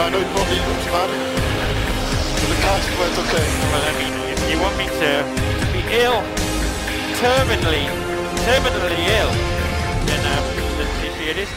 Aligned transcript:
I 0.00 0.10
know 0.10 0.20
it 0.20 0.30
won't 0.34 0.48
be 0.48 0.58
optimal. 0.62 1.10
But 2.38 2.48
the 2.50 2.58
car's 2.62 2.86
quite 2.94 3.16
okay. 3.22 3.46
Well, 3.70 3.82
I 3.82 3.92
mean, 3.98 4.14
if 4.30 4.40
you 4.50 4.56
want 4.62 4.76
me 4.78 4.86
to 4.86 5.10
be 5.74 5.82
ill, 6.02 6.22
terminally, 7.18 7.84
terminally 8.46 9.02
ill, 9.18 9.32
then 10.06 10.22
um, 10.32 10.44
let's 10.78 10.94
see 11.00 11.10
see 11.18 11.28
it 11.30 11.38
is. 11.44 11.50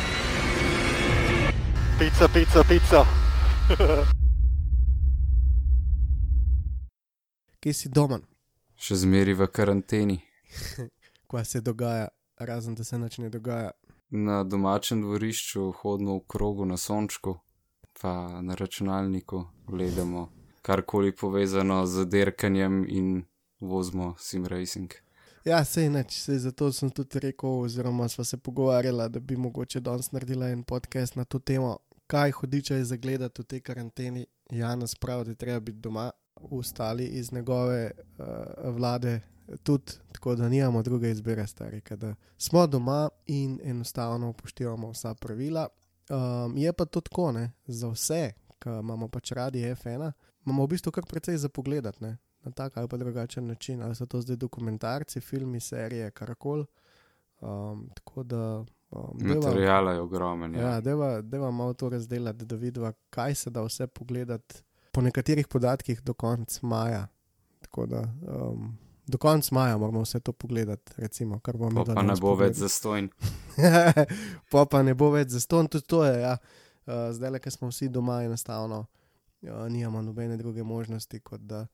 Pizza, 1.99 2.27
pizza, 2.27 2.63
pizza. 2.63 3.05
Kje 7.61 7.73
si 7.73 7.89
doma, 7.89 8.19
Še 8.81 8.95
zmeri 9.05 9.37
v 9.37 9.45
karanteni. 9.53 10.17
kaj 11.29 11.45
se 11.45 11.61
dogaja, 11.61 12.07
razen 12.39 12.73
da 12.75 12.83
se 12.83 12.97
nič 12.97 13.17
ne 13.21 13.29
dogaja. 13.29 13.71
Na 14.09 14.43
domačem 14.43 15.01
dvorišču 15.01 15.71
hodimo 15.83 16.17
v 16.17 16.25
krogu 16.27 16.65
na 16.65 16.77
sončku, 16.77 17.37
pa 18.01 18.41
na 18.41 18.55
računalniku 18.55 19.45
gledamo 19.67 20.29
karkoli 20.61 21.15
povezano 21.15 21.85
z 21.85 22.05
derkanjem 22.05 22.85
in 22.89 23.23
vozimo 23.59 24.15
sim 24.17 24.45
racing. 24.45 24.91
Ja, 25.45 25.65
sej 25.65 25.89
neč, 25.89 26.13
sej 26.21 26.37
zato 26.37 26.71
sem 26.71 26.89
tudi 26.89 27.19
rekel, 27.19 27.49
oziroma 27.49 28.09
sva 28.09 28.23
se 28.23 28.37
pogovarjala, 28.37 29.07
da 29.07 29.19
bi 29.19 29.37
mogoče 29.37 29.79
danes 29.79 30.11
naredila 30.11 30.49
en 30.49 30.63
podcast 30.63 31.15
na 31.15 31.25
to 31.25 31.39
temo, 31.39 31.77
kaj 32.07 32.31
hudiče 32.31 32.75
je 32.75 32.85
zagledati 32.85 33.41
v 33.41 33.45
tej 33.45 33.61
karanteni. 33.61 34.25
Janes 34.51 34.95
pravi, 34.95 35.25
da 35.25 35.35
treba 35.35 35.59
biti 35.59 35.79
doma, 35.79 36.11
ostali 36.35 37.05
iz 37.05 37.33
njegove 37.33 37.91
uh, 37.91 38.75
vlade 38.75 39.19
tudi, 39.63 39.93
tako 40.11 40.35
da 40.35 40.49
nimamo 40.49 40.83
druge 40.83 41.11
izbire, 41.11 41.47
stari, 41.47 41.81
da 41.95 42.15
smo 42.37 42.67
doma 42.67 43.09
in 43.25 43.59
enostavno 43.63 44.29
upoštevamo 44.29 44.91
vsa 44.91 45.13
pravila. 45.13 45.67
Um, 46.11 46.57
je 46.57 46.73
pa 46.73 46.85
to 46.85 47.01
tako, 47.01 47.31
ne, 47.31 47.51
za 47.65 47.87
vse, 47.87 48.31
ki 48.59 48.69
imamo 48.69 49.07
pač 49.07 49.31
radi 49.31 49.61
F1, 49.65 50.11
imamo 50.45 50.65
v 50.65 50.67
bistvu 50.67 50.91
kar 50.91 51.05
precej 51.05 51.37
za 51.37 51.49
pogledati, 51.49 52.03
ne, 52.03 52.11
na 52.43 52.51
tak 52.51 52.77
ali 52.77 52.87
pa 52.87 52.97
drugačen 52.97 53.47
način, 53.47 53.81
ali 53.81 53.95
so 53.95 54.05
to 54.05 54.21
zdaj 54.21 54.35
dokumentarci, 54.35 55.21
filmi, 55.21 55.59
serije, 55.59 56.11
karkoli. 56.11 56.65
Um, 57.39 57.89
tako 57.95 58.23
da. 58.23 58.65
Um, 58.91 59.19
deva- 59.19 59.35
Materijala 59.35 59.91
je 59.91 60.01
ogromen. 60.01 60.55
Ja. 60.55 60.61
Ja, 60.61 60.81
deva, 60.81 61.21
deva 61.21 61.51
malo 61.51 61.73
to 61.73 61.89
razdelati, 61.89 62.45
da 62.45 62.55
vidimo, 62.55 62.91
kaj 63.09 63.35
se 63.35 63.49
da 63.49 63.61
vse 63.61 63.87
pogledati. 63.87 64.55
Po 64.91 65.01
nekaterih 65.01 65.47
podatkih 65.47 66.01
do 66.01 66.13
konca 66.13 66.59
maja. 66.61 67.07
Tako 67.61 67.85
da 67.85 68.01
um, 68.23 68.77
do 69.11 69.19
konca 69.21 69.55
maja 69.55 69.77
moramo 69.77 70.01
vse 70.05 70.19
to 70.19 70.33
pogledati, 70.33 70.93
recimo, 70.97 71.39
kar 71.39 71.57
bomo 71.57 71.85
Pa, 71.85 71.95
pa 71.99 72.03
ne 72.07 72.15
bo 72.21 72.35
več 72.39 72.55
zastojn. 72.61 73.09
pa 74.51 74.65
pa 74.65 74.81
ne 74.83 74.95
bo 74.95 75.11
več 75.11 75.35
zaston, 75.35 75.67
tudi 75.67 75.87
to 75.87 76.03
je. 76.07 76.15
Ja. 76.21 76.37
Uh, 76.87 77.11
zdaj, 77.15 77.39
ker 77.43 77.53
smo 77.53 77.69
vsi 77.69 77.91
doma, 77.93 78.21
enostavno 78.25 78.85
uh, 78.85 79.67
nimamo 79.69 80.01
nobene 80.01 80.37
druge 80.37 80.63
možnosti, 80.63 81.19
kot 81.19 81.43
da 81.45 81.65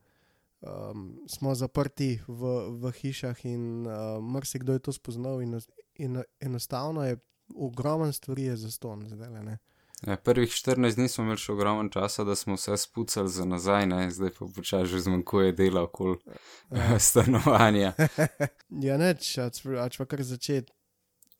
um, 0.61 1.13
smo 1.29 1.55
zaprti 1.55 2.17
v, 2.27 2.57
v 2.81 2.91
hišah 3.01 3.45
in 3.45 3.87
uh, 3.87 4.17
marsikdo 4.23 4.75
je 4.75 4.85
to 4.89 4.95
spoznal. 4.95 5.41
In, 5.41 5.59
in 5.95 6.21
enostavno 6.39 7.05
je 7.05 7.21
ogromen 7.55 8.13
stvari 8.13 8.49
je 8.51 8.57
zaston, 8.67 9.07
zdaj 9.09 9.29
le 9.29 9.43
ne. 9.43 9.57
Ja, 10.05 10.17
prvih 10.17 10.49
14 10.49 10.95
dni 10.95 11.09
smo 11.09 11.23
imeli 11.23 11.41
še 11.41 11.55
ogromen 11.55 11.87
časa, 11.89 12.21
da 12.23 12.35
smo 12.37 12.53
vse 12.53 12.77
spucali 12.77 13.31
za 13.33 13.45
nazaj, 13.49 13.87
ne? 13.89 14.01
zdaj 14.13 14.29
pa 14.35 14.45
počasi 14.55 14.91
že 14.91 14.99
zmanjkuje 15.07 15.55
dela 15.57 15.87
okoli 15.87 16.19
stanovanja. 17.09 17.93
Ja, 18.85 18.97
neč, 19.01 19.31
ač, 19.41 19.63
ač 19.65 19.97
pa 19.97 20.05
kar 20.05 20.21
začeti 20.21 20.69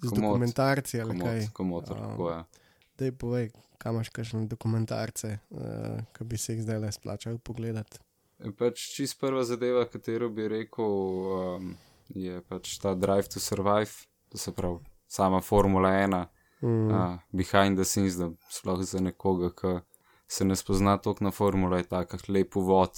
z 0.01 0.09
Komot, 0.09 0.17
dokumentarci 0.17 1.01
ali 1.01 1.19
kaj. 1.19 1.39
Komod, 1.53 1.85
komotor, 1.85 1.97
Um, 1.97 2.09
tako 2.09 2.29
je. 2.31 2.39
Dej 2.97 3.11
povej, 3.13 3.49
kam 3.77 3.99
imaš 3.99 4.09
kakšne 4.09 4.47
dokumentarce, 4.49 5.37
uh, 5.53 6.01
ki 6.17 6.25
bi 6.25 6.37
se 6.41 6.55
jih 6.55 6.63
zdaj 6.65 6.79
le 6.81 6.91
splačal 6.91 7.37
pogledati. 7.37 8.01
Pač 8.57 8.81
čist 8.95 9.19
prva 9.21 9.43
zadeva, 9.45 9.85
katero 9.85 10.29
bi 10.33 10.47
rekel, 10.49 10.97
um, 11.37 11.75
je 12.09 12.41
pač 12.49 12.77
ta 12.81 12.95
Drive 12.97 13.29
to 13.33 13.41
Survive, 13.41 14.09
to 14.33 14.41
se 14.41 14.53
pravi 14.53 14.81
sama 15.07 15.41
Formula 15.41 15.93
1, 15.93 16.25
Mm. 16.61 16.89
uh, 16.89 17.17
behind 17.31 17.77
the 17.77 17.85
scenes, 17.85 18.17
da 18.17 18.31
sploh 18.49 18.81
za 18.83 18.99
nekoga, 18.99 19.51
ki 19.53 19.79
se 20.27 20.45
ne 20.45 20.55
spozna 20.55 20.97
toliko 20.97 21.23
na 21.23 21.31
formula, 21.31 21.77
je 21.77 21.83
tako 21.83 22.17
lep 22.27 22.55
uvod, 22.55 22.91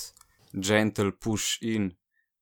gentle 0.53 1.12
push 1.12 1.62
in, 1.62 1.92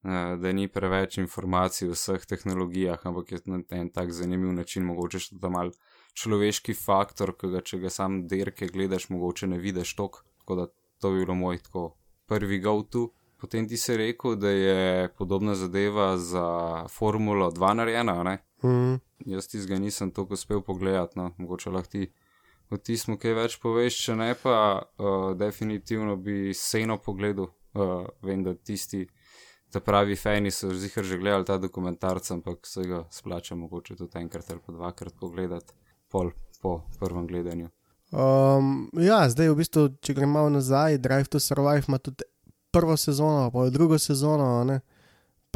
uh, 0.03 0.37
da 0.39 0.51
ni 0.53 0.67
preveč 0.67 1.17
informacij 1.17 1.89
o 1.89 1.97
vseh 1.97 2.25
tehnologijah, 2.25 3.05
ampak 3.05 3.31
je 3.31 3.41
na 3.45 3.61
en 3.69 3.89
tak 3.89 4.11
zanimiv 4.11 4.53
način, 4.53 4.85
mogoče 4.85 5.19
še 5.19 5.39
ta 5.41 5.49
mal 5.49 5.73
človeški 6.17 6.73
faktor, 6.77 7.33
ki 7.37 7.49
ga 7.53 7.61
če 7.61 7.81
ga 7.81 7.89
sam 7.93 8.25
derke 8.27 8.69
gledaš, 8.73 9.09
mogoče 9.09 9.47
ne 9.47 9.61
vidiš 9.61 9.95
tok, 9.97 10.23
tako 10.41 10.61
da 10.61 10.67
to 11.01 11.11
bi 11.11 11.25
bilo 11.25 11.35
moj 11.35 11.57
tako 11.65 11.95
prvi 12.27 12.59
go-to. 12.59 13.09
Potem 13.37 13.67
ti 13.69 13.77
si 13.77 13.93
rekel, 13.97 14.35
da 14.35 14.49
je 14.49 15.09
podobna 15.17 15.53
zadeva 15.55 16.17
za 16.17 16.87
Formulo 16.89 17.51
2 17.51 17.73
narejena, 17.73 18.23
ne? 18.23 18.37
Mm. 18.63 18.97
Jaz 19.25 19.47
tizga 19.47 19.79
nisem 19.79 20.11
toliko 20.11 20.33
uspel 20.33 20.61
pogledati, 20.61 21.17
no, 21.19 21.31
mogoče 21.37 21.71
lahko 21.73 21.89
ti 21.89 22.11
o 22.69 22.77
tismu 22.77 23.17
kaj 23.17 23.33
več 23.33 23.55
poveš, 23.63 23.97
če 24.05 24.15
ne 24.19 24.33
pa 24.41 24.57
uh, 24.77 25.31
definitivno 25.37 26.15
bi 26.15 26.53
seno 26.53 26.99
pogledal. 27.01 27.51
Uh, 27.77 28.07
vem, 28.25 28.41
da 28.43 28.55
tisti, 28.55 29.03
ta 29.73 29.81
pravi 29.83 30.15
fani 30.17 30.51
so 30.51 30.71
zihar 30.73 31.05
že 31.05 31.17
gledali 31.21 31.45
ta 31.45 31.57
dokumentarc, 31.61 32.31
ampak 32.31 32.65
se 32.65 32.85
ga 32.87 33.03
splača 33.13 33.55
mogoče 33.55 33.95
tudi 33.95 34.17
enkrat 34.17 34.49
ali 34.51 34.63
pa 34.65 34.73
dvakrat 34.73 35.17
pogledati, 35.19 35.73
pol 36.09 36.31
po 36.61 36.81
prvem 36.99 37.27
gledanju. 37.27 37.69
Um, 38.11 38.87
ja, 39.03 39.25
zdaj 39.29 39.51
v 39.51 39.57
bistvu, 39.59 39.89
če 40.01 40.15
gremo 40.15 40.47
nazaj, 40.49 40.97
Drive 41.03 41.29
to 41.29 41.41
Survive 41.43 41.83
ima 41.87 41.99
tudi 41.99 42.25
prvo 42.71 42.97
sezono, 42.97 43.51
pa 43.51 43.67
drugo 43.69 43.99
sezono. 43.99 44.63
Ne? 44.63 44.79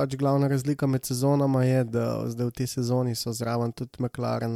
Pač 0.01 0.15
glavna 0.17 0.47
razlika 0.49 0.87
med 0.87 1.05
sezonama 1.05 1.59
je, 1.63 1.83
da 1.93 2.05
zdaj 2.25 2.47
v 2.47 2.53
tej 2.57 2.67
sezoni 2.71 3.11
so 3.15 3.29
zraven 3.37 3.69
tudi 3.77 4.01
McLaren, 4.01 4.55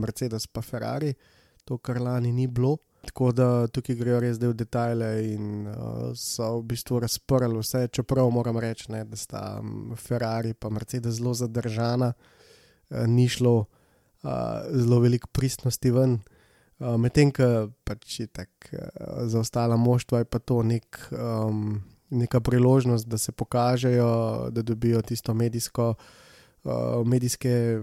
Mercedes 0.00 0.46
pa 0.48 0.62
Ferrari, 0.64 1.12
to 1.68 1.76
kar 1.76 2.00
lani 2.00 2.32
ni 2.32 2.46
bilo. 2.46 2.78
Tako 3.04 3.32
da 3.36 3.66
tukaj 3.66 3.98
grejo 4.00 4.22
res 4.24 4.38
zdaj 4.38 4.48
v 4.48 4.56
detajle 4.62 5.10
in 5.26 5.66
uh, 5.68 6.14
so 6.16 6.48
v 6.62 6.64
bistvu 6.72 7.02
razprli 7.04 7.58
vse, 7.58 7.84
čeprav 7.92 8.30
moram 8.32 8.56
reči, 8.62 8.88
ne, 8.94 9.04
da 9.04 9.18
sta 9.18 9.42
Ferrari 10.00 10.54
in 10.54 10.72
Mercedes 10.72 11.20
zelo 11.20 11.34
zadržana, 11.34 12.12
uh, 12.14 13.04
ni 13.06 13.28
šlo 13.28 13.56
uh, 13.58 14.30
zelo 14.72 15.02
veliko 15.04 15.28
pristnosti 15.32 15.90
ven. 15.90 16.20
Uh, 16.78 16.96
Medtem, 16.96 17.28
ko 17.28 17.68
pač 17.84 18.20
je 18.20 18.26
tako 18.26 18.72
uh, 18.72 19.26
za 19.28 19.44
ostala 19.44 19.76
moštva, 19.76 20.24
je 20.24 20.32
pa 20.32 20.38
to 20.38 20.62
nek, 20.62 20.96
um, 21.12 21.82
neka 22.12 22.40
priložnost, 22.40 23.08
da 23.08 23.18
se 23.18 23.32
pokažejo, 23.32 24.50
da 24.50 24.62
dobijo 24.62 25.02
tisto 25.02 25.34
medijsko, 25.34 25.94
uh, 26.64 26.72
medijske 27.06 27.80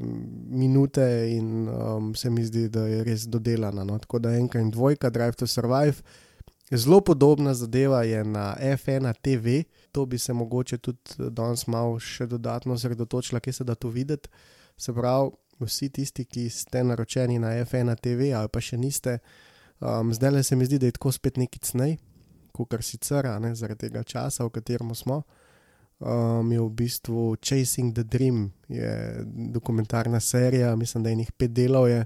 minute, 0.49 1.27
in 1.31 1.69
um, 1.69 2.15
se 2.15 2.29
mi 2.29 2.45
zdi, 2.45 2.69
da 2.69 2.85
je 2.87 3.03
res 3.03 3.27
dodelana. 3.27 3.83
No? 3.83 3.99
Tako 3.99 4.19
da 4.19 4.35
enka 4.37 4.59
in 4.59 4.71
dvojka, 4.71 5.09
Drive 5.09 5.33
to 5.33 5.47
Survive. 5.47 6.01
Zelo 6.71 7.01
podobna 7.01 7.53
zadeva 7.53 8.03
je 8.03 8.23
na 8.23 8.55
F1 8.61 9.13
TV, 9.21 9.63
to 9.91 10.05
bi 10.05 10.17
se 10.17 10.33
mogoče 10.33 10.77
tudi 10.77 11.29
danes 11.29 11.67
malo 11.67 11.99
še 11.99 12.27
dodatno 12.29 12.73
osredotočila, 12.73 13.39
kje 13.39 13.53
se 13.53 13.63
da 13.63 13.75
to 13.75 13.89
videti. 13.89 14.29
Se 14.77 14.93
pravi, 14.93 15.31
vsi 15.59 15.89
tisti, 15.89 16.25
ki 16.25 16.49
ste 16.49 16.83
naročeni 16.83 17.39
na 17.39 17.55
F1 17.65 17.95
TV 17.99 18.31
ali 18.37 18.51
pa 18.53 18.61
še 18.61 18.77
niste, 18.77 19.17
um, 19.79 20.13
zdaj 20.13 20.31
le 20.31 20.43
se 20.43 20.55
mi 20.55 20.65
zdi, 20.65 20.79
da 20.79 20.87
je 20.87 20.95
tako 20.95 21.11
spet 21.11 21.37
neki 21.41 21.59
cnej, 21.59 21.97
kot 22.65 22.83
sicer, 22.83 23.27
ne 23.39 23.53
zaradi 23.55 23.87
tega 23.87 24.03
časa, 24.03 24.45
v 24.45 24.53
katerem 24.57 24.95
smo. 24.95 25.23
Um, 25.99 26.51
je 26.51 26.61
v 26.63 26.69
bistvu 26.69 27.35
Chasing 27.43 27.93
the 27.93 28.03
Dream, 28.03 28.51
je 28.67 29.23
dokumentarna 29.51 30.19
serija, 30.19 30.75
mislim, 30.75 31.03
da 31.03 31.09
je 31.09 31.15
njih 31.15 31.31
pet 31.31 31.51
delov. 31.51 31.89
Je, 31.89 32.05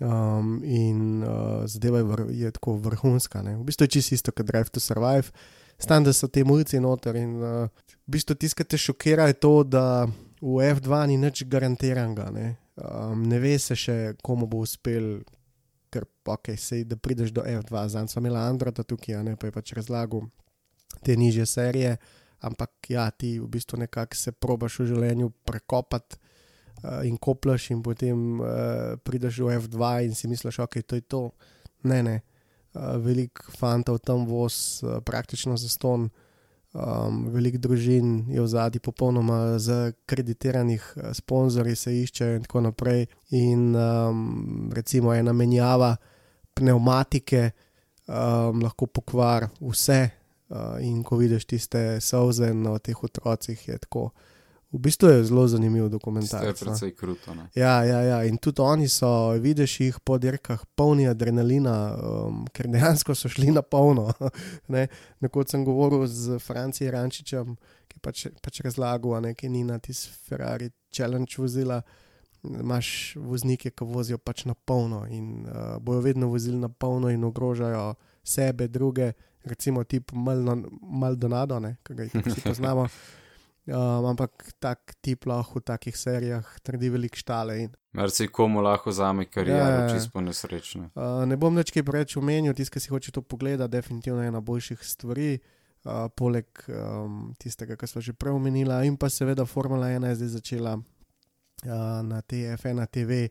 um, 0.00 0.62
in 0.64 1.22
uh, 1.22 1.62
zadeva 1.64 1.98
je, 1.98 2.04
vr, 2.04 2.22
je 2.30 2.50
tako 2.50 2.76
vrhunska. 2.76 3.42
Ne? 3.42 3.56
V 3.56 3.64
bistvu 3.64 3.84
je 3.84 3.88
čisto 3.88 4.14
isto 4.14 4.32
kot 4.32 4.46
Drive 4.46 4.72
to 4.72 4.80
Survive, 4.80 5.28
stan 5.78 6.04
da 6.04 6.12
so 6.12 6.28
te 6.28 6.44
mulci 6.44 6.80
noter. 6.80 7.16
In 7.16 7.36
uh, 7.36 7.68
v 8.06 8.16
bistvu 8.16 8.34
tisto, 8.34 8.56
kar 8.56 8.66
te 8.66 8.78
šokira, 8.78 9.28
je 9.28 9.38
to, 9.38 9.62
da 9.64 10.06
v 10.40 10.72
F2 10.74 11.06
ni 11.06 11.16
nič 11.16 11.44
garantiranega. 11.44 12.30
Ne? 12.30 12.56
Um, 12.76 13.28
ne 13.28 13.38
ve 13.38 13.58
se 13.58 13.76
še, 13.76 14.14
komu 14.22 14.48
bo 14.48 14.64
uspel 14.64 15.20
ker 15.92 16.06
ok, 16.24 16.54
sej, 16.56 16.86
da 16.88 16.96
prideš 16.96 17.34
do 17.36 17.44
F2, 17.44 17.86
zdaj 17.92 18.08
smo 18.08 18.22
imeli 18.24 18.40
Androida 18.40 18.84
tukaj, 18.86 19.20
ne 19.26 19.36
pa 19.36 19.48
je 19.48 19.54
pač 19.54 19.74
razlagal 19.76 20.24
te 21.04 21.16
nižje 21.16 21.46
serije, 21.46 21.96
ampak 22.40 22.90
ja, 22.90 23.10
ti 23.10 23.38
v 23.40 23.48
bistvu 23.48 23.78
nekako 23.84 24.18
se 24.18 24.32
probaš 24.32 24.80
v 24.80 24.88
življenju 24.92 25.30
prekopati 25.46 26.18
uh, 26.18 27.00
in 27.06 27.16
koplaš, 27.16 27.70
in 27.74 27.82
potem 27.82 28.40
uh, 28.40 28.98
prideš 29.04 29.40
v 29.44 29.56
F2 29.60 29.92
in 30.08 30.14
si 30.18 30.28
misliš, 30.28 30.62
ok, 30.64 30.82
to 30.82 30.98
je 30.98 31.06
to. 31.06 31.22
Ne, 31.88 32.02
ne. 32.02 32.16
Uh, 32.72 32.96
veliko 33.04 33.52
fantov 33.56 34.00
tam 34.04 34.26
voz, 34.26 34.82
uh, 34.82 34.98
praktično 35.04 35.56
za 35.60 35.68
ston, 35.68 36.08
um, 36.72 37.26
veliko 37.32 37.58
družin 37.58 38.24
je 38.32 38.40
v 38.40 38.46
zadnji 38.48 38.80
popolnoma 38.80 39.58
zakreditiranih 39.58 40.86
uh, 40.96 41.10
sponzorjev, 41.16 41.76
se 41.76 41.94
iščejo 42.02 42.38
in 42.38 42.46
tako 42.46 42.64
naprej. 42.68 43.06
In 43.38 43.70
um, 43.76 44.70
recimo 44.74 45.14
ena 45.14 45.32
menjava 45.32 45.94
pneumatike 46.54 47.50
um, 48.08 48.62
lahko 48.62 48.86
pokvar 48.86 49.48
vse. 49.60 50.02
Uh, 50.52 50.76
in 50.84 51.00
ko 51.00 51.16
vidiš 51.16 51.46
tiste 51.48 52.00
solze 52.04 52.50
na 52.54 52.76
teh 52.78 52.98
otrocih, 53.04 53.68
je 53.68 53.78
tako. 53.78 54.10
V 54.72 54.78
bistvu 54.78 55.08
je 55.08 55.24
zelo 55.24 55.48
zanimiv 55.48 55.82
To 55.82 55.84
je 55.84 55.90
dokumentarec. 55.90 56.60
no. 56.60 56.66
precej 56.66 56.94
kruto. 56.96 57.34
Ne? 57.34 57.48
Ja, 57.54 57.84
ja, 57.84 58.00
ja, 58.00 58.24
in 58.24 58.38
tudi 58.38 58.62
oni 58.62 58.88
so, 58.88 59.30
vidiš 59.36 59.80
jih 59.80 60.00
po 60.04 60.18
dirkah, 60.18 60.64
polni 60.74 61.08
adrenalina, 61.08 61.92
um, 61.92 62.46
ker 62.52 62.66
dejansko 62.72 63.14
so 63.14 63.28
šli 63.28 63.52
na 63.52 63.62
polno. 63.62 64.12
ne. 64.74 64.88
Nekoč 65.20 65.52
sem 65.52 65.64
govoril 65.64 66.06
z 66.06 66.38
Francijem 66.40 66.94
Rančičem, 66.94 67.56
ki 67.88 68.00
pač, 68.00 68.26
pač 68.40 68.62
razlagal, 68.64 69.14
a 69.14 69.20
ne, 69.20 69.34
ki 69.34 69.52
ni 69.52 69.64
na 69.64 69.78
tisti 69.78 70.08
Ferrari 70.28 70.70
Challenge 70.88 71.36
vozila. 71.38 71.82
Imáš 72.42 73.14
voznike, 73.20 73.70
ki 73.70 73.84
vozijo 73.86 74.18
pač 74.18 74.46
na 74.48 74.54
polno 74.54 75.04
in 75.06 75.44
uh, 75.44 75.76
bojo 75.84 76.00
vedno 76.00 76.32
vozili 76.32 76.56
na 76.56 76.68
polno 76.68 77.12
in 77.12 77.24
ogrožajo 77.24 77.92
sebe, 78.24 78.68
druge, 78.68 79.12
recimo 79.44 79.84
tip 79.84 80.10
Maldonado, 80.82 81.60
ne, 81.60 81.76
ki 81.84 81.94
ga 81.94 82.08
jih 82.08 82.22
vsi 82.24 82.40
poznamo. 82.40 82.88
Um, 83.62 84.06
ampak 84.10 84.58
tak 84.58 84.96
tip 84.98 85.22
lahko 85.22 85.60
v 85.60 85.64
takih 85.70 85.94
serijah 85.94 86.42
trdi 86.66 86.88
velik 86.90 87.14
štale. 87.14 87.62
In, 87.62 87.70
Merci 87.94 88.26
komu 88.26 88.58
lahko 88.58 88.90
zame 88.90 89.28
kariero, 89.30 89.58
Ja, 89.58 89.86
ja, 89.86 89.88
čisto 89.94 90.18
nesrečne. 90.18 90.90
uh, 90.98 91.22
ne 91.26 91.36
bom 91.38 91.54
več 91.54 91.70
kaj 91.70 91.84
preveč 91.86 92.16
omenil, 92.18 92.54
tisti, 92.58 92.74
ki 92.74 92.80
si 92.82 92.90
hoče 92.90 93.12
to 93.14 93.22
pogledati, 93.22 93.70
definitivno 93.70 94.22
je 94.22 94.28
ena 94.32 94.40
boljših 94.42 94.82
stvari, 94.82 95.38
uh, 95.84 96.08
poleg 96.10 96.46
um, 96.74 97.30
tistega, 97.38 97.76
kar 97.78 97.86
smo 97.86 98.02
že 98.02 98.12
prej 98.18 98.34
omenili. 98.34 98.74
In 98.86 98.96
pa 98.98 99.06
seveda 99.06 99.46
Formula 99.46 99.86
1 99.94 100.10
je 100.10 100.14
zdaj 100.16 100.28
začela 100.42 100.74
uh, 100.74 100.82
na 102.02 102.18
TFN 102.18 102.82
TV 102.90 103.28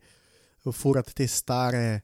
furati 0.71 1.13
te 1.13 1.27
stare, 1.27 2.01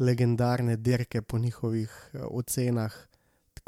legendarne 0.00 0.76
dirke 0.76 1.22
po 1.22 1.38
njihovih 1.38 1.90
uh, 2.14 2.26
ocenah. 2.30 2.90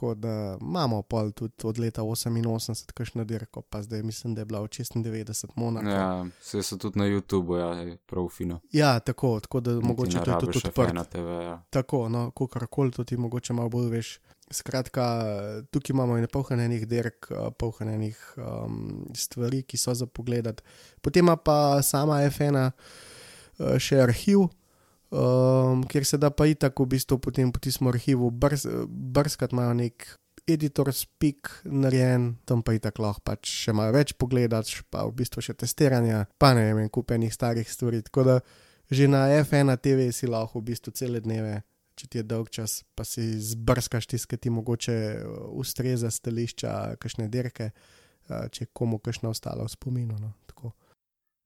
Tako 0.01 0.15
da 0.15 0.59
imamo 0.61 1.03
pol 1.03 1.33
tudi 1.33 1.55
od 1.63 1.79
leta 1.79 2.03
88, 2.03 2.93
kakšno 2.93 3.25
dirko, 3.25 3.61
pa 3.63 3.83
zdaj 3.83 4.03
mislim, 4.03 4.35
da 4.35 4.41
je 4.41 4.45
bila 4.45 4.61
od 4.61 4.71
96 4.71 5.47
Monaka. 5.57 5.91
Ja, 5.91 6.27
vse 6.41 6.63
so 6.63 6.77
tudi 6.77 6.99
na 6.99 7.05
YouTubu, 7.05 7.57
ja, 7.57 7.81
je 7.81 7.97
prav 7.97 8.29
fino. 8.29 8.61
Ja, 8.73 9.01
tako, 9.01 9.41
tako 9.41 9.61
da 9.61 9.81
mogoče 9.81 10.19
to 10.25 10.39
tudi 10.41 10.59
odprto. 10.65 11.19
Ja. 11.19 11.63
Tako, 11.71 12.09
no, 12.09 12.31
kakorkoli 12.31 12.91
to 12.91 13.05
ti 13.05 13.17
mogoče 13.17 13.53
malo 13.53 13.69
bolj 13.69 13.91
veš. 13.91 14.19
Skratka, 14.51 15.05
tukaj 15.71 15.93
imamo 15.95 16.17
in 16.19 16.27
polhanenih 16.33 16.89
dirk, 16.89 17.27
eh, 17.31 17.51
polhanenih 17.59 18.35
um, 18.37 19.05
stvari, 19.15 19.63
ki 19.63 19.77
so 19.77 19.95
za 19.95 20.07
pogled. 20.07 20.63
Potem 21.01 21.29
pa 21.45 21.83
sama 21.83 22.23
F1 22.23 22.71
uh, 22.71 23.77
še 23.79 24.01
arhiv, 24.01 24.49
um, 25.11 25.85
kjer 25.89 26.07
se 26.07 26.19
da 26.19 26.31
pa 26.31 26.47
itak 26.47 26.81
v 26.81 26.87
bistvu 26.97 27.19
potem 27.19 27.53
po 27.53 27.61
tistem 27.63 27.91
arhivu 27.91 28.31
brz, 28.31 28.67
brskati, 28.89 29.55
imajo 29.55 29.75
nek 29.75 30.09
editor 30.51 30.91
spik 30.95 31.51
narejen, 31.65 32.35
tam 32.45 32.63
pa 32.63 32.75
itak 32.75 32.99
lahko 32.99 33.23
pač 33.25 33.51
še 33.67 33.75
malo 33.77 33.95
več 33.95 34.15
pogledaš, 34.19 34.81
pa 34.91 35.05
v 35.07 35.15
bistvu 35.21 35.45
še 35.45 35.55
testiranja, 35.59 36.25
pa 36.41 36.55
ne 36.57 36.71
vem, 36.75 36.89
kupenih 36.89 37.33
starih 37.35 37.69
stvari. 37.69 38.03
Tako 38.07 38.27
da 38.27 38.41
že 38.91 39.07
na 39.07 39.29
F1 39.31 39.71
TV 39.79 40.11
si 40.11 40.27
lahko 40.27 40.59
v 40.59 40.73
bistvu 40.73 40.91
cele 40.99 41.21
dneve, 41.23 41.61
če 41.95 42.09
ti 42.11 42.19
je 42.19 42.27
dolg 42.27 42.51
čas, 42.51 42.81
pa 42.99 43.07
si 43.07 43.23
zbrskaš 43.39 44.09
tiste, 44.11 44.27
ki 44.27 44.41
ti 44.41 44.51
mogoče 44.51 44.97
ustreza 45.55 46.11
stališča, 46.11 46.97
kakšne 46.99 47.29
dirke, 47.31 47.71
uh, 47.71 48.49
če 48.51 48.73
komu 48.75 48.99
kakšna 48.99 49.31
ostala 49.31 49.67
v 49.69 49.71
spominu. 49.71 50.19
No, 50.19 50.33
tako. 50.33 50.40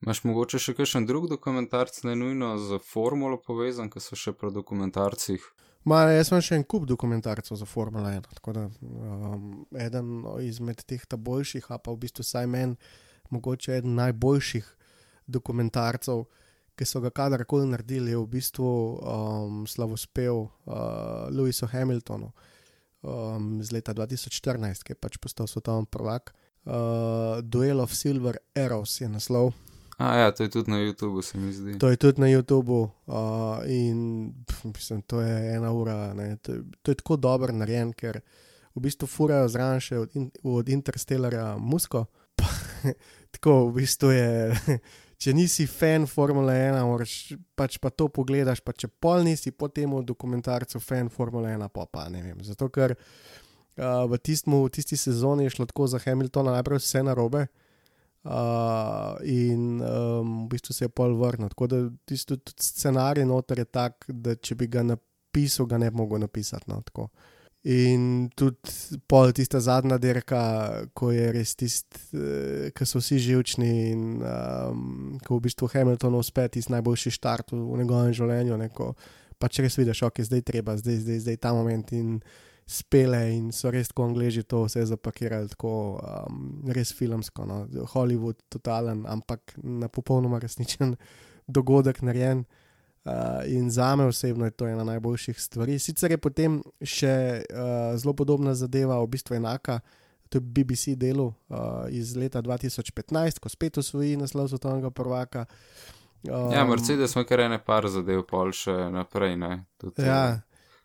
Imaš 0.04 0.20
mogoče 0.28 0.58
še 0.60 0.74
kakšen 0.76 1.06
drug 1.08 1.30
dokumentarc, 1.30 2.02
ne 2.04 2.12
nujno 2.20 2.50
z 2.60 2.76
formulo 2.84 3.38
povezan, 3.40 3.88
ki 3.88 4.02
so 4.04 4.18
še 4.20 4.34
pri 4.36 4.50
dokumentarcih? 4.52 5.40
Ma, 5.88 6.02
jaz 6.12 6.28
sem 6.28 6.42
še 6.44 6.58
en 6.58 6.64
kup 6.68 6.84
dokumentarcev 6.88 7.56
za 7.56 7.68
Formula 7.68 8.12
1, 8.12 8.28
tako 8.36 8.52
da 8.56 8.66
um, 8.68 9.64
eden 9.80 10.26
izmed 10.44 10.84
teh 10.84 11.00
ta 11.08 11.16
boljših, 11.16 11.70
a 11.72 11.80
pa 11.80 11.92
v 11.92 12.02
bistvu 12.04 12.24
saj 12.24 12.48
meni, 12.52 12.76
mogoče 13.32 13.78
eden 13.78 13.96
najboljših 13.96 14.68
dokumentarcev, 15.24 16.26
ki 16.76 16.88
so 16.88 17.00
ga 17.00 17.12
kadarkoli 17.14 17.72
naredili, 17.72 18.12
je 18.12 18.20
v 18.20 18.28
bistvu 18.36 18.68
um, 18.68 19.60
slavospev 19.68 20.40
uh, 20.44 20.48
Louisu 21.32 21.68
Hamiltonu 21.72 22.28
um, 23.00 23.54
z 23.64 23.72
leta 23.72 23.96
2014, 23.96 24.84
ki 24.84 24.92
je 24.92 25.00
pač 25.00 25.16
postal 25.16 25.48
svetovni 25.48 25.88
prvak. 25.88 26.34
Uh, 26.64 27.40
Duel 27.40 27.80
of 27.80 27.96
Silver 27.96 28.36
Arrows 28.52 29.00
je 29.00 29.08
naslov. 29.08 29.54
A 29.96 30.16
ja, 30.16 30.30
to 30.34 30.42
je 30.42 30.50
tudi 30.50 30.70
na 30.70 30.76
YouTubu, 30.76 31.22
se 31.22 31.38
mi 31.38 31.52
zdi. 31.52 31.78
To 31.78 31.88
je 31.88 31.96
tudi 31.96 32.20
na 32.20 32.26
YouTubu 32.26 32.90
uh, 33.06 33.62
in 33.66 34.32
pf, 34.46 34.64
mislim, 34.64 35.02
to 35.02 35.20
je 35.20 35.54
ena 35.54 35.72
ura. 35.72 36.14
ne, 36.14 36.36
To, 36.36 36.52
to 36.82 36.90
je 36.90 36.94
tako 36.94 37.16
dobro 37.16 37.52
narejen, 37.52 37.92
ker 37.92 38.20
v 38.74 38.82
bistvu 38.82 39.06
furajo 39.06 39.48
zraven 39.48 39.80
še 39.80 39.98
od, 39.98 40.16
in, 40.18 40.30
od 40.42 40.68
Interstellarja 40.68 41.54
Musko. 41.58 42.06
Pa, 42.34 42.50
tako 43.38 43.68
v 43.68 43.74
bistvu 43.78 44.10
je, 44.10 44.30
če 45.22 45.34
nisi 45.34 45.68
fan 45.70 46.08
Formule 46.10 46.56
1, 46.58 46.82
moraš 46.82 47.34
pač 47.54 47.78
pa 47.78 47.94
to 47.94 48.10
pogledaš, 48.10 48.64
pa 48.66 48.74
če 48.74 48.90
pol 48.90 49.22
nisi 49.22 49.54
po 49.54 49.70
tem 49.70 49.94
dokumentarcu 50.02 50.82
fan 50.82 51.08
Formule 51.08 51.54
1, 51.54 51.70
pa 51.70 51.86
pa 51.86 52.08
ne 52.10 52.22
vem. 52.22 52.42
Zato 52.42 52.66
ker 52.66 52.96
uh, 52.98 54.02
v, 54.10 54.18
tistmu, 54.18 54.66
v 54.66 54.74
tisti 54.74 54.98
sezoni 54.98 55.46
je 55.46 55.54
šlo 55.54 55.70
tako 55.70 55.86
za 55.86 56.02
Hamiltona 56.02 56.58
najprej 56.58 56.82
vse 56.82 57.06
narobe. 57.06 57.46
Uh, 57.46 57.63
in 58.24 59.82
um, 59.82 60.44
v 60.44 60.48
bistvu 60.48 60.74
se 60.74 60.84
je 60.84 60.88
pol 60.88 61.16
vrnil. 61.20 61.48
Tako 61.52 61.66
da 61.66 61.82
tisto 62.08 62.36
tudi 62.36 62.62
scenarij 62.62 63.26
noter 63.28 63.58
je 63.58 63.64
tak, 63.64 64.04
da 64.08 64.34
če 64.34 64.54
bi 64.54 64.68
ga 64.68 64.82
napisal, 64.82 65.66
ga 65.66 65.78
ne 65.78 65.90
bi 65.90 65.96
mogel 65.96 66.22
napisati. 66.24 66.70
No, 66.72 66.80
in 67.64 68.30
tudi 68.36 69.00
pol 69.08 69.32
tista 69.32 69.60
zadnja 69.60 69.98
dirka, 69.98 70.40
ko 70.96 71.10
je 71.12 71.32
res 71.32 71.54
tisti, 71.56 72.00
uh, 72.16 72.70
ki 72.76 72.88
so 72.88 73.00
vsi 73.00 73.20
živčni 73.28 73.70
in 73.90 74.06
um, 74.20 75.18
ko 75.24 75.38
v 75.38 75.44
bistvu 75.48 75.68
Hamilton 75.72 76.16
uspe 76.20 76.48
tisti 76.48 76.72
najboljši 76.72 77.14
štart 77.18 77.52
v, 77.52 77.60
njegovem 77.82 78.12
življenju. 78.16 78.56
Ne, 78.60 78.70
ko 78.72 78.94
pač 79.38 79.60
res 79.60 79.76
vidiš, 79.76 80.04
ok, 80.08 80.24
zdaj 80.24 80.44
treba, 80.48 80.76
zdaj, 80.80 81.02
zdaj, 81.04 81.22
zdaj 81.26 81.40
ta 81.44 81.52
moment. 81.56 81.92
In, 81.92 82.18
spele 82.66 83.20
in 83.36 83.52
so 83.52 83.70
res 83.70 83.90
tako 83.90 84.06
angliži 84.08 84.42
to 84.42 84.64
vse 84.64 84.86
zapakirali, 84.88 85.48
tako 85.52 86.00
um, 86.00 86.62
res 86.72 86.92
filmsko, 86.96 87.44
no. 87.46 87.64
Hollywood, 87.92 88.40
totalen, 88.48 89.04
ampak 89.08 89.56
na 89.62 89.88
popolnoma 89.88 90.40
resničen 90.42 90.96
dogodek 91.56 92.02
narejen. 92.02 92.44
Uh, 93.04 93.44
in 93.52 93.68
za 93.70 93.96
me 93.96 94.06
osebno 94.08 94.44
je 94.44 94.50
to 94.50 94.66
ena 94.66 94.84
najboljših 94.84 95.40
stvari. 95.40 95.78
Sicer 95.78 96.14
je 96.14 96.18
potem 96.18 96.62
še 96.80 97.44
uh, 97.44 97.92
zelo 98.00 98.14
podobna 98.16 98.54
zadeva, 98.56 98.96
v 99.02 99.10
bistvu 99.12 99.36
enaka, 99.36 99.82
to 100.32 100.40
je 100.40 100.40
BBC 100.40 100.96
delo 100.96 101.34
uh, 101.52 101.84
iz 101.92 102.14
leta 102.16 102.40
2015, 102.42 103.42
ko 103.44 103.52
spet 103.52 103.78
osvoji 103.78 104.16
naslov 104.16 104.48
svetovnega 104.48 104.90
prvaka. 104.90 105.44
Um, 106.24 106.48
Ja, 106.52 106.64
Mercedes 106.64 107.12
ima 107.12 107.26
kar 107.28 107.44
ene 107.44 107.60
par 107.60 107.84
zadev, 107.92 108.24
pol 108.24 108.56
še 108.56 108.72
naprej, 108.90 109.36
ne. 109.36 109.52
Tudi, 109.76 110.08
Ja, 110.08 110.40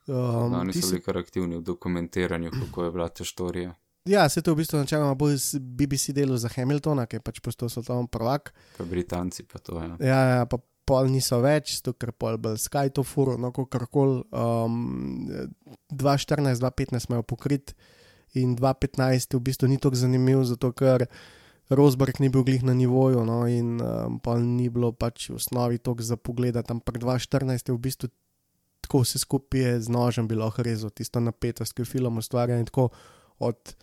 um, 0.10 0.54
Oni 0.60 0.74
so 0.74 0.90
bili 0.90 1.02
kar 1.06 1.18
aktivni 1.18 1.58
v 1.58 1.64
dokumentiranju, 1.66 2.52
kako 2.52 2.84
je 2.84 2.92
bila 2.92 3.10
ta 3.10 3.24
štorija. 3.24 3.76
Ja, 4.10 4.30
se 4.30 4.42
to 4.42 4.54
v 4.54 4.64
bistvu 4.64 4.80
načeloma 4.80 5.14
bolj 5.16 5.38
z 5.38 5.60
BBC 5.60 6.16
delo 6.16 6.38
za 6.38 6.50
Hamiltona, 6.50 7.06
ki 7.06 7.20
je 7.20 7.24
pač 7.24 7.40
postal 7.44 7.70
svetovni 7.70 8.08
prvak. 8.12 8.54
Pa 8.78 8.88
Britanci 8.88 9.44
pa 9.44 9.60
to, 9.60 9.78
ja. 9.78 9.98
Ja, 10.00 10.20
ja, 10.40 10.46
pa 10.50 10.58
pol 10.90 11.12
niso 11.14 11.38
več, 11.44 11.78
zato 11.78 11.94
ker 11.94 12.14
pol 12.18 12.40
bolj 12.42 12.58
Sky 12.64 12.90
to 12.94 13.04
furo, 13.06 13.38
no 13.38 13.52
kakorkoli. 13.54 14.24
Um, 14.34 15.28
2014, 15.94 16.64
2015 16.64 17.06
smo 17.06 17.20
jo 17.20 17.28
pokrit 17.28 17.76
in 18.40 18.56
2015 18.58 19.38
v 19.38 19.44
bistvu 19.46 19.70
ni 19.70 19.78
tako 19.82 20.00
zanimiv, 20.00 20.42
zato 20.50 20.72
ker 20.74 21.06
Rosberg 21.70 22.18
ni 22.18 22.32
bil 22.34 22.42
glih 22.48 22.64
na 22.66 22.74
nivoju, 22.74 23.22
no 23.26 23.44
in 23.46 23.78
um, 23.78 24.18
pol 24.24 24.42
ni 24.42 24.72
bilo 24.74 24.90
pač 24.90 25.30
v 25.30 25.38
osnovi 25.38 25.78
tok 25.78 26.02
za 26.02 26.18
pogled, 26.18 26.58
ampak 26.58 26.98
2014 26.98 27.70
je 27.70 27.76
v 27.76 27.82
bistvu 27.84 28.10
tako 28.90 29.04
vse 29.06 29.20
skupaj 29.22 29.62
je 29.62 29.82
z 29.86 29.90
nožem 29.94 30.28
bilo 30.28 30.50
rezal, 30.58 30.90
tisto 30.90 31.20
napetost, 31.22 31.76
ki 31.78 31.84
jo 31.84 31.86
film 31.86 32.18
ustvarja 32.18 32.58
in 32.58 32.66
tako 32.66 32.90
od 33.40 33.76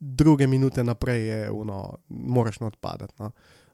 druge 0.00 0.46
minute 0.46 0.84
naprej 0.84 1.28
je 1.28 1.50
uno, 1.50 1.98
moraš 2.08 2.60
not 2.60 2.76
padati. 2.80 3.14
No. 3.18 3.30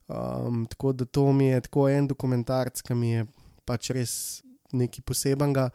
Um, 0.08 0.66
tako 0.66 0.92
da 0.92 1.04
to 1.04 1.32
mi 1.32 1.46
je 1.46 1.60
tako 1.60 1.88
en 1.88 2.06
dokumentarc, 2.06 2.82
ki 2.82 2.94
mi 2.94 3.10
je 3.10 3.26
pač 3.64 3.90
res 3.90 4.42
nekaj 4.72 5.00
posebenega. 5.08 5.70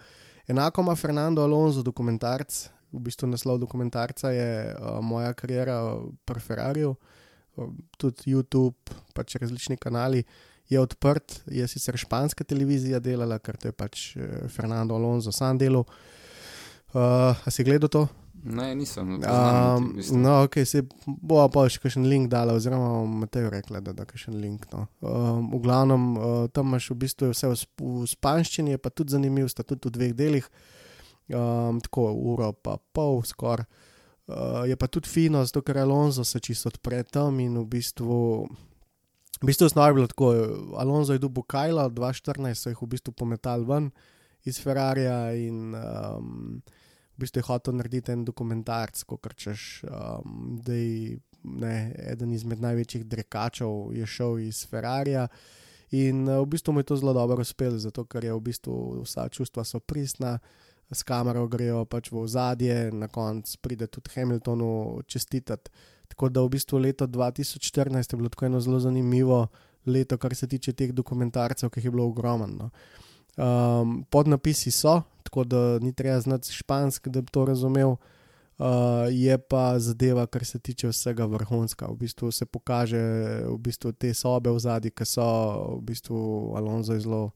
Enako 0.48 0.82
ima 0.82 0.96
Fernando 0.96 1.42
Alonso 1.42 1.82
dokumentarc, 1.82 2.70
v 2.94 3.02
bistvu 3.02 3.28
naslov 3.28 3.58
dokumentarca 3.60 4.30
je 4.30 4.76
uh, 4.76 5.00
moja 5.02 5.34
karijera 5.34 5.82
pri 6.26 6.40
Ferrariju, 6.40 6.94
uh, 6.94 7.74
tudi 7.98 8.30
YouTube, 8.30 8.94
pač 9.14 9.36
različni 9.42 9.78
kanali. 9.78 10.24
Je 10.70 10.80
odprt, 10.80 11.42
je 11.48 11.68
sicer 11.68 11.96
španska 11.98 12.44
televizija 12.44 13.00
delala, 13.00 13.40
ker 13.40 13.58
to 13.58 13.70
je 13.70 13.76
pač 13.76 14.16
eh, 14.16 14.48
Fernando 14.52 14.96
Alonso 14.96 15.32
sam 15.32 15.58
delal. 15.58 15.86
Uh, 16.96 17.36
a 17.36 17.52
si 17.52 17.66
gledal 17.68 17.92
to? 17.92 18.08
Ne, 18.44 18.76
nisem. 18.76 19.10
Um, 19.14 19.24
Um, 19.28 20.00
no, 20.12 20.44
ok, 20.44 20.56
se 20.66 20.84
bo 21.06 21.42
pa 21.52 21.66
še 21.70 21.82
kakšen 21.84 22.06
link 22.08 22.30
dala, 22.32 22.56
oziroma 22.56 23.04
Matej 23.24 23.50
rekla, 23.52 23.82
da 23.84 23.92
da 23.94 24.06
kakšen 24.08 24.38
link. 24.40 24.68
No. 24.72 24.86
Um, 25.02 25.50
v 25.52 25.60
glavnem, 25.66 26.06
uh, 26.16 26.46
tam 26.54 26.72
imaš 26.72 26.92
v 26.94 27.00
bistvu 27.04 27.32
vse 27.34 27.52
v, 27.52 27.58
sp 27.60 27.84
v 27.84 28.08
spanščini, 28.08 28.76
je 28.76 28.82
pa 28.82 28.94
tudi 28.94 29.16
zanimiv, 29.18 29.50
sta 29.52 29.66
tudi 29.68 29.90
v 29.90 29.96
dveh 29.98 30.16
delih, 30.16 30.48
um, 31.34 31.82
tako 31.84 32.08
uro 32.14 32.54
pa 32.54 32.78
pol 32.96 33.20
skoraj. 33.28 33.68
Uh, 34.28 34.64
je 34.68 34.76
pa 34.80 34.88
tudi 34.92 35.12
fino, 35.12 35.44
zato 35.48 35.64
ker 35.64 35.80
Alonso 35.84 36.24
se 36.28 36.40
čisto 36.44 36.72
odpre 36.72 37.04
tam 37.04 37.40
in 37.44 37.56
v 37.60 37.68
bistvu. 37.78 38.22
V 39.42 39.46
bistvu 39.46 39.70
je 39.70 39.94
bilo 39.94 40.08
tako, 40.08 40.34
Alonso 40.78 41.14
je 41.14 41.20
dobil 41.20 41.44
Kajla, 41.44 41.90
2014 41.90 42.56
so 42.56 42.70
jih 42.70 42.82
v 42.82 42.88
bistvu 42.88 43.14
pometali 43.14 43.66
ven 43.66 43.92
iz 44.46 44.60
Ferrarija 44.64 45.34
in 45.36 45.76
um, 45.76 46.62
v 47.18 47.22
bistvu 47.22 47.40
je 47.40 47.48
hotel 47.50 47.78
narediti 47.78 48.12
en 48.12 48.26
dokumentarc, 48.26 49.04
kot 49.04 49.28
češ, 49.36 49.84
um, 49.86 50.58
da 50.64 50.74
je 50.74 51.20
ne, 51.44 51.76
eden 52.14 52.34
izmed 52.34 52.62
največjih 52.62 53.06
drekačev 53.06 53.94
je 53.94 54.06
šel 54.06 54.40
iz 54.40 54.66
Ferrarija. 54.70 55.28
In 55.92 56.26
uh, 56.28 56.42
v 56.42 56.50
bistvu 56.56 56.74
mu 56.74 56.80
je 56.80 56.90
to 56.90 56.98
zelo 56.98 57.14
dobro 57.14 57.42
uspelo, 57.42 57.78
zato 57.78 58.06
ker 58.06 58.26
je 58.26 58.34
v 58.34 58.42
bistvu 58.50 59.04
vsa 59.04 59.30
čustva 59.30 59.64
so 59.64 59.80
pristna, 59.80 60.40
s 60.92 61.04
kamero 61.04 61.48
grejo 61.52 61.84
pač 61.86 62.12
v 62.12 62.24
ozadje, 62.24 62.76
na 62.96 63.08
koncu 63.12 63.58
pride 63.62 63.88
tudi 63.92 64.12
Hamiltonu 64.16 65.04
čestitati. 65.08 65.72
Tako 66.08 66.30
da 66.30 66.42
v 66.42 66.50
bistvu 66.50 66.80
leto 66.80 67.08
2014 67.08 68.14
je 68.14 68.18
bilo 68.18 68.30
tako 68.30 68.46
eno 68.46 68.60
zelo 68.60 68.80
zanimivo 68.80 69.48
leto, 69.86 70.18
kar 70.18 70.36
se 70.36 70.48
tiče 70.48 70.74
teh 70.74 70.92
dokumentarcev, 70.94 71.70
ki 71.70 71.80
jih 71.80 71.86
je 71.86 71.92
bilo 71.92 72.08
ogromno. 72.08 72.48
No. 72.58 72.70
Um, 73.38 74.06
podnapisi 74.10 74.72
so, 74.72 75.02
tako 75.24 75.44
da 75.44 75.80
ni 75.80 75.94
treba 75.94 76.20
znati 76.20 76.54
špansk, 76.54 77.08
da 77.08 77.22
bi 77.22 77.32
to 77.32 77.46
razumel. 77.46 77.96
Uh, 78.58 78.66
je 79.12 79.38
pa 79.38 79.80
zadeva, 79.80 80.26
kar 80.26 80.46
se 80.46 80.60
tiče 80.60 80.88
vsega 80.88 81.26
vrhunska. 81.26 81.88
V 81.88 81.96
bistvu 81.96 82.32
se 82.32 82.46
pokaže 82.46 82.98
v 83.46 83.58
bistvu 83.58 83.92
te 83.92 84.14
sobe 84.14 84.50
v 84.50 84.60
zadnji, 84.60 84.92
ki 84.92 85.06
so 85.06 85.28
v 85.78 85.82
bistvu 85.86 86.18
Alonso 86.58 86.94
je 86.98 87.04
zelo 87.06 87.32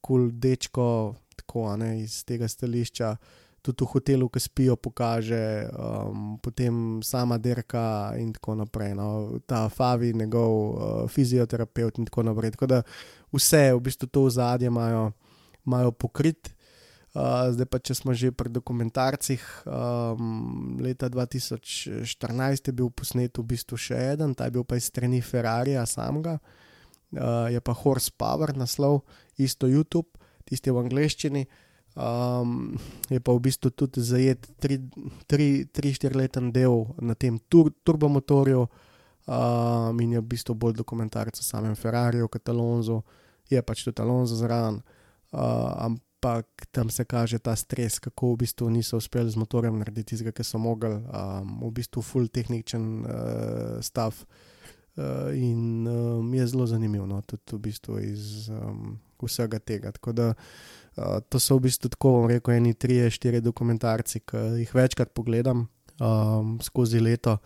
kul 0.00 0.28
cool 0.28 0.30
dečko, 0.30 1.16
tako 1.36 1.76
ne, 1.76 2.04
iz 2.04 2.22
tega 2.24 2.48
stališča. 2.48 3.16
Tudi 3.64 3.80
v 3.80 3.88
hotelu, 3.94 4.26
ki 4.28 4.40
spijo, 4.44 4.74
pokaže, 4.76 5.70
um, 5.72 6.34
potem 6.44 7.00
sama 7.00 7.38
derka 7.40 8.12
in 8.20 8.34
tako 8.36 8.58
naprej. 8.60 8.92
No. 8.92 9.38
Ta 9.48 9.70
Favi, 9.72 10.12
njegov 10.12 10.52
uh, 10.52 10.74
fizioterapeut 11.08 11.96
in 11.96 12.04
tako 12.10 12.26
naprej. 12.28 12.52
Tako 12.58 12.68
da 12.68 12.82
vse 13.32 13.72
v 13.72 13.80
bistvu 13.80 14.10
to 14.12 14.26
v 14.28 14.34
zadnje 14.36 14.68
imajo, 14.68 15.06
imajo 15.64 15.96
pokrit. 15.96 16.52
Uh, 17.14 17.46
zdaj 17.54 17.68
pa, 17.70 17.78
če 17.78 17.94
smo 17.94 18.10
že 18.10 18.34
pri 18.34 18.50
dokumentarcih, 18.50 19.38
um, 19.70 20.74
leta 20.82 21.06
2014 21.06 22.02
je 22.66 22.72
bil 22.74 22.90
posnet 22.90 23.38
v 23.38 23.44
bistvu 23.54 23.78
še 23.78 24.18
en, 24.18 24.34
ta 24.34 24.50
je 24.50 24.54
bil 24.58 24.66
pa 24.66 24.74
iz 24.74 24.90
strani 24.90 25.22
Ferrarija 25.22 25.86
samega, 25.86 26.40
uh, 26.42 27.46
je 27.54 27.62
pa 27.62 27.70
Horsepower 27.70 28.50
naslov, 28.58 29.06
isto 29.38 29.70
YouTube, 29.70 30.10
tisti 30.42 30.74
v 30.74 30.82
angleščini. 30.82 31.46
Um, 31.94 32.74
je 33.06 33.22
pa 33.22 33.30
v 33.30 33.38
bistvu 33.38 33.70
tudi 33.70 34.02
zajet 34.02 34.50
3-4 34.58 36.10
leten 36.10 36.50
del 36.50 36.90
na 36.98 37.14
tem 37.14 37.38
tur 37.46 37.70
turbomotorju 37.86 38.66
um, 38.66 40.00
in 40.02 40.18
je 40.18 40.18
v 40.18 40.26
bistvu 40.26 40.58
bolj 40.58 40.74
dokumentarc 40.74 41.38
o 41.38 41.46
samem 41.46 41.78
Ferrariju, 41.78 42.26
kot 42.26 42.50
Alonso, 42.50 43.04
je 43.46 43.62
pač 43.62 43.86
tudi 43.86 44.02
Alonso 44.02 44.34
zraven. 44.34 44.82
Uh, 45.30 45.70
ampak 45.86 46.66
tam 46.74 46.90
se 46.90 47.04
kaže 47.06 47.38
ta 47.38 47.54
stres, 47.54 48.02
kako 48.02 48.34
v 48.34 48.42
bistvu 48.42 48.74
niso 48.74 48.98
uspeli 48.98 49.30
z 49.30 49.38
motorjem 49.38 49.78
narediti 49.78 50.14
tistega, 50.14 50.34
ki 50.34 50.42
so 50.42 50.58
mogli, 50.58 50.98
um, 50.98 51.62
v 51.62 51.70
bistvu 51.78 52.02
full 52.02 52.26
tehničen 52.26 52.84
uh, 53.06 53.78
stav. 53.78 54.18
Uh, 54.94 55.30
in 55.34 55.86
um, 55.86 56.26
je 56.34 56.46
zelo 56.46 56.66
zanimivo, 56.66 57.06
no, 57.06 57.22
tudi 57.22 57.54
v 57.54 57.62
bistvu 57.70 58.02
iz 58.02 58.50
um, 58.50 58.98
vsega 59.22 59.58
tega. 59.58 59.94
Tako 59.94 60.12
da 60.14 60.28
uh, 60.34 60.83
to 61.28 61.40
so 61.40 61.58
v 61.58 61.66
bistvu 61.68 61.90
tako, 61.94 62.12
bom 62.18 62.30
rekel, 62.30 62.54
eni 62.54 62.74
tri, 62.74 63.00
štiri 63.10 63.42
dokumentarci, 63.44 64.22
ki 64.26 64.42
jih 64.60 64.74
večkrat 64.74 65.12
pogledam 65.14 65.66
um, 66.00 66.56
skozi 66.62 67.00
leto, 67.02 67.36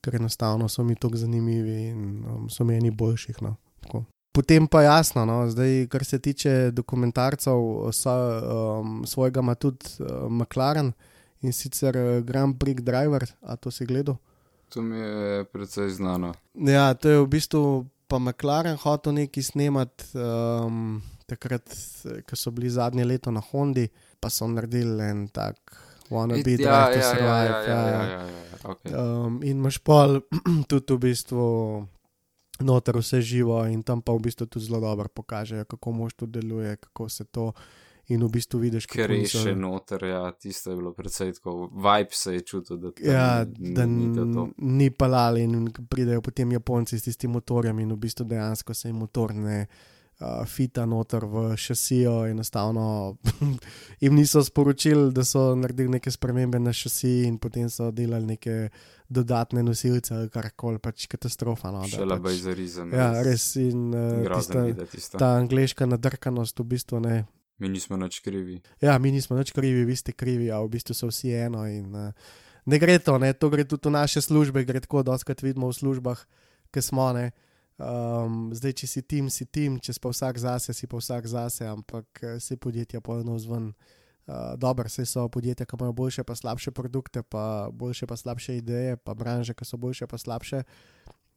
ker 0.00 0.16
enostavno 0.16 0.68
so 0.68 0.84
mi 0.84 0.96
tako 0.96 1.20
zanimivi 1.20 1.76
in 1.90 2.24
um, 2.24 2.48
so 2.48 2.64
mi 2.64 2.76
eni 2.76 2.90
boljših. 2.90 3.42
No, 3.42 3.56
tako. 3.80 4.04
Potem 4.32 4.68
pa 4.70 4.82
jasno, 4.82 5.24
no, 5.26 5.42
zdaj, 5.50 5.88
kar 5.90 6.04
se 6.04 6.18
tiče 6.22 6.70
dokumentarcev, 6.70 7.90
so, 7.92 8.12
um, 8.14 9.00
svojega 9.06 9.40
ima 9.40 9.54
tudi 9.54 9.86
uh, 9.98 10.28
McLaren 10.30 10.92
in 11.42 11.52
sicer 11.52 11.96
uh, 11.96 12.24
Grand 12.24 12.58
Prix 12.58 12.82
Driver, 12.82 13.26
a 13.42 13.56
to 13.56 13.70
si 13.70 13.86
gledal? 13.86 14.16
To 14.70 14.82
mi 14.82 14.98
je 14.98 15.44
precej 15.44 15.90
znano. 15.90 16.34
Ja, 16.54 16.94
to 16.94 17.08
je 17.08 17.18
v 17.18 17.26
bistvu 17.26 17.86
pa 18.10 18.18
McLaren 18.18 18.76
hotel 18.76 19.14
nekaj 19.14 19.42
snemati, 19.42 20.04
um, 20.14 21.02
takrat, 21.30 21.70
ko 22.22 22.36
so 22.36 22.50
bili 22.50 22.70
zadnje 22.70 23.04
leto 23.04 23.30
na 23.30 23.40
Hondi, 23.42 23.86
pa 24.18 24.28
so 24.28 24.46
naredili 24.46 25.02
en 25.04 25.28
tak. 25.28 25.56
Wannabe 26.10 26.42
It- 26.42 26.58
drive 26.58 26.66
to 26.88 26.98
ja, 26.98 26.98
ja, 26.98 27.02
survive. 27.04 27.28
ja, 27.46 27.62
ja, 27.62 27.82
ja, 27.86 28.02
ja, 28.02 28.20
ja, 28.20 28.58
okay. 28.64 28.90
Um, 28.92 29.36
in 29.42 29.56
imaš 29.56 29.78
pol 29.78 30.18
tudi 30.68 30.90
v 30.90 30.98
bistvu 31.00 31.44
noter 32.60 32.96
vse 32.96 33.20
živo, 33.22 33.62
in 33.64 33.82
tam 33.82 34.02
pa 34.02 34.12
v 34.12 34.20
bistvu 34.20 34.46
tudi 34.46 34.66
zelo 34.66 34.80
dobro 34.80 35.08
pokažejo, 35.08 35.64
kako 35.66 35.92
mož 35.92 36.12
to 36.14 36.26
deluje, 36.28 36.76
kako 36.78 37.08
se 37.08 37.24
to. 37.26 37.52
In 38.08 38.18
v 38.20 38.28
bistvu 38.28 38.58
vidiš, 38.58 38.86
Ker 38.86 39.04
kako 39.04 39.12
je 39.12 39.18
niso- 39.20 39.40
še 39.40 39.54
noter, 39.54 40.04
ja, 40.04 40.32
tisto 40.32 40.70
je 40.70 40.76
bilo 40.76 40.90
precej 40.92 41.30
tako, 41.32 41.70
vibe 41.70 42.10
se 42.12 42.34
je 42.34 42.40
čutil, 42.42 42.76
da 42.78 42.90
Ja, 43.00 43.26
ni- 43.46 43.70
da 43.70 43.86
ni 43.86 44.08
to 44.10 44.24
to. 44.26 44.48
ni 44.58 44.90
palal 44.90 45.38
in 45.38 45.54
pridejo 45.88 46.20
potem 46.20 46.50
Japonci 46.50 46.98
s 46.98 47.04
tistim 47.04 47.30
motorjem 47.30 47.78
in 47.78 47.88
v 47.88 47.96
bistvu 47.98 48.24
dejansko 48.24 48.74
se 48.74 48.88
jim 48.88 48.96
motor 48.96 49.30
ne 49.32 49.66
uh, 50.20 50.46
fita 50.46 50.86
noter 50.86 51.24
v 51.24 51.56
šasijo. 51.56 52.26
Enostavno 52.30 53.16
jim 54.02 54.14
niso 54.14 54.44
sporočili, 54.44 55.12
da 55.12 55.24
so 55.24 55.54
naredili 55.54 55.88
neke 55.96 56.10
spremembe 56.10 56.58
na 56.58 56.72
šasiji 56.72 57.26
in 57.28 57.38
potem 57.38 57.70
so 57.70 57.90
delali 57.90 58.26
neke 58.26 58.68
dodatne 59.08 59.62
nosilce 59.62 60.14
ali 60.14 60.30
karkoli, 60.30 60.78
pač 60.78 61.08
katastrofa. 61.10 61.72
No, 61.74 61.82
Še 61.88 62.06
labaj 62.06 62.36
pač, 62.36 62.44
za 62.44 62.54
rizem. 62.54 62.92
ja, 62.94 63.10
res 63.26 63.48
in 63.58 63.90
uh, 63.90 64.22
tista, 64.36 64.64
videti 64.68 65.02
ta 65.16 65.34
angliška 65.40 65.88
nadrkanost 65.90 66.62
v 66.62 66.68
bistvu 66.76 67.02
ne. 67.02 67.24
Mi 67.60 67.68
nismo 67.68 67.98
nič 68.00 68.22
krivi. 68.24 68.60
Ja, 68.80 68.94
mi 69.02 69.12
nismo 69.12 69.36
nič 69.36 69.52
krivi, 69.52 69.84
vi 69.84 69.96
ste 69.98 70.14
krivi, 70.16 70.48
a 70.48 70.62
v 70.64 70.70
bistvu 70.72 70.96
so 70.96 71.10
vsi 71.10 71.34
eno. 71.36 71.66
In, 71.68 71.90
uh, 71.92 72.12
ne 72.70 72.78
gre 72.80 72.96
to, 73.02 73.18
ne? 73.20 73.34
to 73.34 73.50
gre 73.52 73.66
tudi 73.68 73.90
v 73.90 73.98
naše 73.98 74.22
službe, 74.24 74.64
gre 74.64 74.80
tako, 74.80 75.02
da 75.04 75.12
oskrat 75.18 75.42
vidimo 75.42 75.68
v 75.68 75.76
službah, 75.76 76.22
ki 76.72 76.80
smo. 76.80 77.10
Ne? 77.16 77.32
Um, 77.80 78.50
zdaj, 78.52 78.74
če 78.82 78.86
si 78.90 79.02
tim, 79.08 79.30
si 79.32 79.46
tim, 79.48 79.78
če 79.80 79.94
pa 80.02 80.12
vsak 80.12 80.36
zase, 80.42 80.74
si 80.76 80.84
pa 80.90 80.98
vsak 81.00 81.24
zase, 81.30 81.64
ampak 81.64 82.22
eh, 82.22 82.36
se 82.40 82.58
podjetja 82.60 83.00
pojno 83.00 83.38
zven. 83.40 83.72
Uh, 84.30 84.54
Dobro, 84.60 84.86
se 84.88 85.02
so 85.08 85.24
podjetja, 85.32 85.66
ki 85.66 85.74
imajo 85.74 85.94
boljše, 85.96 86.22
pa 86.22 86.36
slabše 86.38 86.70
produkte, 86.70 87.22
pa 87.22 87.70
boljše, 87.72 88.06
pa 88.06 88.16
slabše 88.16 88.60
ideje, 88.60 88.96
pa 88.96 89.14
branže, 89.14 89.56
ki 89.58 89.64
so 89.64 89.78
boljše, 89.80 90.06
pa 90.06 90.20
slabše. 90.20 90.60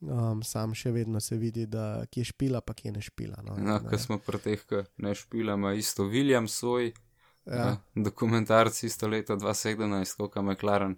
Um, 0.03 0.43
sam 0.43 0.75
še 0.75 0.91
vedno 0.91 1.21
se 1.23 1.37
vidi, 1.39 1.63
da 1.65 2.03
kje 2.11 2.21
je 2.21 2.29
špila, 2.33 2.61
pa 2.61 2.75
kje 2.75 2.91
ne 2.91 3.01
špila. 3.01 3.39
No, 3.41 3.55
No, 3.55 3.79
In, 3.79 3.87
ko 3.87 3.95
eh, 3.95 4.01
smo 4.03 4.19
pri 4.19 4.41
teh, 4.43 4.65
ki 4.67 4.83
ne 5.01 5.15
špilamo, 5.15 5.71
isto 5.79 6.05
William 6.11 6.49
svoj, 6.51 6.91
ja. 7.47 7.55
ja. 7.55 7.71
dokumentarc 7.95 8.83
isto 8.83 9.07
leto 9.07 9.39
2017, 9.39 10.17
kot 10.19 10.35
je 10.35 10.43
McLaren. 10.43 10.97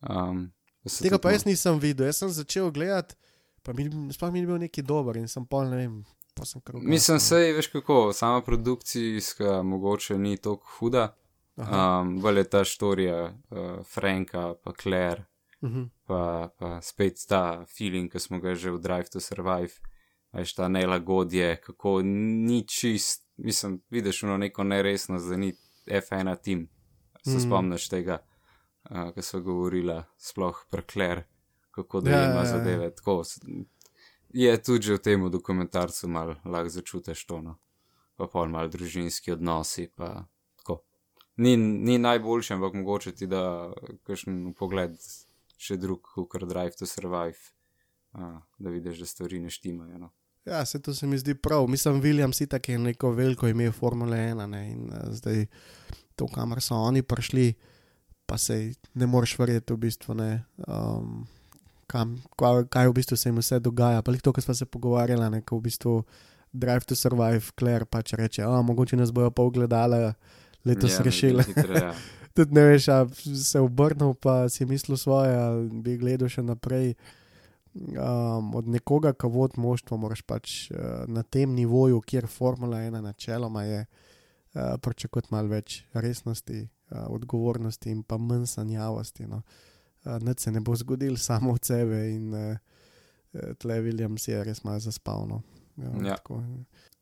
Um, 0.00 0.46
Tega 0.86 1.18
pa 1.18 1.34
jaz 1.34 1.44
nisem 1.44 1.82
videl, 1.82 2.06
jaz 2.08 2.22
sem 2.22 2.30
začel 2.32 2.70
gledati, 2.72 3.18
pa 3.62 3.72
mi, 3.72 3.88
sploh 4.12 4.32
mi 4.32 4.40
ni 4.40 4.46
bil 4.46 4.58
neki 4.58 4.82
dober 4.82 5.16
in 5.16 5.28
sem 5.28 5.46
pol 5.46 5.70
ne 5.70 5.76
vem. 5.76 6.00
Mislim, 6.72 7.18
sej, 7.20 7.52
veš 7.52 7.66
kako, 7.68 8.12
sama 8.16 8.40
produkcijska 8.40 9.62
mogoče 9.62 10.18
ni 10.18 10.36
tako 10.36 10.66
huda. 10.78 11.10
Aha. 11.56 12.00
Um, 12.00 12.14
Vel 12.22 12.38
je 12.38 12.44
ta 12.48 12.64
štorija 12.64 13.24
uh, 13.26 13.84
Franka, 13.84 14.54
pa 14.64 14.72
Claire, 14.72 15.26
Mhm. 15.62 15.82
pa, 16.06 16.48
pa 16.58 16.80
spet 16.80 17.20
ta 17.28 17.66
feeling, 17.66 18.12
ki 18.12 18.18
smo 18.18 18.40
ga 18.40 18.54
že 18.54 18.70
v 18.70 18.80
Drive 18.80 19.12
to 19.12 19.20
Survive, 19.20 19.76
veš 20.32 20.54
ta 20.56 20.68
nelagodje, 20.68 21.60
kako 21.60 22.00
ni 22.02 22.64
čist, 22.64 23.26
mislim, 23.36 23.82
vidiš 23.90 24.22
ono 24.24 24.36
neko 24.36 24.64
neresnost, 24.64 25.28
da 25.28 25.36
ni 25.36 25.52
F1 25.86 26.36
tim. 26.42 26.68
Se 27.24 27.36
mm. 27.36 27.40
spomniš 27.40 27.88
tega, 27.88 28.22
uh, 28.90 29.12
ko 29.12 29.22
so 29.22 29.40
govorila, 29.40 30.04
sploh 30.16 30.64
Claire, 30.92 31.28
kako 31.82 32.00
da 32.00 32.10
Ja, 32.10 32.20
ja, 32.20 32.30
ima 32.30 32.42
ja, 32.42 32.46
ja. 32.46 32.52
zadeve. 32.52 32.90
Tako, 32.94 33.22
je 34.32 34.62
tudi 34.62 34.86
že 34.86 34.94
v 34.94 35.02
tem 35.02 35.30
dokumentarcu 35.30 36.08
malo 36.08 36.36
lahko 36.44 36.68
začutiš 36.68 37.26
to. 37.26 37.40
No. 37.42 37.58
pa 38.20 38.28
pol 38.28 38.52
malo 38.52 38.68
družinski 38.68 39.32
odnosi. 39.32 39.88
Pa, 39.96 40.28
tako. 40.60 40.82
ni, 41.40 41.56
ni 41.56 41.96
najboljši, 41.98 42.52
ampak 42.52 42.76
mogoče 42.76 43.14
ti 43.16 43.26
da 43.26 43.72
kakšen 44.04 44.52
pogled 44.58 44.98
še 45.60 45.76
drug, 45.80 46.04
kot 46.28 46.44
Drive 46.48 46.76
to 46.76 46.88
Survive, 46.88 47.40
uh, 48.16 48.40
da 48.60 48.72
vidiš, 48.72 49.00
da 49.00 49.08
stvari 49.08 49.40
ne 49.40 49.52
štimajo. 49.52 49.98
No. 50.04 50.12
Ja, 50.48 50.64
se 50.64 50.80
to 50.82 50.94
se 50.96 51.06
mi 51.06 51.18
zdi 51.20 51.34
prav. 51.34 51.66
Mislim, 51.68 52.00
William 52.04 52.32
si 52.32 52.48
tako 52.48 52.72
je 52.72 52.78
neko 52.78 53.12
veliko 53.16 53.48
ime 53.48 53.72
Formule 53.72 54.16
1 54.16 54.46
ne? 54.52 54.62
in 54.72 54.88
uh, 54.92 55.12
zdaj 55.16 55.46
to, 56.16 56.28
kamor 56.28 56.60
so 56.64 56.76
oni 56.76 57.02
prišli, 57.02 57.52
pa 58.26 58.38
se 58.38 58.72
ne 58.94 59.08
moreš 59.08 59.38
verjeti 59.38 59.72
v 59.72 59.80
bistvu. 59.84 60.16
Ne, 60.20 60.30
um, 60.68 61.24
kam, 61.90 62.14
kaj, 62.38 62.64
kaj 62.70 62.88
v 62.88 62.96
bistvu 63.00 63.18
se 63.18 63.28
jim 63.28 63.38
vse 63.42 63.58
dogaja. 63.60 64.02
Pa 64.06 64.14
to, 64.22 64.32
kar 64.32 64.44
smo 64.44 64.54
se 64.54 64.66
pogovarjali, 64.66 65.30
ne, 65.34 65.42
ko 65.42 65.58
v 65.58 65.66
bistvu 65.66 65.94
Drive 66.52 66.86
to 66.86 66.96
Survive, 66.98 67.52
Claire 67.58 67.86
pač 67.86 68.14
reče, 68.18 68.42
a 68.42 68.62
mogoče 68.66 68.98
nas 68.98 69.12
bojo 69.14 69.30
pa 69.30 69.42
ogledali, 69.42 70.12
letos 70.66 70.98
Ja, 70.98 71.04
hitro, 71.46 71.74
ja. 71.74 71.94
Tudi 72.34 72.54
ne 72.54 72.64
veš, 72.64 72.86
se 73.42 73.60
obrnil, 73.60 74.14
pa 74.14 74.48
si 74.48 74.66
mislil 74.66 74.96
svoje, 74.96 75.34
ali 75.34 75.80
bi 75.82 75.96
gledal 75.98 76.30
še 76.30 76.46
naprej. 76.46 76.94
Um, 77.70 78.50
od 78.58 78.66
nekoga, 78.66 79.12
ki 79.14 79.28
vodi 79.30 79.60
moštvo, 79.62 79.98
moraš 80.02 80.24
pač 80.26 80.54
uh, 80.74 81.06
na 81.06 81.22
tem 81.22 81.52
nivoju, 81.54 82.00
kjer 82.02 82.26
Formula 82.26 82.80
1 82.82 82.98
načeloma 83.02 83.62
je, 83.62 83.84
uh, 83.86 84.74
pričakovati 84.82 85.30
malo 85.30 85.52
več 85.52 85.84
resnosti, 85.94 86.64
uh, 86.66 87.04
odgovornosti 87.14 87.92
in 87.94 88.02
pa 88.02 88.18
manj 88.18 88.48
sanjavosti. 88.50 89.28
No. 89.30 89.38
Uh, 89.38 89.69
Nič 90.04 90.40
se 90.40 90.52
ne 90.52 90.60
bo 90.60 90.76
zgodil 90.76 91.16
samo 91.28 91.52
od 91.52 91.64
sebe 91.64 92.10
in 92.10 92.34
uh, 92.34 92.56
uh, 93.32 93.54
tle 93.58 93.80
Williams 93.80 94.28
je 94.28 94.44
res 94.44 94.64
malo 94.64 94.78
zaspal. 94.80 95.26
No. 95.28 95.42
Ja. 95.76 96.16
tako, 96.16 96.42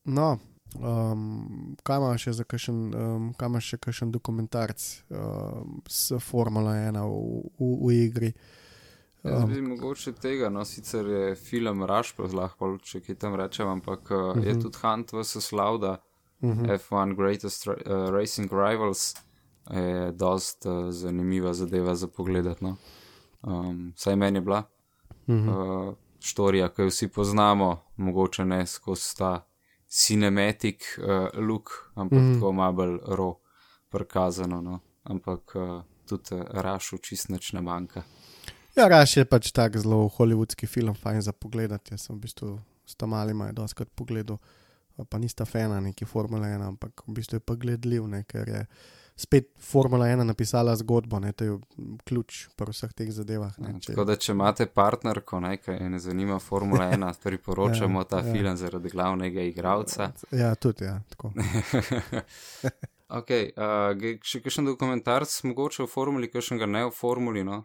no 0.04 0.38
um, 0.76 1.76
kaj 1.82 1.96
imaš 1.96 2.26
še 2.26 2.32
za 2.40 2.46
kakšen, 2.48 2.78
um, 2.94 3.28
kaj 3.38 3.50
imaš 3.50 3.72
še 3.72 3.80
kakšen 3.82 4.12
dokumentarc 4.14 4.86
um, 5.10 5.78
s 5.88 6.18
Formula 6.22 6.76
1 6.78 7.00
v, 7.02 7.42
v, 7.58 7.70
v 7.84 8.00
igri? 8.06 8.32
Jaz 9.24 9.42
Um, 9.42 9.50
bi 9.50 9.62
mogoče 9.64 10.12
tega, 10.22 10.48
no 10.52 10.62
sicer 10.64 11.08
je 11.10 11.22
film 11.36 11.82
Rushport, 11.90 12.34
lahko 12.36 12.76
če 12.78 13.00
kaj 13.02 13.18
tam 13.24 13.34
rečem, 13.38 13.66
ampak 13.68 14.10
uh, 14.10 14.18
uh 14.18 14.36
-huh. 14.36 14.44
je 14.46 14.54
Mhm. 14.54 14.62
tudi 14.62 14.78
Hunt 14.82 15.12
vs. 15.12 15.52
Lauda, 15.52 15.98
uh 16.40 16.50
-huh. 16.50 16.78
F1 16.78 17.16
Greatest 17.16 17.66
uh, 17.66 17.74
Racing 18.10 18.50
Rivals, 18.52 19.14
je 19.70 20.12
dost 20.12 20.66
uh, 20.66 20.90
zanimiva 20.90 21.54
zadeva 21.54 21.94
za 21.94 22.08
pogled. 22.08 22.46
No? 22.60 22.76
Um, 23.42 23.92
saj 23.96 24.16
meni 24.16 24.36
je 24.36 24.40
bila 24.40 24.62
uh 25.26 25.34
-huh. 25.34 25.88
uh, 25.88 25.94
štorija, 26.20 26.68
ki 26.68 26.82
jo 26.82 26.88
vsi 26.88 27.08
poznamo, 27.08 27.82
mogoče 27.96 28.44
ne 28.44 28.66
skozi 28.66 29.16
ta 29.16 29.46
cinematic 29.88 30.82
uh, 30.98 31.38
look, 31.48 31.90
ampak 31.94 32.18
Mhm. 32.18 32.30
mm. 32.30 32.34
tako 32.34 32.52
malo 32.52 32.72
bolj 32.72 32.98
ro 33.06 33.34
prikazano. 33.88 34.62
No? 34.62 34.80
Ampak 35.04 35.54
uh, 35.54 35.82
tudi 36.06 36.34
uh, 36.34 36.42
Rašu 36.50 36.98
čist 36.98 37.28
nič 37.28 37.52
ne 37.52 37.60
manjka. 37.60 38.02
Ja, 38.76 38.88
Raš 38.88 39.16
je 39.16 39.24
pač 39.24 39.50
tak 39.52 39.76
zelo 39.76 40.08
hollywoodski 40.08 40.66
film, 40.66 40.94
fajn 40.94 41.22
za 41.22 41.32
pogled. 41.32 41.70
Jaz 41.90 42.00
sem 42.06 42.16
v 42.16 42.20
bistvu 42.20 42.60
s 42.86 42.94
tam 42.94 43.10
malima 43.10 43.52
doskrat 43.52 43.88
pogledal, 43.90 44.38
pa 45.10 45.18
nista 45.18 45.44
fena 45.44 45.80
neki 45.80 46.04
Formule 46.04 46.46
1, 46.46 46.62
ampak 46.62 47.02
v 47.06 47.12
bistvu 47.12 47.36
je 47.36 47.40
pa 47.40 47.54
gledljiv, 47.54 48.06
ne, 48.08 48.22
ker 48.24 48.48
je 48.48 48.66
spet 49.18 49.48
Formula 49.58 50.06
1 50.06 50.22
napisala 50.22 50.76
zgodbo, 50.78 51.18
ne, 51.18 51.32
to 51.34 51.44
je 51.44 51.56
ključ 52.06 52.44
pri 52.56 52.70
vseh 52.70 52.92
teh 52.94 53.08
zadevah. 53.10 53.56
Ne, 53.58 53.72
Ja, 53.74 53.80
Tako 53.90 54.04
da, 54.06 54.14
če 54.16 54.32
imate 54.32 54.66
partnerko, 54.70 55.40
ne, 55.42 55.56
ki 55.58 55.74
je 55.74 55.88
ne 55.90 55.98
zanima 55.98 56.38
Formula 56.38 56.86
1, 56.94 57.02
priporočamo 57.22 58.00
Ja, 58.00 58.04
ta 58.04 58.20
ja. 58.22 58.32
film 58.32 58.56
zaradi 58.56 58.92
glavnega 58.94 59.42
igralca. 59.42 60.12
Ja, 60.30 60.54
tudi, 60.54 60.84
ja, 60.86 61.00
tako. 61.10 61.32
ok, 63.18 63.30
uh, 63.56 64.20
še 64.22 64.40
kakšen 64.44 64.70
dokumentarc, 64.70 65.32
mogoče 65.50 65.82
o 65.84 65.90
formuli, 65.90 66.30
kakšen 66.30 66.60
ga 66.62 66.70
ne 66.70 66.84
o 66.86 66.94
formuli. 66.94 67.42
No? 67.44 67.64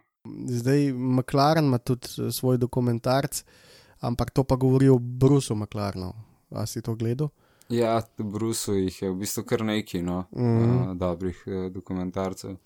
Zdaj, 0.50 0.89
McLaren 0.93 1.69
ima 1.69 1.77
tudi 1.77 2.07
eh, 2.17 2.32
svoj 2.32 2.58
dokumentarc, 2.58 3.43
ampak 4.01 4.32
to 4.32 4.43
pa 4.47 4.56
govori 4.56 4.89
o 4.89 4.97
Brusu 4.99 5.56
McLarenu. 5.56 6.13
A 6.54 6.65
si 6.65 6.82
to 6.82 6.95
gledal? 6.95 7.30
Ja, 7.69 8.02
v 8.17 8.23
Brusu 8.23 8.76
jih 8.76 9.02
je 9.02 9.10
v 9.12 9.15
bistvu 9.23 9.43
kar 9.47 9.63
nekaj 9.63 10.02
no, 10.02 10.26
mm. 10.32 10.41
-hmm. 10.41 10.91
uh, 10.91 10.97
dobrih 10.97 11.43
uh, 11.47 11.71
dokumentarcev. 11.71 12.58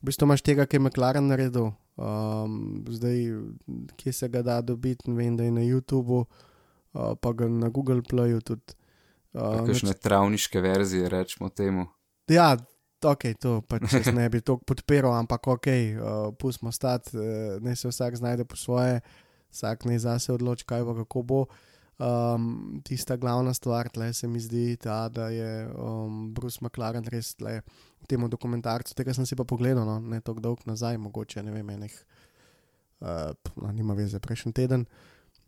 V 0.00 0.06
bistvu 0.06 0.24
imaš 0.24 0.42
tega, 0.42 0.66
ki 0.66 0.76
je 0.76 0.80
McLaren 0.80 1.26
naredil, 1.26 1.72
um, 1.96 2.84
zdaj, 2.88 3.16
kje 3.96 4.12
se 4.12 4.28
ga 4.28 4.42
da 4.42 4.60
dobiti, 4.60 5.10
ne 5.10 5.16
vem, 5.16 5.36
da 5.36 5.44
je 5.44 5.50
na 5.50 5.60
YouTubu, 5.60 6.24
uh, 6.92 7.16
pa 7.20 7.32
ga 7.32 7.48
na 7.48 7.68
Google 7.68 8.02
Playu 8.10 8.40
tudi. 8.40 8.76
Uh, 9.32 9.66
Kakšne 9.66 9.92
travniške 9.92 10.60
verzije, 10.60 11.08
rečemo 11.08 11.48
temu. 11.48 11.86
Ja, 12.28 12.56
ok, 13.04 13.24
to 13.40 13.60
pač 13.60 13.82
ne 14.12 14.28
bi 14.28 14.40
to 14.40 14.56
podpiral, 14.58 15.12
ampak 15.12 15.46
ok, 15.46 15.66
uh, 15.66 16.34
pustimo 16.38 16.72
stati, 16.72 17.16
uh, 17.16 17.22
naj 17.60 17.76
se 17.76 17.88
vsak 17.88 18.16
znajde 18.16 18.44
po 18.44 18.56
svoje, 18.56 19.00
vsak 19.50 19.84
naj 19.84 19.98
zase 19.98 20.32
odloči, 20.32 20.64
kaj 20.64 20.84
bo, 20.84 20.94
kako 20.94 21.22
bo. 21.22 21.46
Um, 21.96 22.82
tista 22.84 23.16
glavna 23.16 23.54
stvar, 23.56 23.88
tle 23.88 24.10
se 24.12 24.28
mi 24.28 24.40
zdi, 24.40 24.76
ta, 24.76 25.08
da 25.08 25.30
je 25.32 25.64
um, 25.72 26.34
Bruce 26.36 26.60
McLaren 26.60 27.06
res 27.08 27.32
tle 27.34 27.62
v 27.64 28.08
tem 28.10 28.20
dokumentarcu. 28.28 28.92
Tega 28.94 29.14
sem 29.16 29.24
si 29.24 29.38
pa 29.38 29.48
pogledal, 29.48 29.88
no, 29.88 29.96
ne 30.00 30.20
tako 30.20 30.44
dolgo 30.44 30.68
nazaj, 30.68 30.98
mogoče 31.00 31.42
ne 31.42 31.56
vem, 31.56 31.70
enih, 31.78 31.94
uh, 33.00 33.32
no, 33.56 33.72
nima 33.72 33.96
veze, 33.96 34.20
prejšnji 34.20 34.52
teden. 34.52 34.84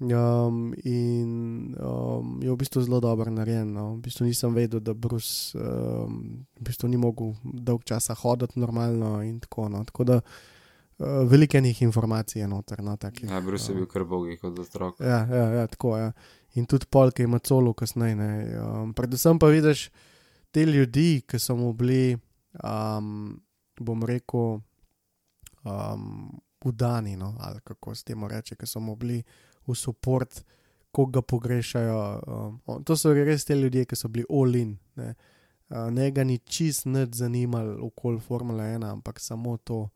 Um, 0.01 0.75
in 0.85 1.75
um, 1.75 2.39
je 2.39 2.51
v 2.51 2.57
bistvu 2.57 2.83
zelo 2.87 3.01
dobro 3.01 3.31
narejen. 3.31 3.73
No. 3.73 3.97
V 3.99 4.07
bistvu 4.07 4.25
nisem 4.31 4.55
vedel, 4.55 4.81
da 4.81 4.95
Bruce 4.95 5.59
um, 5.59 6.47
v 6.55 6.63
bistvu 6.63 6.89
ni 6.89 6.97
mogel 6.97 7.35
dolg 7.43 7.83
časa 7.83 8.15
hoditi 8.15 8.61
normalno 8.63 9.19
in 9.27 9.41
tako. 9.43 9.67
No. 9.69 9.83
Tako 9.85 10.05
da 10.05 10.21
uh, 10.23 11.27
veliko 11.27 11.59
enih 11.59 11.83
informacij 11.83 12.41
je 12.43 12.49
noter. 12.49 12.83
No, 12.83 12.97
takih, 12.97 13.31
Ja, 13.31 13.41
Bruce 13.41 13.73
je 13.73 13.77
bil 13.77 13.91
kar 13.91 14.05
bogi 14.05 14.39
kot 14.39 14.59
otrok. 14.59 15.01
Ja, 15.01 15.27
ja, 15.27 15.47
ja 15.61 15.67
tako 15.67 15.97
je. 15.97 16.05
Ja. 16.05 16.13
In 16.55 16.67
tudi 16.67 16.87
polk 16.91 17.19
ima 17.19 17.39
celo 17.39 17.73
kasneje. 17.75 18.17
ne. 18.17 18.59
Um, 18.59 18.95
predvsem 18.95 19.39
pa 19.39 19.47
vidiš 19.47 19.91
te 20.51 20.65
ljudi, 20.67 21.23
ki 21.29 21.39
so 21.39 21.57
mu 21.57 21.73
bili, 21.73 22.17
um, 22.65 23.41
bom 23.81 24.03
rekel, 24.03 24.61
um, 25.65 26.41
udani, 26.65 27.17
no, 27.17 27.35
ali 27.41 27.61
kako 27.65 27.95
se 27.95 28.05
temu 28.05 28.29
reče, 28.29 28.57
ki 28.57 28.67
so 28.67 28.81
mu 28.81 28.97
bili 28.97 29.23
v 29.67 29.75
podport, 29.75 30.45
ko 30.91 31.07
ga 31.07 31.23
pogrešajo. 31.23 32.21
Um, 32.67 32.85
to 32.85 32.97
so 32.97 33.13
res 33.13 33.45
te 33.45 33.55
ljudje, 33.55 33.85
ki 33.85 33.97
so 33.97 34.09
bili 34.09 34.25
all-in. 34.31 34.79
Ne, 34.97 35.15
uh, 35.71 35.91
ne 35.91 36.11
ga 36.11 36.25
ni 36.25 36.39
čist 36.39 36.87
nič 36.87 37.15
zanimalo 37.15 37.87
okoli 37.87 38.21
Formule 38.21 38.65
1, 38.65 38.85
ampak 38.85 39.21
samo 39.21 39.57
to. 39.57 39.89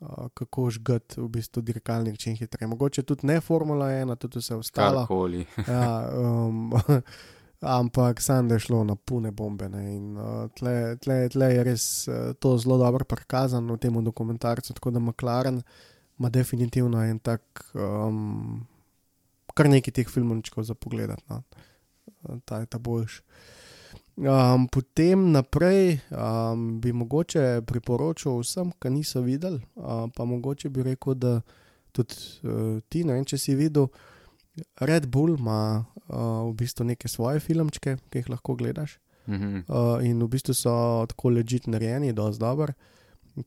Uh, 0.00 0.28
kako 0.34 0.70
žgati 0.70 1.20
v 1.20 1.26
bistvu 1.28 1.60
dirkalnik 1.62 2.16
čim 2.18 2.36
hitreje. 2.36 2.68
Mogoče 2.68 3.02
tudi 3.02 3.26
ne 3.26 3.40
Formula 3.40 3.90
1, 3.92 4.16
tudi 4.16 4.40
vse 4.40 4.54
ostalo. 4.56 5.02
Karkoli. 5.04 5.44
Ja, 5.68 6.08
um, 6.16 6.72
ampak 7.60 8.20
sam 8.20 8.48
da 8.48 8.56
je 8.56 8.64
šlo 8.64 8.84
na 8.84 8.96
pune 8.96 9.30
bombe. 9.30 9.68
Ne, 9.68 9.96
in 9.96 10.16
uh, 10.16 10.48
tle, 10.56 10.96
tle, 10.96 11.28
tle 11.28 11.50
je 11.52 11.64
res 11.64 11.84
uh, 12.08 12.32
to 12.32 12.56
zelo 12.58 12.78
dobro 12.80 13.04
prikazano 13.04 13.76
v 13.76 13.78
tem 13.78 14.04
dokumentarcu. 14.04 14.72
Tako 14.72 14.90
da 14.90 15.04
McLaren 15.04 15.62
ima 16.18 16.28
definitivno 16.28 17.04
en 17.04 17.18
tak, 17.18 17.42
um, 17.74 18.66
kar 19.54 19.68
nekaj 19.68 20.00
teh 20.00 20.08
filmov 20.08 20.40
za 20.64 20.74
pogled. 20.74 21.12
No. 21.28 21.42
Ta 22.44 22.64
je 22.64 22.66
ta 22.66 22.78
boljši. 22.78 23.22
Um, 24.20 24.66
potem 24.68 25.32
naprej 25.32 25.98
um, 26.12 26.80
bi 26.80 26.92
mogoče 26.92 27.62
priporočil 27.64 28.36
vsem, 28.42 28.68
ki 28.76 28.92
niso 28.92 29.22
videli, 29.24 29.62
uh, 29.80 30.10
pa 30.12 30.26
mogoče 30.28 30.68
bi 30.68 30.84
rekel, 30.84 31.14
da 31.16 31.38
tudi 31.96 32.18
uh, 32.44 32.82
ti, 32.92 33.00
ne 33.08 33.16
vem, 33.16 33.24
če 33.24 33.38
si 33.40 33.54
videl, 33.56 33.88
Red 34.84 35.06
Bull 35.08 35.38
ima 35.38 35.80
uh, 35.80 36.50
v 36.50 36.52
bistvu 36.58 36.84
neke 36.90 37.08
svoje 37.08 37.40
filmčke, 37.40 37.96
ki 38.12 38.20
jih 38.20 38.28
lahko 38.28 38.58
gledaš. 38.60 38.98
Mhm. 39.24 39.64
Uh, 39.68 40.04
in 40.04 40.20
v 40.20 40.28
bistvu 40.28 40.52
so 40.52 40.74
tako 41.08 41.32
ležit 41.32 41.68
narejeni, 41.70 42.12
dosti 42.12 42.42
dobro, 42.42 42.74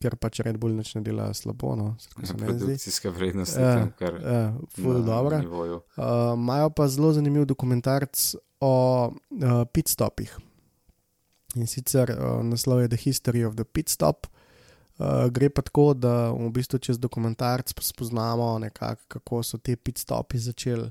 ker 0.01 0.15
pač 0.17 0.39
Red 0.41 0.57
Bull 0.57 0.73
nič 0.73 0.95
ne 0.97 1.03
dela 1.05 1.27
slabo. 1.37 1.75
No. 1.77 1.91
Produkcijska 2.17 3.11
vrednost 3.13 3.57
je 3.57 3.61
Ja, 3.61 3.75
tam 3.77 3.91
kar 3.99 4.17
ja, 4.17 4.41
ful 4.73 5.03
dobro. 5.05 5.37
Uh, 5.37 6.33
Imajo 6.33 6.73
pa 6.73 6.87
zelo 6.89 7.13
zanimiv 7.13 7.45
dokumentarc 7.45 8.33
o 8.57 8.73
uh, 9.11 9.65
pitstopih. 9.69 10.33
In 11.55 11.67
sicer 11.69 12.09
uh, 12.09 12.41
naslov 12.41 12.81
je 12.81 12.87
The 12.87 12.97
History 12.97 13.45
of 13.45 13.55
the 13.55 13.65
Pit 13.65 13.89
Stop. 13.89 14.27
Uh, 14.97 15.29
gre 15.29 15.49
pa 15.49 15.61
tako, 15.65 15.93
da 15.93 16.31
v 16.31 16.49
bistvu 16.53 16.79
čez 16.79 16.99
dokumentarc 17.01 17.73
spoznamo, 17.81 18.59
nekako, 18.59 19.01
kako 19.07 19.43
so 19.43 19.57
te 19.57 19.75
pitstopi 19.75 20.37
začeli 20.37 20.89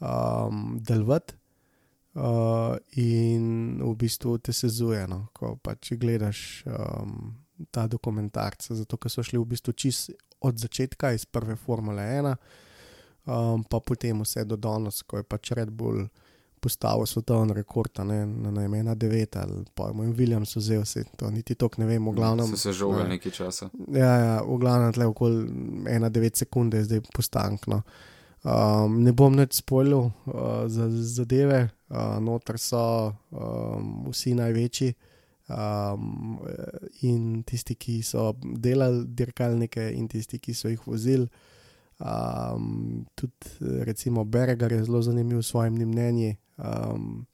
um, 0.00 0.78
delovati. 0.80 1.34
Uh, 2.14 2.76
in 2.94 3.82
v 3.82 3.94
bistvu 3.98 4.38
te 4.38 4.52
sezuje, 4.54 5.02
no, 5.10 5.26
ko 5.34 5.56
pač 5.58 5.96
gledaš 5.98 6.62
um, 6.62 7.34
ta 7.74 7.88
dokumentarc. 7.90 8.70
Zato, 8.70 8.98
ker 8.98 9.10
so 9.10 9.22
šli 9.26 9.38
v 9.38 9.48
bistvu 9.50 9.74
čist 9.74 10.14
od 10.38 10.58
začetka, 10.58 11.10
iz 11.10 11.26
prve 11.26 11.56
Formule 11.58 12.04
1, 12.06 12.36
um, 13.26 13.64
pa 13.66 13.82
potem 13.82 14.22
vse 14.22 14.46
do 14.46 14.54
danes, 14.54 15.02
ko 15.02 15.18
je 15.18 15.26
pač 15.26 15.54
Red 15.58 15.74
Bull 15.74 16.06
postavil 16.64 17.06
svetovni 17.06 17.52
rekord, 17.56 18.00
ne 18.08 18.22
na 18.26 18.50
ne, 18.50 18.64
1-9 18.68 19.38
ali 19.42 19.64
pojmo 19.74 20.04
in 20.04 20.14
Williams 20.16 20.56
vzel 20.56 20.84
se, 20.88 21.04
to 21.16 21.30
niti 21.30 21.54
tok 21.60 21.76
ne 21.78 21.86
vem, 21.86 22.08
v 22.08 22.14
glavnem. 22.16 22.48
So 22.54 22.56
se 22.56 22.72
žogali 22.72 23.04
ne. 23.04 23.16
nekaj 23.18 23.32
časa. 23.36 23.68
Ja, 23.92 24.12
ja, 24.24 24.34
v 24.42 24.58
glavnem 24.62 24.92
tle 24.96 25.08
okoli 25.12 25.44
1-9 25.92 26.44
sekunde 26.44 26.80
je 26.80 26.90
zdaj 26.90 27.04
postankno. 27.12 27.82
Um, 28.44 28.98
ne 29.00 29.12
bom 29.16 29.32
več 29.40 29.60
spoilil 29.62 30.04
uh, 30.04 30.66
za 30.68 30.90
zadeve, 30.92 31.62
uh, 31.88 32.16
noter 32.20 32.58
so 32.60 32.84
um, 33.32 34.04
vsi 34.12 34.34
največji 34.36 34.90
um, 35.48 36.38
in 37.08 37.42
tisti, 37.48 37.76
ki 37.80 38.02
so 38.04 38.32
delali 38.42 39.04
dirkalnike, 39.16 39.88
in 39.96 40.08
tisti, 40.12 40.40
ki 40.40 40.56
so 40.56 40.72
jih 40.72 40.84
vozili. 40.84 41.28
Um, 42.04 43.04
tudi 43.14 43.82
recimo 43.86 44.24
Berger 44.24 44.72
je 44.72 44.84
zelo 44.84 45.02
zanimiv 45.02 45.42
s 45.42 45.52
svojimi 45.54 45.86
mnenji. 45.86 46.36
Um, 46.56 47.26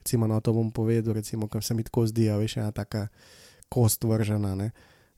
recimo, 0.00 0.26
no, 0.26 0.40
to 0.40 0.52
bom 0.52 0.70
povedal, 0.70 1.14
recimo, 1.14 1.48
ker 1.48 1.64
se 1.64 1.74
mi 1.74 1.84
tako 1.84 2.06
zdi, 2.06 2.28
a 2.30 2.38
veš, 2.38 2.58
ena 2.62 2.72
taka 2.72 3.08
kost 3.68 4.04
vržena. 4.04 4.54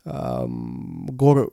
Um, 0.04 1.06
Gor, 1.12 1.46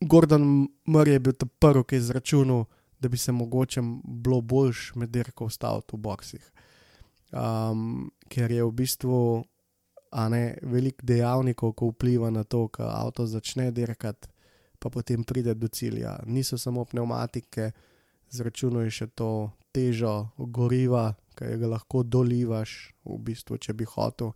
Gordon 0.00 0.68
Murray 0.86 1.18
je 1.18 1.20
bil 1.20 1.36
ta 1.36 1.46
prvi, 1.46 1.84
ki 1.84 1.94
je 1.98 2.04
izračunal, 2.06 2.64
da 3.00 3.08
bi 3.08 3.16
se 3.16 3.32
mogoče 3.32 3.80
bilo 4.04 4.40
boljš 4.40 4.94
med 4.94 5.10
dirko 5.10 5.48
vstaviti 5.48 5.96
v 5.96 6.00
boksih. 6.00 6.50
Um, 7.32 8.10
ker 8.28 8.50
je 8.50 8.64
v 8.64 8.72
bistvu 8.72 9.44
ne 10.10 10.58
veliko 10.62 11.06
dejavnikov, 11.06 11.72
ko 11.72 11.92
vpliva 11.92 12.30
na 12.30 12.44
to, 12.44 12.66
ko 12.68 12.82
avto 12.82 13.26
začne 13.26 13.70
dirkati, 13.70 14.28
pa 14.78 14.90
potem 14.90 15.24
pride 15.24 15.54
do 15.54 15.68
cilja. 15.68 16.18
Niso 16.26 16.58
samo 16.58 16.84
pneumatike, 16.84 17.70
zračunuje 18.30 18.90
še 18.90 19.06
to 19.14 19.50
težo 19.74 20.30
goriva, 20.38 21.14
ki 21.38 21.56
ga 21.60 21.70
lahko 21.76 22.02
dolivaš, 22.02 22.92
v 23.06 23.18
bistvu, 23.30 23.58
če 23.58 23.74
bi 23.74 23.86
hotel. 23.88 24.34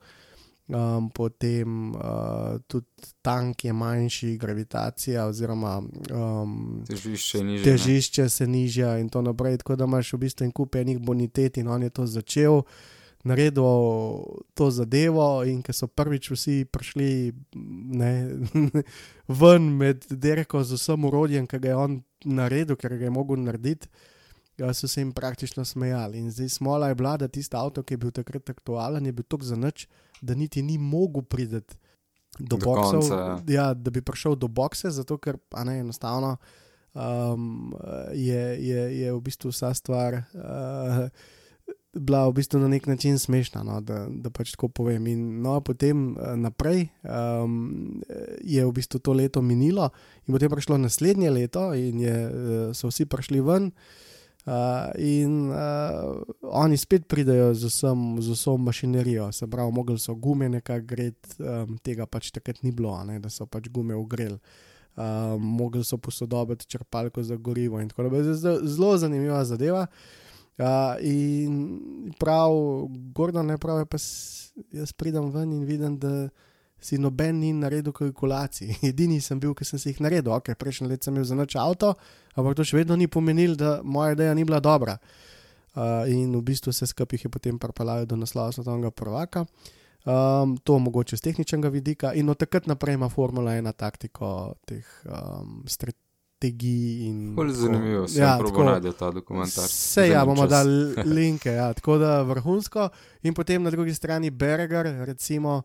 Um, 0.65 1.11
potem 1.13 1.93
uh, 1.93 2.57
tudi 2.65 3.11
tank 3.21 3.67
je 3.67 3.73
manjši, 3.77 4.31
gravitacija, 4.41 5.27
oziroma 5.29 5.75
um, 6.09 6.81
Težišče 6.89 7.39
je 7.39 7.45
nižje. 7.45 7.65
težišče 7.65 8.29
se 8.29 8.47
nižja 8.49 8.95
in 8.99 9.11
tako 9.13 9.27
naprej. 9.29 9.59
Tako 9.61 9.77
da 9.77 9.85
imaš 9.85 10.15
v 10.17 10.23
bistvu 10.25 10.47
en 10.47 10.55
kup 10.57 10.79
enih 10.81 10.99
bonitet 11.05 11.61
in 11.61 11.69
on 11.69 11.85
je 11.85 11.91
to 11.91 12.07
začel, 12.07 12.63
naredil 13.25 13.65
to 14.55 14.71
zadevo 14.71 15.45
in 15.49 15.63
ker 15.65 15.75
so 15.77 15.89
prvič 15.89 16.31
vsi 16.35 16.57
prišli 16.69 17.11
ne, 18.01 18.11
ven 19.41 19.71
med 19.79 20.05
derko 20.11 20.63
z 20.65 20.79
vsem 20.81 21.07
urodjem, 21.09 21.47
ki 21.49 21.61
ga 21.61 21.73
je 21.73 21.79
on 21.87 22.03
naredil, 22.25 22.77
ker 22.77 22.99
ga 22.99 23.09
je 23.09 23.15
mogel 23.15 23.41
narediti. 23.41 23.89
Ja, 24.59 24.69
so 24.71 24.87
se 24.87 25.01
jim 25.01 25.11
praktično 25.13 25.65
smejali. 25.67 26.21
In 26.21 26.31
zdaj 26.31 26.49
smola 26.61 26.89
je 26.89 26.95
bila, 26.95 27.17
da 27.19 27.27
tisti 27.29 27.57
avto, 27.59 27.83
ki 27.83 27.97
je 27.97 28.03
bil 28.05 28.13
takrat 28.15 28.51
aktualen, 28.53 29.07
je 29.07 29.13
bil 29.13 29.27
tako 29.27 29.49
za 29.49 29.57
nič, 29.59 29.89
da 30.23 30.37
niti 30.39 30.63
ni 30.63 30.79
mogel 30.79 31.25
priti 31.27 31.59
do, 32.39 32.57
Do 32.57 32.57
boksov, 32.57 33.01
konca, 33.01 33.43
ja, 33.51 33.73
da 33.75 33.91
bi 33.91 34.03
prišel 34.03 34.37
do 34.37 34.49
bokse, 34.49 34.91
zato 34.91 35.19
ker 35.19 35.39
a 35.55 35.65
ne 35.65 35.81
enostavno 35.81 36.37
um, 36.95 37.75
je, 38.13 38.45
je, 38.67 38.83
je 39.01 39.13
v 39.13 39.21
bistvu 39.21 39.51
vsa 39.51 39.75
stvar 39.75 40.23
uh, 40.35 41.09
bila 41.95 42.29
v 42.29 42.33
bistvu 42.41 42.59
na 42.59 42.69
nek 42.69 42.87
način 42.87 43.19
smešna, 43.19 43.63
no, 43.63 43.81
da, 43.81 44.07
da 44.11 44.31
pač 44.31 44.55
tako 44.55 44.69
povem. 44.69 45.07
In 45.07 45.43
no, 45.43 45.59
potem 45.61 46.15
uh, 46.15 46.35
naprej 46.37 46.89
um, 47.03 48.01
je 48.43 48.65
v 48.65 48.73
bistvu 48.75 48.99
to 48.99 49.13
leto 49.13 49.43
minilo, 49.43 49.91
in 50.27 50.35
potem 50.35 50.51
prišlo 50.51 50.79
naslednje 50.79 51.31
leto, 51.31 51.71
in 51.75 52.01
je, 52.03 52.17
uh, 52.27 52.73
so 52.75 52.91
vsi 52.91 53.07
prišli 53.07 53.41
ven. 53.45 53.71
Uh, 54.45 54.93
in 55.01 55.49
uh, 55.49 56.21
oni 56.53 56.77
spet 56.77 57.07
pridejo 57.09 57.55
z, 57.57 57.71
vsem, 57.73 58.21
z 58.21 58.35
vso 58.37 58.59
mašinerijo, 58.61 59.31
se 59.33 59.49
pravi, 59.49 59.73
mogli 59.73 59.97
so 59.99 60.15
gume 60.15 60.51
nekako 60.53 60.87
greti, 60.87 61.39
um, 61.41 61.79
tega 61.81 62.05
pač 62.07 62.29
takrat 62.35 62.61
ni 62.63 62.75
bilo, 62.75 62.93
ne, 63.09 63.17
da 63.25 63.33
so 63.33 63.47
pač 63.47 63.71
gume 63.73 63.97
ugreli. 63.97 64.37
Uh, 64.95 65.41
mogli 65.41 65.83
so 65.83 65.97
posodobiti 65.99 66.69
črpalko 66.71 67.23
za 67.23 67.35
gorivo 67.37 67.81
in 67.81 67.89
tako 67.89 68.05
naprej. 68.07 68.35
Zelo 68.63 68.93
zanimiva 69.01 69.41
zadeva. 69.49 69.89
Uh, 69.89 70.24
in 71.03 72.13
prav, 72.19 72.53
Gordon 73.15 73.51
je 73.51 73.59
prav, 73.59 73.85
pa 73.91 73.99
jaz 74.73 74.93
pridem 74.93 75.31
ven 75.35 75.53
in 75.53 75.65
vidim, 75.67 75.99
da 75.99 76.29
si 76.85 76.99
noben 76.99 77.41
ni 77.41 77.53
naredil 77.53 77.93
kalkulacij. 77.93 78.77
Edini 78.91 79.21
sem 79.21 79.41
bil, 79.41 79.55
ki 79.57 79.65
sem 79.65 79.81
si 79.81 79.93
jih 79.93 80.03
naredil, 80.05 80.35
ok, 80.37 80.53
prejšnji 80.61 80.91
let 80.91 81.07
sem 81.07 81.15
imel 81.15 81.27
za 81.27 81.39
noč 81.39 81.57
avto, 81.57 81.95
ampak 82.37 82.59
to 82.59 82.67
še 82.67 82.83
vedno 82.83 82.99
ni 83.01 83.09
pomenilo, 83.09 83.57
da 83.57 83.79
moja 83.83 84.13
ideja 84.15 84.35
ni 84.37 84.45
bila 84.45 84.61
dobra. 84.61 84.99
Uh, 85.75 86.05
in 86.07 86.31
v 86.37 86.43
bistvu 86.47 86.71
se 86.71 86.87
skupaj 86.87 87.25
je 87.25 87.31
potem 87.33 87.57
pripeljalo 87.59 88.07
do 88.07 88.19
naslova 88.21 88.53
svetovnega 88.55 88.93
prvaka. 88.95 89.43
Um, 90.05 90.59
to 90.63 90.77
mogoče 90.79 91.17
z 91.17 91.25
tehničnega 91.25 91.73
vidika, 91.73 92.13
in 92.13 92.29
od 92.29 92.39
takrat 92.39 92.69
naprej 92.69 92.95
ima 92.95 93.09
Formula 93.09 93.57
1 93.57 93.73
taktiko 93.73 94.55
teh 94.69 94.85
um, 95.09 95.65
strategij. 96.45 97.07
in 97.07 97.35
Bolj 97.35 97.53
zanimivo, 97.53 98.07
sem 98.07 98.23
Ja, 98.23 98.39
tako. 98.39 98.63
najde 98.65 98.93
ta 98.93 99.11
dokumentar. 99.11 99.65
Vse 99.65 100.09
ja, 100.09 100.25
bomo 100.25 100.47
dali 100.47 100.95
linke, 101.17 101.51
ja, 101.51 101.73
tako 101.73 101.99
da 101.99 102.23
vrhunsko. 102.23 102.89
In 103.23 103.35
potem 103.35 103.63
na 103.63 103.71
drugi 103.71 103.95
strani 103.95 104.31
Berger, 104.31 104.87
recimo 105.05 105.63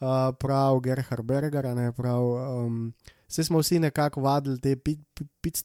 uh, 0.00 0.32
prav 0.38 0.80
Gerhard 0.80 1.24
Berger, 1.24 1.74
ne 1.74 1.92
prav. 1.92 2.22
Um, 2.22 2.92
Vse 3.28 3.44
smo 3.44 3.58
vsi 3.58 3.78
nekako 3.78 4.20
vadili 4.20 4.60
te 4.60 4.76
pit, 4.76 4.98
pit, 5.14 5.28
pit 5.40 5.62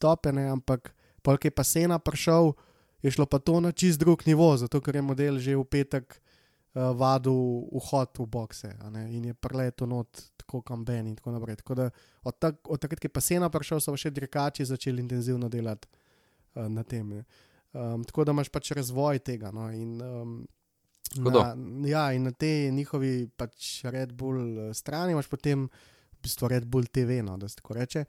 ampak 0.51 0.93
polk 1.23 1.45
je 1.45 1.51
pa 1.51 1.63
sena 1.63 1.99
prišel, 1.99 2.54
je 3.01 3.12
šlo 3.12 3.25
pa 3.25 3.39
to 3.39 3.60
na 3.60 3.71
čist 3.71 3.99
drug 3.99 4.21
nivo, 4.25 4.58
zato 4.58 4.82
ker 4.82 4.95
je 4.95 5.01
model 5.01 5.39
že 5.39 5.56
v 5.56 5.63
petek 5.63 6.21
uh, 6.75 6.91
vadil 6.97 7.65
vhod 7.71 8.19
v 8.19 8.27
bokse 8.27 8.73
ne, 8.91 9.07
in 9.15 9.31
je 9.31 9.33
preletel 9.33 9.88
not 9.88 10.21
tako 10.38 10.61
kamben 10.61 11.07
in 11.07 11.15
tako 11.15 11.31
naprej. 11.31 11.55
Tako 11.63 11.75
da 11.75 11.89
od, 12.23 12.39
tak, 12.39 12.59
od 12.69 12.79
takrat, 12.81 12.99
ko 12.99 13.07
je 13.07 13.15
pa 13.15 13.23
sena 13.23 13.49
prišel, 13.49 13.81
so 13.81 13.95
še 13.97 14.11
dirkači 14.11 14.67
začeli 14.67 15.01
intenzivno 15.01 15.49
delati 15.49 15.88
uh, 15.88 16.67
na 16.69 16.83
tem. 16.83 17.09
ne. 17.09 17.25
Um, 17.75 18.03
tako 18.07 18.23
da 18.23 18.31
imaš 18.31 18.49
pač 18.49 18.71
razvoj 18.71 19.19
tega. 19.19 19.51
No, 19.51 19.67
in, 19.71 19.97
um, 20.01 20.38
Hudo. 21.17 21.41
na, 21.41 21.55
ja, 21.88 22.05
in 22.13 22.23
na 22.23 22.31
tej 22.31 22.71
njihovi 22.71 23.27
pač 23.35 23.83
Red 23.83 24.13
Bull 24.15 24.69
eh, 24.69 24.71
strani 24.73 25.11
imaš 25.11 25.27
potem 25.27 25.67
v 25.67 26.21
bistvu 26.23 26.47
Red 26.49 26.65
Bull 26.65 26.88
TV, 26.88 27.19
no, 27.23 27.35
da 27.38 27.49
se 27.51 27.59
tako 27.59 27.75
reče. 27.75 28.05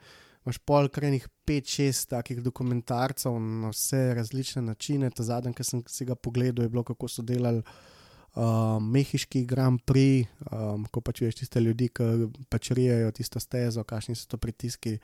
Imaš 0.46 0.60
pol 0.62 0.86
krenih 0.94 1.26
5-6 1.46 2.06
takih 2.14 2.38
dokumentarcev 2.42 3.34
na 3.42 3.72
vse 3.74 4.14
različne 4.14 4.62
načine. 4.62 5.10
Ta 5.10 5.26
zadnji, 5.26 5.54
ki 5.58 5.66
sem 5.66 5.82
si 5.90 6.06
ga 6.06 6.14
pogledal, 6.14 6.64
je 6.64 6.70
bilo, 6.70 6.86
kako 6.86 7.10
so 7.10 7.26
delali 7.26 7.64
uh, 7.64 7.95
Mehiški 8.36 9.46
Grand 9.48 9.80
Prix, 9.88 10.28
um, 10.52 10.84
ko 10.92 11.00
pač 11.00 11.22
veš 11.24 11.40
tiste 11.40 11.60
ljudi, 11.60 11.88
ki 11.88 12.28
pač 12.52 12.70
rijejo 12.76 13.14
tisto 13.16 13.40
stezo, 13.40 13.84
kakšni 13.84 14.16
so 14.16 14.28
to 14.28 14.40
pritiski. 14.40 14.98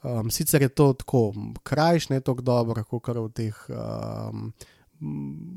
Um, 0.00 0.30
sicer 0.32 0.62
je 0.64 0.70
to 0.72 0.92
tako 0.96 1.34
krajš, 1.62 2.08
ne 2.08 2.22
tako 2.24 2.40
dobro, 2.42 2.84
kot 2.88 3.12
v 3.12 3.26
teh 3.36 3.56
um, 3.68 4.48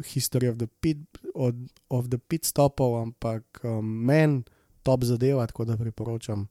History 0.04 0.50
of 0.52 0.60
the 0.60 0.68
Pit, 0.68 1.00
od, 1.34 1.56
of 1.90 2.12
the 2.12 2.20
pit 2.20 2.44
stopov, 2.44 3.00
ampak 3.00 3.64
um, 3.64 3.88
meni 3.88 4.44
top 4.84 5.08
zadeva, 5.08 5.48
tako 5.48 5.66
da 5.66 5.80
priporočam 5.80 6.48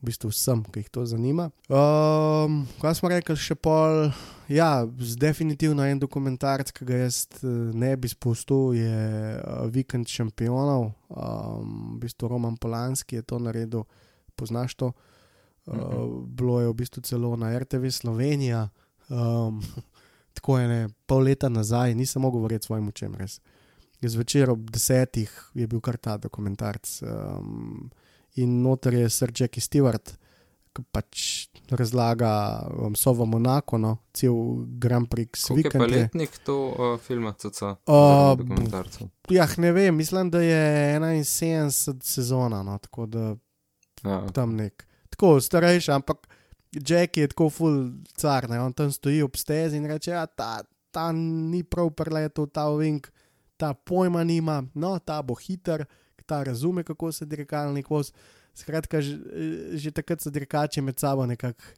v 0.00 0.08
bistvu 0.08 0.30
vsem, 0.32 0.62
ki 0.72 0.80
jih 0.80 0.88
to 0.88 1.04
zanima. 1.06 1.50
Um, 1.68 2.62
kaj 2.80 2.96
smo 2.96 3.10
rekli, 3.12 3.36
še 3.36 3.54
pol, 3.60 4.08
ja, 4.48 4.86
z 4.96 5.18
definitivno 5.20 5.84
en 5.84 6.00
dokumentarc, 6.00 6.72
ki 6.72 6.88
ga 6.88 7.02
jaz 7.02 7.26
eh, 7.42 7.48
ne 7.76 7.92
bi 8.00 8.08
spustil, 8.08 8.78
je 8.80 8.96
uh, 9.36 9.68
Vikend 9.72 10.08
šampionov, 10.08 10.88
um, 11.12 11.98
v 11.98 12.00
bistvu 12.06 12.32
Roman 12.32 12.56
Polanski 12.56 13.20
je 13.20 13.28
to 13.28 13.42
naredil, 13.44 13.84
poznaš 14.40 14.78
to. 14.80 14.92
Uh, 15.68 16.24
bilo 16.24 16.62
je 16.64 16.72
v 16.72 16.78
bistvu 16.80 17.04
celo 17.04 17.36
na 17.36 17.52
RTV 17.60 17.92
Slovenija, 17.92 18.64
um, 19.12 19.60
tako 20.36 20.62
je 20.62 20.68
ne, 20.72 20.82
pol 21.04 21.28
leta 21.28 21.52
nazaj, 21.52 21.92
nisem 21.94 22.24
mogel 22.24 22.48
verjeti 22.48 22.72
svojim 22.72 22.88
očem, 22.88 23.20
res. 23.20 23.42
Zvečer 24.00 24.48
ob 24.48 24.64
desetih 24.72 25.28
je 25.52 25.66
bil 25.68 25.82
kar 25.84 26.00
ta 26.00 26.16
dokumentarc. 26.16 26.88
Um, 27.04 27.90
in 28.36 28.60
noter 28.62 28.94
je 28.94 29.10
Sir 29.10 29.32
Jackie 29.34 29.62
Stewart, 29.62 30.14
ki 30.70 30.84
pač 30.94 31.48
razlaga 31.74 32.30
um, 32.70 32.94
so 32.94 33.12
v 33.14 33.26
Monaku, 33.26 33.78
no, 33.78 33.96
cel 34.14 34.34
Grand 34.78 35.08
Prix 35.10 35.48
je 35.50 35.50
pa 35.50 35.58
vikend. 35.58 35.82
je. 35.90 36.02
letnik 36.04 36.38
to 36.46 36.56
uh, 36.70 36.96
filma, 37.02 37.34
CC? 37.34 37.74
Uh. 37.90 38.38
Jah, 39.30 39.58
ne 39.58 39.72
vem, 39.74 39.96
mislim, 39.96 40.30
da 40.30 40.42
je 40.42 40.98
71 40.98 42.02
sezona, 42.02 42.62
no, 42.62 42.78
tako 42.78 43.06
da 43.06 43.34
Ja, 44.04 44.20
tam 44.32 44.56
nek. 44.56 44.86
Tako 45.12 45.40
starejši, 45.40 45.92
ampak 45.92 46.28
Jack 46.72 47.16
je 47.16 47.28
tako 47.28 47.50
full 47.50 47.90
car, 48.16 48.48
ne? 48.50 48.60
on 48.60 48.72
tam 48.72 48.92
stoji 48.92 49.22
ob 49.22 49.36
stezi 49.36 49.76
in 49.76 49.88
reče: 49.90 50.10
ja, 50.10 50.26
ta, 50.26 50.62
ta 50.90 51.10
ni 51.12 51.62
prav 51.62 51.90
preletel, 51.96 52.46
ta 52.46 52.68
ovink, 52.70 53.10
ta 53.56 53.74
pojma 53.74 54.24
nima, 54.24 54.62
no, 54.74 54.96
ta 54.98 55.20
bo 55.22 55.34
hiter, 55.34 55.84
ta 56.30 56.42
razume, 56.46 56.84
kako 56.86 57.10
se 57.12 57.26
dirkalnik 57.26 57.90
voz. 57.90 58.12
Skratka, 58.54 59.00
že, 59.02 59.18
že 59.78 59.90
takrat 59.94 60.22
so 60.22 60.30
dirkači 60.30 60.82
med 60.82 60.98
sabo 60.98 61.26
nekako, 61.26 61.74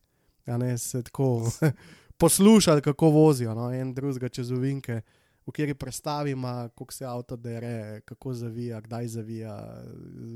ne 0.47 0.77
se 0.79 1.03
tako 1.09 1.51
poslušali, 2.23 2.83
kako 2.83 3.11
vozijo, 3.11 3.55
no, 3.55 3.73
en 3.73 3.95
drugega 3.95 4.29
čez 4.29 4.53
ovinke. 4.53 5.03
v 5.47 5.51
kateri 5.51 5.75
predstavi 5.75 6.31
ima, 6.31 6.69
kako 6.69 6.93
se 6.93 7.05
avto 7.05 7.37
dere, 7.37 8.01
kako 8.05 8.35
zavija, 8.35 8.81
kdaj 8.81 9.09
zavija, 9.09 9.83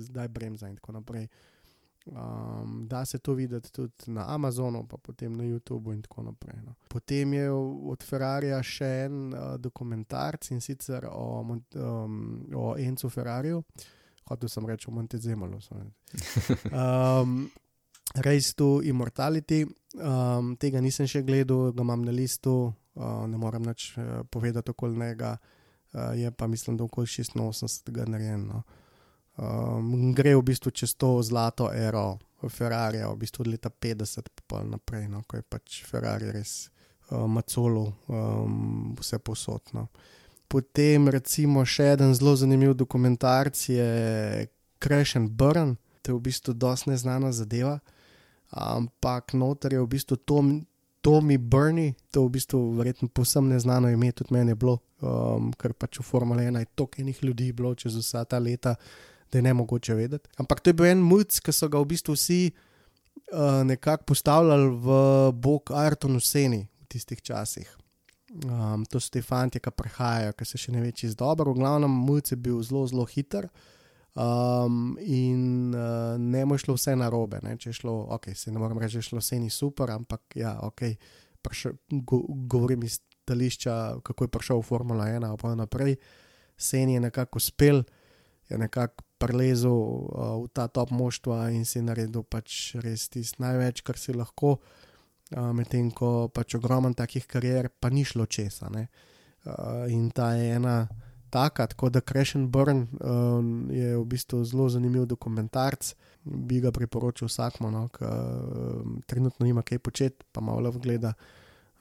kdaj 0.09 0.29
bremza 0.29 0.69
in 0.69 0.77
tako 0.77 0.93
naprej. 0.93 1.29
Um, 2.07 2.87
da 2.89 3.05
se 3.05 3.19
to 3.19 3.33
videti 3.33 3.73
tudi 3.73 3.93
na 4.07 4.25
Amazonu, 4.35 4.87
pa 4.87 4.97
potem 4.97 5.33
na 5.33 5.45
YouTubu 5.45 5.95
in 5.95 6.03
tako 6.03 6.23
naprej. 6.23 6.61
No. 6.65 6.75
Potem 6.89 7.33
je 7.33 7.51
od 7.51 8.03
Ferrarija 8.03 8.61
še 8.63 8.91
en 9.07 9.35
uh, 9.35 9.57
dokumentarc 9.59 10.51
in 10.51 10.61
sicer 10.61 11.09
o, 11.11 11.43
um, 11.75 12.47
o 12.55 12.77
Encu 12.79 13.11
Ferrariju, 13.11 13.63
hotel 14.29 14.51
sem 14.51 14.67
reči 14.67 14.91
o 14.91 14.95
Montezemolu. 14.95 15.61
sorry. 15.61 15.91
Um, 16.73 17.51
Race 18.15 18.55
to 18.55 18.81
Immortality, 18.83 19.67
um, 20.01 20.55
tega 20.57 20.81
nisem 20.81 21.09
še 21.11 21.23
gledal, 21.27 21.73
ga 21.77 21.85
imam 21.85 22.05
na 22.07 22.15
listu, 22.15 22.73
uh, 22.97 23.27
ne 23.29 23.37
morem 23.37 23.67
več 23.67 23.91
uh, 23.99 24.23
povedati 24.31 24.73
okoli 24.73 24.97
njega, 24.97 25.35
uh, 25.37 26.15
je 26.17 26.31
pa 26.31 26.47
mislim, 26.47 26.79
da 26.79 26.87
okoli 26.87 27.07
86 27.07 27.91
narejen. 28.09 28.47
No. 28.49 28.63
Um, 29.37 30.15
gre 30.17 30.33
v 30.37 30.47
bistvu 30.49 30.73
čez 30.73 30.95
to 30.97 31.19
zlato 31.23 31.69
ero 31.69 32.17
Ferrarija, 32.49 33.11
v 33.11 33.21
bistvu 33.21 33.45
od 33.45 33.51
leta 33.53 33.69
50 33.69 34.31
pa 34.49 34.63
naprej, 34.65 35.11
no, 35.13 35.21
ko 35.29 35.37
je 35.37 35.45
pač 35.45 35.83
Ferrari 35.85 36.31
res 36.33 36.71
uh, 37.11 37.27
macolo 37.29 37.91
um, 38.09 38.95
vse 38.97 39.21
posodno. 39.21 39.89
Potem 40.49 41.09
recimo 41.09 41.65
še 41.67 41.97
en 41.99 42.15
zelo 42.15 42.37
zanimiv 42.39 42.75
dokumentarc 42.79 43.69
je 43.69 44.47
Crash 44.83 45.17
and 45.17 45.31
Burn, 45.31 45.77
to 46.03 46.13
je 46.13 46.17
v 46.17 46.23
bistvu 46.29 46.55
dosti 46.55 46.91
neznana 46.91 47.33
zadeva, 47.33 47.81
ampak 48.51 49.35
noter 49.35 49.75
je 49.75 49.83
v 49.83 49.91
bistvu 49.91 50.17
Tom, 50.23 50.67
Tommy 51.03 51.39
Burney, 51.39 51.95
to 52.11 52.23
je 52.23 52.29
v 52.29 52.35
bistvu 52.35 52.61
verjetno 52.79 53.09
povsem 53.09 53.49
neznano 53.49 53.91
ime, 53.91 54.13
tudi 54.13 54.35
meni 54.35 54.55
je 54.55 54.59
bilo, 54.59 54.79
um, 55.03 55.53
ker 55.55 55.75
pač 55.75 56.01
v 56.01 56.07
Formule 56.07 56.47
1 56.47 56.59
je 56.59 56.71
toliko 56.75 57.03
enih 57.03 57.23
ljudi 57.23 57.53
bilo 57.53 57.75
čez 57.75 57.95
vsa 57.95 58.25
ta 58.25 58.39
leta, 58.39 58.77
da 59.31 59.39
je 59.39 59.43
ne 59.43 59.53
mogoče 59.55 59.95
vedeti. 59.95 60.31
Ampak 60.39 60.61
to 60.61 60.71
je 60.71 60.75
bil 60.75 60.87
en 60.87 61.03
muc, 61.03 61.39
ki 61.39 61.53
so 61.55 61.69
ga 61.71 61.79
v 61.83 61.91
bistvu 61.95 62.15
vsi 62.15 62.41
uh, 62.51 63.63
nekako 63.67 64.05
postavljali 64.15 64.71
v 64.83 65.01
bog 65.33 65.71
Ayrtonu 65.71 66.23
Seni 66.23 66.67
v 66.67 66.91
tistih 66.91 67.23
časih. 67.23 67.86
Um, 68.45 68.85
to 68.85 69.01
so 69.01 69.11
ti 69.11 69.23
fanti, 69.23 69.61
ki 69.63 69.73
prihajajo, 69.73 70.35
ki 70.37 70.45
se 70.45 70.61
še 70.61 70.75
ne 70.75 70.83
ve 70.85 70.93
čez 70.93 71.17
dobro. 71.17 71.55
V 71.55 71.61
glavnem, 71.61 71.93
mulj 72.09 72.33
je 72.33 72.37
bil 72.37 72.61
zelo, 72.67 72.85
zelo 72.91 73.07
hiter. 73.09 73.49
Um, 74.17 74.97
in 75.01 75.75
uh, 75.77 76.17
ne 76.21 76.45
mu 76.45 76.57
je 76.57 76.65
šlo 76.65 76.77
vse 76.77 76.97
na 76.97 77.11
robe, 77.13 77.41
če 77.41 77.71
je 77.71 77.79
šlo, 77.83 77.95
ok, 78.17 78.31
se 78.37 78.53
ne 78.53 78.61
morem 78.61 78.81
reči, 78.81 78.97
da 78.97 79.05
je 79.05 79.09
šlo 79.11 79.21
vse 79.21 79.41
ni 79.41 79.51
super, 79.53 79.93
ampak 79.93 80.39
ja, 80.41 80.55
ok, 80.65 80.87
prišel, 81.45 81.77
go, 82.01 82.23
govorim 82.49 82.87
iz 82.89 82.97
stališča, 83.27 84.01
kako 84.07 84.25
je 84.25 84.33
prišel 84.33 84.63
v 84.63 84.69
Formula 84.71 85.11
1, 85.13 85.29
pa 85.41 85.53
naprej. 85.59 85.99
Sen 86.57 86.95
je 86.95 87.03
nekako 87.05 87.43
uspel, 87.43 87.83
je 88.49 88.57
nekako 88.57 89.05
prelezel 89.21 89.77
uh, 89.77 90.41
v 90.45 90.49
ta 90.57 90.65
top 90.69 90.93
moštva 90.97 91.51
in 91.53 91.69
si 91.69 91.85
naredil 91.85 92.25
pač 92.25 92.77
res 92.81 93.11
tisto 93.13 93.45
največ, 93.45 93.85
kar 93.85 94.01
si 94.01 94.17
lahko. 94.17 94.57
Uh, 94.57 94.86
Medtem 95.31 95.91
ko 95.91 96.29
pač 96.31 96.55
ogromen 96.55 96.95
takih 96.95 97.27
karier, 97.27 97.69
pa 97.69 97.91
ni 97.91 98.05
šlo 98.05 98.27
česa. 98.27 98.71
ne. 98.71 98.87
Uh, 99.47 99.87
in 99.91 100.11
ta 100.11 100.35
je 100.35 100.55
ena 100.55 100.89
taka, 101.31 101.67
tako 101.67 101.89
da 101.89 102.01
Crash 102.01 102.37
and 102.37 102.49
Burn 102.51 102.87
um, 103.01 103.71
je 103.71 103.97
v 103.97 104.05
bistvu 104.05 104.45
zelo 104.45 104.69
zanimiv 104.69 105.07
dokumentarc, 105.07 105.95
bi 106.25 106.61
ga 106.61 106.73
priporočil 106.75 107.29
vsakmu, 107.29 107.71
no, 107.71 107.89
ki 107.95 108.05
um, 108.05 108.97
trenutno 109.07 109.47
nima 109.47 109.63
kaj 109.63 109.79
početi, 109.79 110.27
pa 110.33 110.41
malo 110.41 110.71
vgleda. 110.71 111.13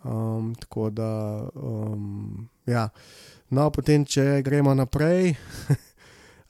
Um, 0.04 0.54
tako 0.60 0.90
da, 0.90 1.10
um, 1.56 2.50
ja. 2.70 2.90
No, 3.50 3.70
potem, 3.74 4.06
če 4.06 4.44
gremo 4.46 4.74
naprej, 4.78 5.34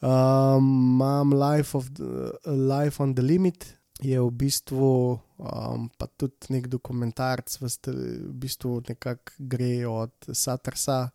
um, 0.01 0.67
imam 0.95 1.31
Life, 1.36 1.79
the, 1.95 2.31
Life 2.51 3.03
on 3.03 3.15
the 3.15 3.23
Limit, 3.23 3.69
je 4.01 4.19
v 4.19 4.31
bistvu 4.31 5.15
um, 5.39 5.88
pa 5.97 6.08
tudi 6.08 6.51
nek 6.51 6.67
dokumentarc, 6.67 7.47
v, 7.62 7.69
st- 7.69 7.95
v 8.27 8.34
bistvu 8.36 8.84
nekako 8.89 9.31
gre 9.39 9.88
od 9.88 10.12
Suttersa, 10.31 11.12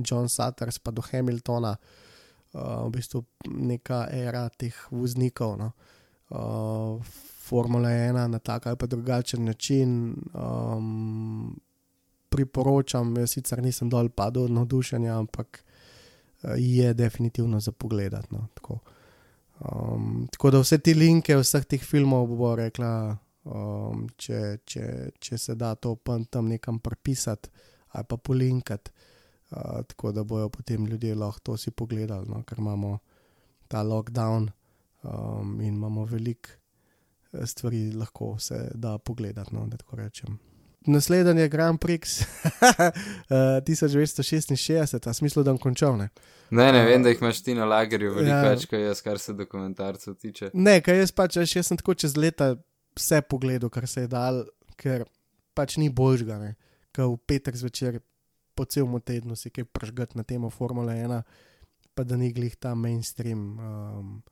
John 0.00 0.28
Sutters 0.28 0.80
pa 0.80 0.90
do 0.90 1.04
Hamiltona, 1.04 1.76
uh, 1.76 2.88
v 2.88 2.90
bistvu 2.96 3.24
neka 3.48 4.08
era 4.08 4.48
teh 4.48 4.74
voznikov. 4.88 5.60
No. 5.60 5.68
Uh, 6.32 6.96
Formula 7.42 7.92
1 7.92 8.16
na 8.32 8.38
tak 8.38 8.66
ali 8.66 8.80
pa 8.80 8.86
drugačen 8.86 9.44
način. 9.44 10.16
Um, 10.32 11.60
priporočam, 12.32 13.12
jaz 13.20 13.36
sicer 13.36 13.60
nisem 13.60 13.90
dol 13.92 14.08
padel 14.08 14.48
od 14.48 14.56
navdušenja, 14.56 15.18
ampak 15.20 15.60
uh, 15.60 16.56
je 16.56 16.94
definitivno 16.94 17.60
za 17.60 17.76
pogled. 17.76 18.16
No, 18.32 18.48
tako. 18.56 18.80
Um, 19.62 20.26
tako 20.32 20.50
da 20.50 20.60
vse 20.62 20.78
te 20.82 20.94
linke 20.94 21.36
vseh 21.38 21.64
teh 21.70 21.82
filmov 21.86 22.32
bo 22.34 22.54
rekla, 22.58 22.92
um, 23.46 24.06
če, 24.18 24.58
če, 24.66 24.86
če 25.22 25.38
se 25.38 25.54
da 25.54 25.74
to 25.74 25.94
tam 26.30 26.48
nekam 26.50 26.80
pripisati 26.82 27.50
ali 27.92 28.08
pa 28.08 28.16
polinkati, 28.16 28.90
uh, 29.52 29.82
tako 29.86 30.12
da 30.12 30.24
bojo 30.24 30.48
potem 30.48 30.86
ljudje 30.86 31.14
lahko 31.14 31.40
to 31.44 31.56
si 31.56 31.70
pogledali, 31.70 32.26
no, 32.28 32.42
ker 32.42 32.58
imamo 32.58 32.98
ta 33.68 33.82
lockdown 33.84 34.48
um, 35.02 35.60
in 35.60 35.74
imamo 35.74 36.04
veliko 36.04 36.50
eh, 37.32 37.46
stvari, 37.46 37.90
lahko 37.92 38.38
se 38.38 38.70
da 38.74 38.98
pogledati. 38.98 39.54
No, 39.54 39.66
da 39.66 39.76
tako 39.76 39.96
rečem. 39.96 40.38
Naslednji 40.86 41.40
je 41.40 41.48
Grand 41.48 41.80
Prix 41.80 42.20
uh, 42.22 42.26
1966, 43.68 45.08
a 45.08 45.12
smislu, 45.12 45.42
da 45.42 45.52
bom 45.52 45.58
končal. 45.58 45.96
Ne? 45.96 46.08
Ne, 46.50 46.72
ne, 46.72 46.84
vem, 46.86 47.02
da 47.02 47.08
jih 47.12 47.20
imaš 47.22 47.42
ti 47.42 47.54
na 47.54 47.64
lagerju 47.64 48.14
veliko 48.14 48.34
Ja. 48.34 48.42
več, 48.50 48.66
kot 48.66 48.78
jaz, 48.80 49.00
kar 49.02 49.18
se 49.18 49.32
dokumentarcev 49.32 50.14
tiče. 50.20 50.50
Ne, 50.54 50.80
kaj 50.84 50.98
jaz 50.98 51.12
pač, 51.16 51.38
veš, 51.40 51.56
jaz 51.56 51.70
sem 51.70 51.78
tako 51.80 51.94
čez 51.94 52.16
leta 52.16 52.54
vse 52.98 53.22
pogledal, 53.24 53.70
kar 53.72 53.86
se 53.88 54.04
je 54.04 54.10
dal, 54.12 54.42
ker 54.76 55.06
pač 55.56 55.78
ni 55.80 55.88
božga, 55.88 56.38
ne. 56.42 56.54
Ker 56.92 57.08
v 57.08 57.16
petek 57.30 57.56
zvečer 57.56 58.00
po 58.54 58.66
celem 58.68 58.98
tednu 59.00 59.36
si 59.38 59.48
kaj 59.50 59.64
prežgati 59.64 60.18
na 60.18 60.26
temo 60.28 60.50
Formule 60.52 60.92
1, 60.92 61.22
pa 61.94 62.04
da 62.04 62.16
ni 62.20 62.32
glih 62.32 62.56
ta 62.60 62.74
mainstream. 62.74 63.40
Um, 63.56 64.22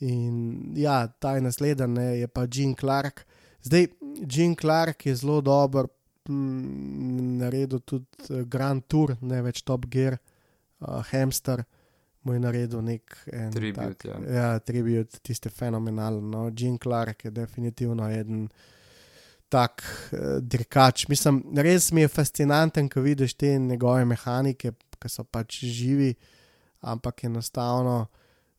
in 0.00 0.72
ja, 0.76 1.06
ta 1.20 1.34
je 1.36 1.44
naslednji, 1.44 2.20
je 2.22 2.28
pa 2.28 2.46
Jean 2.48 2.72
Clark. 2.74 3.26
Zdaj, 3.62 3.86
Jean 4.26 4.56
Clark 4.56 5.06
je 5.06 5.14
zelo 5.16 5.40
dober, 5.40 5.86
mm, 6.28 7.38
naredil 7.38 7.80
tudi 7.80 8.06
eh, 8.30 8.42
Grand 8.44 8.84
Tour, 8.86 9.16
ne 9.20 9.42
več 9.42 9.62
Top 9.62 9.86
Gear, 9.90 10.18
uh, 10.80 11.00
Hamster. 11.12 11.64
Mu 12.22 12.36
je 12.36 12.40
naredil 12.42 12.82
nek 12.86 13.16
en 13.34 13.50
Tribute, 13.50 13.96
tak, 13.98 14.04
ja. 14.06 14.18
ja, 14.34 14.50
tribut, 14.62 15.16
tiste 15.26 15.50
fenomenalno. 15.50 16.22
No. 16.22 16.50
Jean 16.54 16.78
Clark 16.78 17.24
je 17.24 17.32
definitivno 17.34 18.06
eden 18.10 18.46
tak 19.50 19.82
uh, 19.82 20.38
dirkač. 20.38 21.08
Mislim, 21.10 21.42
res 21.58 21.90
mi 21.92 22.04
je 22.04 22.12
fascinanten, 22.12 22.88
ko 22.88 23.02
vidiš 23.02 23.34
te 23.34 23.56
njegove 23.58 24.04
mehanike, 24.06 24.74
ki 25.02 25.10
so 25.10 25.26
pač 25.26 25.64
živi, 25.66 26.12
ampak 26.86 27.24
enostavno 27.26 28.06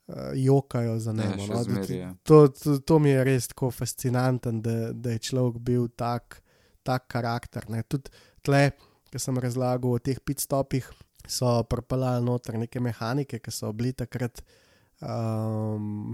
uh, 0.07 0.31
jokajo 0.35 0.97
za 0.99 1.13
Ne, 1.13 1.29
še 1.39 1.51
no. 1.53 1.63
zmeraj, 1.63 1.97
ja. 1.97 2.11
to, 2.23 2.47
to, 2.47 2.79
to 2.79 2.99
mi 2.99 3.13
je 3.13 3.23
res 3.23 3.47
tako 3.51 3.71
fascinanten, 3.71 4.61
da, 4.61 4.91
da 4.93 5.15
je 5.15 5.23
človek 5.29 5.61
bil 5.63 5.87
tak, 5.95 6.41
tak 6.83 7.07
karakter. 7.11 7.69
Ne. 7.71 7.83
Tudi 7.83 8.11
tle, 8.43 8.71
ki 9.11 9.21
sem 9.21 9.37
razlagal 9.37 9.97
o 9.97 10.01
teh 10.01 10.19
pitstopih, 10.19 10.89
so 11.29 11.61
propeljali 11.69 12.25
noter 12.25 12.59
neke 12.59 12.81
mehanike, 12.83 13.39
ki 13.39 13.51
so 13.53 13.71
bili 13.75 13.93
takrat. 13.95 14.43
Um, 15.03 16.13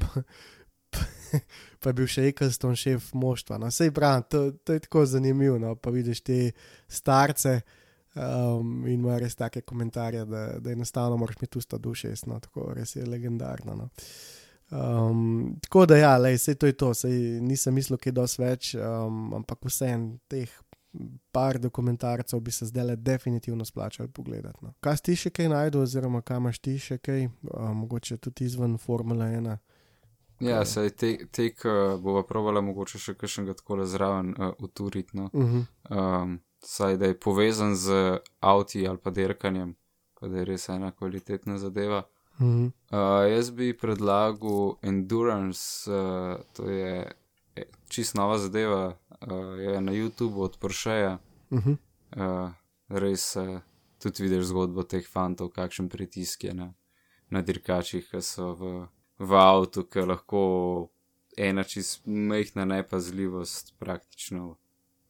pa 1.82 1.92
je 1.92 1.96
bil 1.98 2.08
še 2.10 2.30
Eccleston 2.30 2.78
šef 2.78 3.12
moštva. 3.18 3.60
No, 3.62 3.70
sej 3.74 3.92
pravi, 3.96 4.26
to, 4.30 4.42
to 4.66 4.78
je 4.78 4.86
tako 4.86 5.06
zanimivo. 5.10 5.58
No, 5.62 5.76
pa 5.76 5.94
vidiš 5.94 6.22
te 6.26 6.40
starce 6.90 7.60
um, 8.20 8.88
in 8.88 9.00
ima 9.00 9.18
res 9.20 9.36
take 9.36 9.62
komentarje, 9.62 10.26
da, 10.26 10.46
da 10.60 10.72
enostavno 10.72 11.18
moraš 11.18 11.36
imeti 11.40 11.58
usta 11.58 11.78
duše, 11.78 12.14
no, 12.26 12.40
tako 12.40 12.74
res 12.74 12.96
je 12.96 13.06
legendarno. 13.06 13.76
No. 13.76 13.90
Um, 14.72 15.56
tako 15.62 15.86
da, 15.86 15.98
ja, 15.98 16.18
lej, 16.18 16.38
sej 16.38 16.56
to 16.56 16.66
je 16.66 16.74
to, 16.78 16.94
sej 16.94 17.14
nisem 17.42 17.74
mislil, 17.74 17.98
kaj 17.98 18.14
dosti 18.14 18.42
več, 18.42 18.74
um, 18.76 19.32
ampak 19.40 19.66
vsem 19.66 20.12
teh 20.30 20.52
par 21.32 21.60
dokumentarcev 21.62 22.40
bi 22.40 22.52
se 22.52 22.66
zdaj 22.66 22.86
le 22.86 22.96
definitivno 22.96 23.66
splačali 23.66 24.10
pogledati. 24.10 24.58
No. 24.62 24.74
Kaj 24.80 24.98
ti 25.06 25.16
še 25.16 25.30
kaj 25.30 25.50
najdel, 25.50 25.82
oziroma 25.86 26.22
kaj 26.26 26.38
imaš 26.42 26.60
ti 26.60 26.78
še 26.82 26.98
kaj, 26.98 27.28
um, 27.54 27.84
mogoče 27.84 28.18
tudi 28.18 28.46
izven 28.50 28.78
Formule 28.78 29.26
1? 29.26 29.58
Ja, 30.40 30.64
saj 30.66 30.90
tek, 30.96 31.26
tek 31.36 31.66
uh, 31.66 31.98
bova 32.02 32.24
provala 32.24 32.62
mogoče 32.64 33.00
še 33.00 33.14
kakšnega 33.20 33.58
tako 33.60 33.84
zraven 33.86 34.34
uh, 34.38 34.54
uturiti. 34.60 35.18
No. 35.18 35.30
Uh 35.34 35.44
-huh. 35.44 35.66
um, 35.90 36.40
saj 36.62 36.98
da 36.98 37.06
je 37.06 37.20
povezan 37.20 37.76
z 37.76 38.20
avti 38.40 38.88
ali 38.88 38.98
pa 38.98 39.10
derkanjem, 39.10 39.76
da 40.22 40.38
je 40.38 40.46
res 40.46 40.70
ena 40.70 40.92
kvalitetna 40.92 41.58
zadeva. 41.58 42.04
Uh 42.40 42.46
-huh. 42.46 42.72
Uh, 42.92 43.32
jaz 43.32 43.52
bi 43.52 43.78
predlagal 43.78 44.76
Endurance, 44.82 45.92
uh, 45.92 46.38
to 46.54 46.70
je 46.70 47.12
eh, 47.56 47.64
čist 47.88 48.16
nova 48.16 48.38
zadeva, 48.38 48.88
uh, 48.88 49.60
je 49.60 49.82
na 49.82 49.92
YouTubu 49.92 50.42
od 50.42 50.58
Porscheja, 50.58 51.18
Uh 51.52 51.60
-huh. 51.60 51.78
uh, 52.18 52.52
res 52.88 53.36
uh, 53.36 53.60
tudi 54.00 54.24
vidiš 54.24 54.46
zgodbo 54.46 54.84
teh 54.84 55.08
fantov, 55.08 55.50
kakšen 55.50 55.90
pritisk 55.90 56.44
je 56.44 56.54
na, 56.54 56.74
na 57.30 57.42
dirkačih, 57.42 58.10
ki 58.12 58.22
so 58.22 58.54
v, 58.54 58.88
v 59.20 59.36
avtu, 59.36 59.84
ki 59.84 60.00
lahko 60.00 60.90
ena 61.38 61.64
čist 61.64 62.06
mehna 62.06 62.66
nepazljivost 62.66 63.74
praktično 63.80 64.58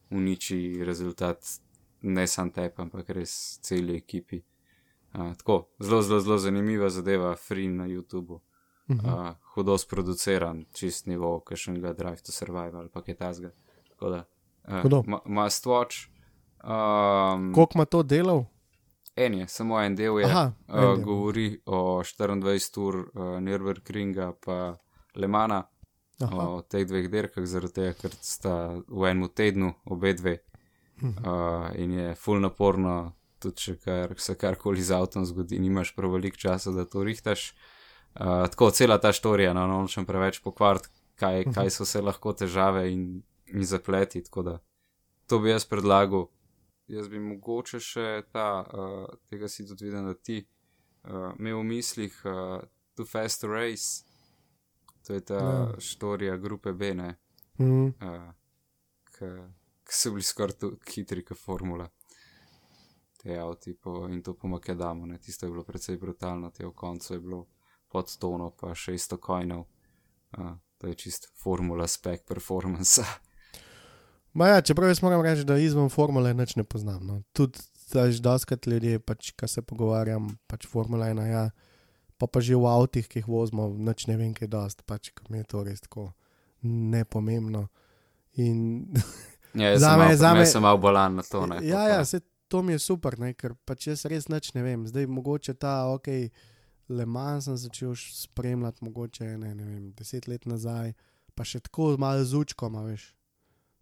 uniči 0.09 0.83
rezultat, 0.85 1.45
ne 2.01 2.27
sam 2.27 2.51
tep, 2.51 2.79
ampak 2.79 3.09
res 3.09 3.59
celi 3.61 3.97
ekipi. 3.97 4.41
Uh, 5.13 5.33
tako, 5.37 5.69
zelo, 5.79 6.01
zelo, 6.01 6.19
zelo 6.19 6.37
zanimiva 6.37 6.89
zadeva, 6.89 7.35
free 7.35 7.67
na 7.67 7.87
YouTubu. 7.87 8.41
Uh, 8.89 9.35
hudo 9.53 9.77
sproduciran, 9.77 10.63
čist 10.73 11.05
nivo, 11.05 11.39
kakšnega 11.45 11.93
Drive 11.93 12.23
to 12.25 12.31
Survive 12.31 12.77
ali 12.77 12.89
pa 12.89 13.03
kaj 13.05 13.15
tasga. 13.15 13.51
Tako 13.89 14.09
da, 14.09 14.23
uh, 14.67 15.19
must 15.25 15.65
watch. 15.65 16.07
Um, 16.63 17.53
Koliko 17.53 17.71
ima 17.75 17.85
to 17.85 18.03
delal? 18.03 18.45
en 19.19 19.33
je, 19.33 19.47
samo 19.47 19.81
en 19.81 19.95
del 19.95 20.19
je. 20.19 20.25
Aha, 20.25 20.51
en 20.67 20.75
uh, 20.75 20.95
del. 20.95 21.03
govori 21.03 21.61
o 21.65 22.01
24 22.03 22.79
ur 22.79 22.95
uh, 22.95 23.23
Nürburgringa 23.39 24.31
pa 24.45 24.77
Lemana, 25.15 25.63
Aha. 26.21 26.47
o 26.49 26.61
teh 26.61 26.83
dveh 26.85 27.07
dirkah, 27.11 27.45
zaradi 27.47 27.73
tega, 27.73 27.93
ker 27.95 28.11
sta 28.21 28.53
v 28.87 29.05
enem 29.11 29.29
tednu 29.31 29.73
obe 29.85 30.13
dve. 30.13 30.37
Uh, 31.01 31.69
in 31.79 31.91
je 31.95 32.15
full 32.19 32.41
naporno, 32.43 33.13
tudi 33.39 33.55
če 33.55 33.75
kar, 33.79 34.13
se 34.19 34.35
karkoli 34.35 34.83
z 34.83 34.91
avtom 34.97 35.23
zgodi, 35.25 35.59
nimaš 35.63 35.93
prav 35.95 36.11
veliko 36.17 36.35
časa, 36.37 36.73
da 36.75 36.83
to 36.85 37.03
rihtaš. 37.07 37.53
Uh, 38.19 38.49
tako 38.51 38.71
cela 38.75 38.97
ta 38.99 39.13
štorija, 39.15 39.53
no, 39.55 39.63
no 39.67 39.77
nočem 39.85 40.03
preveč 40.05 40.41
pokvariti, 40.43 40.89
kaj, 41.15 41.45
Mhm. 41.47 41.53
kaj 41.55 41.69
so 41.71 41.83
vse 41.87 42.01
lahko 42.01 42.33
težave 42.33 42.91
in, 42.91 43.23
in 43.47 43.63
zapleti. 43.63 44.23
Tako 44.23 44.43
da 44.43 44.59
to 45.27 45.39
bi 45.39 45.49
jaz 45.53 45.63
predlagal. 45.65 46.27
Jaz 46.89 47.07
bi 47.07 47.19
mogoče 47.19 47.79
še 47.79 48.23
ta, 48.33 48.65
uh, 48.67 49.07
tega 49.29 49.47
si 49.47 49.63
tudi 49.67 49.85
videl, 49.85 50.03
da 50.03 50.13
ti 50.13 50.41
uh, 51.07 51.31
imel 51.39 51.61
v 51.61 51.63
mislih 51.63 52.15
uh, 52.25 52.59
Too 52.97 53.05
Fast 53.05 53.41
to 53.41 53.47
Race, 53.47 54.03
to 55.09 55.17
je 55.17 55.21
ta 55.25 55.33
Ja. 55.35 55.41
ja. 55.41 55.79
štorija 55.81 56.37
grupe 56.37 56.73
B, 56.73 56.93
ne, 56.93 57.15
Mm. 57.59 57.87
uh, 57.87 58.29
ki 59.83 59.91
so 59.91 60.11
bili 60.13 60.23
skoraj 60.23 60.55
hitri 60.93 61.25
kot 61.25 61.37
formula. 61.37 61.89
Te 63.19 63.35
avti 63.35 63.73
po, 63.73 64.05
in 64.07 64.21
to 64.23 64.33
po 64.33 64.47
Makedamu, 64.47 65.05
ne, 65.05 65.17
tisto 65.17 65.45
je 65.45 65.51
bilo 65.51 65.63
precej 65.63 65.97
brutalno, 65.97 66.51
te 66.51 66.63
v 66.65 66.71
koncu 66.71 67.13
je 67.13 67.19
bilo 67.19 67.47
pod 67.89 68.13
tono 68.17 68.51
pa 68.51 68.67
600 68.77 69.17
kojnov. 69.17 69.65
Uh, 70.37 70.53
to 70.77 70.87
je 70.87 70.93
čist 70.95 71.27
formula 71.35 71.87
spek 71.87 72.23
performance. 72.27 73.01
Ma 74.33 74.47
ja, 74.47 74.61
čeprav 74.61 74.87
jaz 74.87 75.01
moram 75.01 75.21
reči, 75.25 75.43
da 75.43 75.57
izven 75.57 75.89
formule 75.89 76.33
nič 76.33 76.55
ne 76.55 76.63
poznam. 76.63 77.01
No. 77.07 77.21
Tudi 77.33 77.59
znaš, 77.89 78.21
doskrat 78.21 78.67
ljudje, 78.67 78.99
pač, 78.99 79.31
ki 79.33 79.47
se 79.47 79.61
pogovarjam, 79.61 80.29
pač 80.47 80.67
formula 80.69 81.09
ena, 81.09 81.25
ja, 81.27 81.49
pa 82.19 82.27
pa 82.27 82.43
že 82.43 82.59
v 82.59 82.67
avtih, 82.67 83.07
ki 83.07 83.23
jih 83.23 83.29
vozimo, 83.31 83.69
nič 83.71 84.05
ne 84.11 84.17
vem, 84.19 84.33
kaj 84.35 84.51
dost, 84.51 84.83
pač 84.83 85.13
mi 85.31 85.39
je 85.39 85.47
to 85.47 85.63
res 85.63 85.79
tako 85.85 86.11
nepomembno. 86.61 87.69
In 88.35 88.91
ja, 89.55 89.73
Zame- 89.79 89.79
sem, 89.79 89.97
mal, 89.97 90.15
zame- 90.19 90.43
jaz 90.43 90.51
sem 90.53 90.63
mal 90.67 90.77
bolan 90.77 91.15
na 91.15 91.23
to. 91.23 91.45
Ne, 91.47 91.63
ja, 91.63 91.87
ja, 91.87 92.03
se, 92.05 92.19
to 92.51 92.61
mi 92.61 92.75
je 92.75 92.83
super, 92.83 93.15
ne, 93.19 93.31
ker 93.33 93.55
pač 93.65 93.87
jaz 93.87 94.03
res 94.11 94.27
nič 94.27 94.51
ne 94.53 94.65
vem. 94.65 94.83
Zdaj 94.89 95.07
mogoče 95.07 95.55
ta, 95.55 95.87
ok, 95.95 96.11
Le 96.89 97.05
Mans 97.05 97.45
sem 97.45 97.55
začel 97.57 97.93
spremljati, 97.95 98.83
mogoče 98.83 99.37
ne, 99.37 99.53
ne 99.55 99.65
vem, 99.65 99.83
deset 99.95 100.27
let 100.27 100.45
nazaj, 100.49 100.91
pa 101.37 101.45
še 101.45 101.61
tako 101.69 101.93
malo 102.01 102.25
z 102.25 102.35
učkom, 102.35 102.75
veš. 102.89 103.13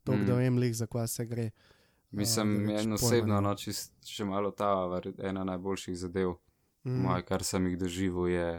To, 0.03 0.13
mm. 0.13 0.25
Da 0.27 0.35
vem, 0.39 0.59
lih, 0.59 0.75
za 0.75 0.87
kva 0.87 1.07
se 1.07 1.25
gre. 1.25 1.49
Mislim, 2.11 2.69
en 2.69 2.77
pojma 2.77 2.95
osebno, 2.95 3.39
no, 3.43 3.55
čist, 3.59 3.91
še 4.07 4.27
malo 4.27 4.51
ta, 4.55 4.69
ena 5.19 5.43
najboljših 5.47 5.97
zadev, 5.99 6.37
Mm. 6.87 6.93
mm. 6.93 7.03
moje, 7.03 7.23
kar 7.27 7.43
sem 7.43 7.67
jih 7.67 7.77
doživel, 7.77 8.27
je 8.27 8.49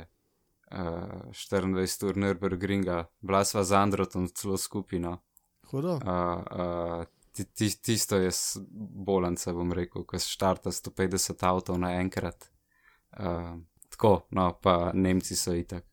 uh, 0.71 1.33
24 1.33 2.09
ur 2.09 2.17
Nürburgringa, 2.17 3.05
bila 3.21 3.45
sva 3.45 3.65
z 3.65 3.73
Androtom 3.73 4.29
celo 4.29 4.57
skupino. 4.57 5.19
Hudo. 5.71 5.97
Uh, 5.97 6.05
uh, 6.05 7.05
ti, 7.33 7.45
ti, 7.45 7.71
tisto 7.83 8.17
je 8.17 8.31
bolanca, 9.09 9.53
bom 9.53 9.73
rekel, 9.73 10.05
ko 10.05 10.19
se 10.19 10.29
štarta 10.29 10.73
150 10.73 11.45
avtov 11.47 11.79
naenkrat. 11.81 12.51
Uh, 13.17 13.57
tako, 13.89 14.27
no, 14.31 14.53
pa 14.63 14.93
Nemci 14.95 15.37
so 15.37 15.55
itak 15.57 15.85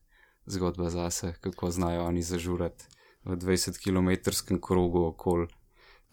zgodba 0.46 0.90
zase, 0.90 1.34
kako 1.40 1.70
znajo 1.70 2.04
oni 2.04 2.22
zažurati 2.22 2.84
v 3.24 3.36
20 3.36 3.80
km 3.82 4.30
krogu 4.60 5.04
okoli. 5.04 5.48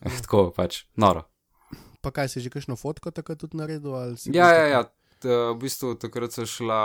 Eh, 0.01 0.21
tako 0.21 0.51
pač, 0.55 0.85
noro. 0.95 1.23
Pa 2.01 2.11
kaj 2.11 2.27
si 2.27 2.43
že 2.43 2.49
kakšno 2.51 2.75
fotko 2.75 3.11
takrat 3.11 3.39
tudi 3.39 3.57
naredil? 3.57 3.95
Ja, 4.33 4.49
ja, 4.51 4.51
tako- 4.51 4.69
ja. 4.69 4.83
T, 5.23 5.31
v 5.31 5.55
bistvu 5.61 5.93
takrat 5.95 6.35
so 6.35 6.43
šla, 6.49 6.81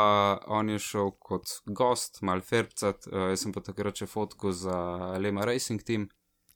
on 0.54 0.70
je 0.70 0.78
šel 0.78 1.10
kot 1.18 1.56
gost, 1.66 2.20
mal 2.22 2.42
fercat, 2.46 3.08
uh, 3.10 3.32
jaz 3.32 3.42
sem 3.42 3.54
pa 3.54 3.62
takrat 3.66 3.98
še 3.98 4.06
fotko 4.06 4.52
za 4.54 4.78
Lema 5.18 5.46
Racing 5.48 5.82
Team, 5.82 6.06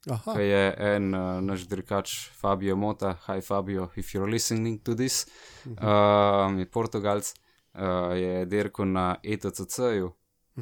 Aha, 0.07 0.35
ki 0.35 0.45
je 0.47 0.63
en 0.93 1.09
uh, 1.15 1.41
naš 1.43 1.67
dirkač 1.71 2.15
Fabio 2.39 2.77
Mota, 2.79 3.17
hi 3.27 3.43
Fabio, 3.43 3.89
if 3.99 4.15
you're 4.15 4.31
listening 4.31 4.79
to 4.87 4.95
this, 4.99 5.25
um, 5.67 6.59
je 6.63 6.67
Portugalc, 6.71 7.33
uh, 7.75 8.15
je 8.19 8.45
dirko 8.47 8.87
na 8.87 9.17
ETCC-ju. 9.23 10.13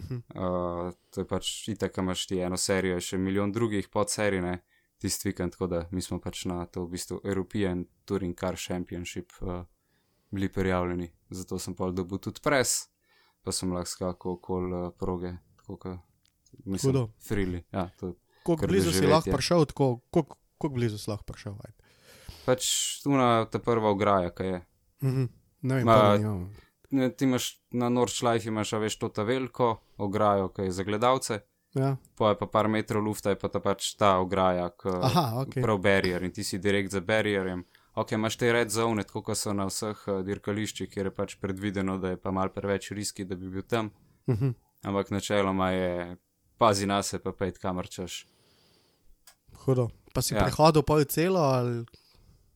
Mhm. 0.00 0.22
Uh, 0.35 0.92
to 1.11 1.20
je 1.20 1.26
pač 1.26 1.68
itak, 1.68 1.98
imaš 1.98 2.26
ti 2.30 2.38
eno 2.40 2.56
serijo, 2.56 3.00
še 3.02 3.18
milijon 3.18 3.52
drugih 3.52 3.88
podserij, 3.92 4.40
ne, 4.40 4.61
tisti 5.02 5.28
vikend, 5.28 5.52
tako 5.56 5.66
da 5.66 5.83
mi 5.90 6.00
smo 6.00 6.20
pač 6.20 6.44
na 6.46 6.62
to 6.66 6.85
v 6.85 6.94
bistvu 6.94 7.20
European 7.24 7.85
Touring 8.04 8.38
Car 8.38 8.56
Championship 8.56 9.33
uh, 9.40 9.64
bili 10.31 10.49
prijavljeni, 10.49 11.11
zato 11.31 11.59
sem 11.59 11.75
pa 11.75 11.90
dobil 11.90 12.19
tudi 12.19 12.40
pres, 12.40 12.88
pa 13.43 13.53
sem 13.53 13.73
lahko 13.73 13.87
skakal 13.87 14.33
okoli 14.33 14.73
uh, 14.77 14.93
proge, 14.93 15.33
tako 15.57 15.77
kot 15.77 15.99
mislim, 16.64 16.93
Hudo. 16.93 17.11
frili. 17.21 17.64
Ja, 17.73 17.88
kar 18.45 18.69
blizu 18.69 18.93
si 18.93 19.07
lahko 19.07 19.31
prišel, 19.31 19.64
tako, 19.66 20.01
koliko 20.11 20.37
blizu 20.71 20.99
si 20.99 21.11
lahko 21.11 21.25
prišel? 21.25 21.55
ajde. 21.55 21.77
pač 22.47 22.64
tuna 23.03 23.45
ta 23.45 23.59
prva 23.59 23.90
ograja, 23.90 24.31
ki 24.31 24.45
je. 24.45 24.61
Mhm. 25.03 25.25
Ne 25.62 25.75
vem, 25.75 25.85
Ma- 25.85 26.49
ne 26.90 27.11
ti 27.11 27.25
imaš 27.25 27.61
na 27.71 27.88
Nordschleife, 27.88 28.49
imaš 28.49 28.73
veš 28.73 28.97
to 28.97 29.09
ta 29.11 29.23
veliko 29.23 29.77
ograjo, 29.99 30.49
ki 30.49 30.62
je 30.62 30.73
za 30.73 30.83
gledalce, 30.83 31.40
Ja. 31.73 31.97
po 32.16 32.29
je 32.29 32.35
pa 32.35 32.47
par 32.47 32.66
metrov 32.66 33.05
lufta, 33.05 33.31
je 33.31 33.38
pa 33.38 33.49
ta 33.49 33.61
pač 33.61 33.95
ta 33.95 34.19
ograja, 34.19 34.71
ki 34.73 34.88
Aha, 34.90 35.25
ok. 35.37 35.61
prav 35.62 35.79
barrier 35.79 36.23
in 36.23 36.33
ti 36.33 36.43
si 36.43 36.59
direkt 36.59 36.90
za 36.90 37.01
barrierjem. 37.01 37.62
Ok, 38.00 38.12
imaš 38.12 38.36
te 38.40 38.52
red 38.52 38.70
zone, 38.70 39.02
tako 39.04 39.20
kot 39.22 39.36
so 39.36 39.52
na 39.52 39.66
vseh 39.68 39.98
uh, 40.08 40.22
dirkališčih, 40.24 40.88
kjer 40.88 41.10
je 41.10 41.12
pač 41.12 41.34
predvideno, 41.40 41.98
da 42.00 42.14
je 42.14 42.16
pa 42.20 42.30
mal 42.32 42.48
preveč 42.54 42.90
riski, 42.96 43.26
da 43.28 43.36
bi 43.36 43.50
bil 43.52 43.66
tam. 43.68 43.90
Mhm. 44.30 44.54
Ampak 44.88 45.10
načeloma 45.12 45.70
je 45.70 46.16
pazi 46.58 46.86
na 46.86 47.02
se, 47.02 47.18
pa 47.18 47.32
pejt 47.36 47.58
kamor 47.60 47.88
češ. 47.88 48.22
Hudo. 49.64 49.90
Pa 50.14 50.22
si 50.22 50.32
ja. 50.34 50.46
Prehodil 50.46 50.82
pol 50.82 51.04
celo 51.04 51.42
ali 51.44 51.84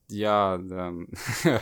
Ja, 0.09 0.57
um, 0.57 1.04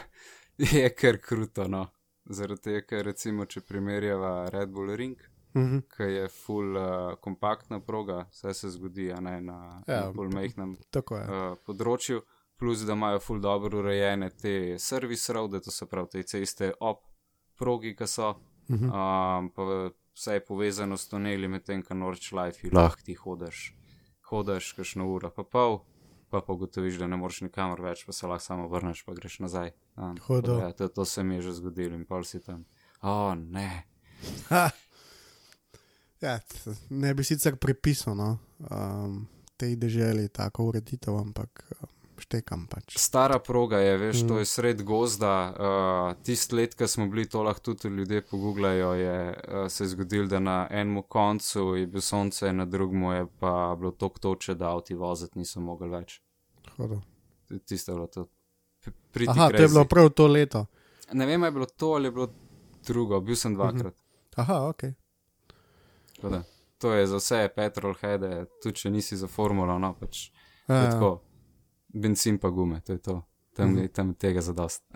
je 0.77 0.91
kar 0.95 1.19
kruto, 1.19 1.67
no. 1.69 1.89
Zaradi 2.31 2.63
tega, 2.63 2.83
ker 2.87 3.05
recimo, 3.07 3.47
če 3.47 3.65
primerjava 3.67 4.51
Red 4.55 4.71
Bull 4.71 4.95
Ring, 4.95 5.19
mhm. 5.59 5.83
ki 5.91 6.09
je 6.13 6.29
full 6.29 6.79
uh, 6.79 7.17
kompaktna 7.21 7.81
proga, 7.81 8.29
vse 8.31 8.55
se 8.55 8.71
zgodi, 8.71 9.11
a 9.13 9.19
ne 9.21 9.41
na, 9.41 9.59
Ja, 9.89 10.05
na 10.07 10.13
bolj 10.15 10.31
mehkem 10.35 10.77
je. 10.79 11.03
uh, 11.03 11.59
področju, 11.67 12.23
plus 12.63 12.85
da 12.87 12.95
imajo 12.95 13.19
full 13.21 13.41
dobro 13.41 13.79
urejene 13.79 14.31
te 14.33 14.53
service 14.79 15.33
roade, 15.33 15.59
to 15.61 15.71
se 15.71 15.87
pravi 15.87 16.09
te 16.11 16.23
ceste 16.25 16.71
ob 16.81 17.03
progi, 17.57 17.97
ki 17.97 18.07
so, 18.07 18.35
Mhm. 18.69 18.85
um, 18.87 19.49
pa 19.51 19.63
vse 20.15 20.33
je 20.33 20.41
povezano 20.43 20.97
s 20.97 21.09
tuneli, 21.09 21.49
medtem 21.49 21.83
ko 21.83 21.95
North 21.95 22.31
Life 22.33 22.69
lahko 22.73 23.03
ti 23.03 23.15
hodiš, 23.15 23.73
hodiš 24.23 24.73
kakšno 24.73 25.09
uro, 25.09 25.31
pa 25.31 25.43
pol. 25.45 25.81
Pa 26.31 26.41
pa 26.41 26.53
ugotoviš, 26.53 26.97
da 26.97 27.07
ne 27.07 27.17
moreš 27.17 27.43
nikamor 27.43 27.81
več, 27.81 28.07
pa 28.07 28.13
se 28.13 28.27
lahko 28.27 28.41
samo 28.41 28.69
vrneš, 28.69 29.03
pa 29.05 29.13
greš 29.13 29.39
nazaj. 29.41 29.73
Um, 29.97 30.15
da 30.41 30.53
Ja, 30.55 30.73
to, 30.73 30.89
to 30.89 31.05
se 31.05 31.23
mi 31.23 31.35
je 31.35 31.43
že 31.43 31.53
zgodilo 31.53 31.95
in 31.95 32.07
pol 32.07 32.25
si 32.25 32.41
tam. 32.41 32.65
O, 33.03 33.35
ne. 33.35 33.85
Ha. 34.49 34.71
Ja, 36.21 36.39
ne 36.91 37.15
bi 37.15 37.25
sicer 37.25 37.57
pripisal 37.57 38.15
no, 38.15 38.39
um, 38.71 39.27
tej 39.57 39.77
deželi 39.77 40.29
tako 40.29 40.65
ureditev, 40.65 41.17
ampak 41.17 41.67
um, 41.75 41.89
štekam 42.23 42.67
pač. 42.67 42.95
Stara 42.97 43.39
proga 43.39 43.79
je, 43.79 43.97
veš, 43.99 44.19
Mm. 44.19 44.29
to 44.29 44.39
je 44.39 44.47
sred 44.47 44.83
gozda. 44.83 45.33
Uh, 45.51 46.23
Tisti 46.23 46.55
let, 46.55 46.75
ko 46.75 46.87
smo 46.87 47.07
bili, 47.07 47.27
to 47.27 47.43
lahko 47.43 47.61
tudi 47.67 47.89
ljudje 47.91 48.23
pogooglajo, 48.23 48.93
je 48.95 49.17
uh, 49.29 49.67
se 49.69 49.87
zgodil, 49.87 50.27
da 50.27 50.39
na 50.41 50.57
enem 50.73 51.03
koncu 51.05 51.75
je 51.75 51.87
bil 51.87 52.01
sonce, 52.03 52.53
na 52.53 52.65
drugem 52.67 53.03
je 53.05 53.27
pa 53.39 53.53
bilo 53.75 53.91
tako 53.93 54.19
toče, 54.21 54.55
da 54.55 54.71
avti 54.71 54.95
voziti 54.97 55.39
niso 55.39 55.61
mogli 55.63 55.89
več. 55.91 56.21
Hudo. 56.77 57.01
Tisto 57.61 57.93
je 57.93 57.97
bilo 57.97 58.07
to. 58.09 58.27
P- 59.13 59.27
Aha, 59.29 59.51
to 59.51 59.57
je 59.59 59.69
bilo 59.69 59.85
prav 59.87 60.09
to 60.11 60.27
leto. 60.29 60.67
Ne 61.13 61.27
vem, 61.27 61.43
je 61.43 61.51
bilo 61.53 61.67
to 61.69 61.93
ali 61.93 62.07
je 62.07 62.13
bilo 62.13 62.29
drugo, 62.83 63.21
bil 63.21 63.37
sem 63.37 63.55
dvakrat. 63.55 63.95
Aha, 64.37 64.63
ok. 64.65 64.83
Tako 66.15 66.29
da, 66.31 66.43
To 66.79 66.91
je 66.91 67.07
za 67.07 67.17
vse 67.17 67.49
petrolheade, 67.49 68.31
tudi 68.59 68.75
če 68.77 68.91
nisi 68.91 69.17
za 69.17 69.29
formulo, 69.29 69.77
no 69.79 69.93
pač. 69.95 70.33
Ja, 70.67 70.75
ja. 70.77 70.91
Tako, 70.91 71.11
benzin 71.93 72.39
pa 72.39 72.51
gume, 72.51 72.81
to 72.81 72.93
je 72.97 72.99
to. 72.99 73.23
Tam, 73.53 73.75
mm. 73.77 73.89
tam 73.93 74.09
je 74.09 74.15
tega 74.15 74.41
za 74.41 74.53
dost. 74.57 74.83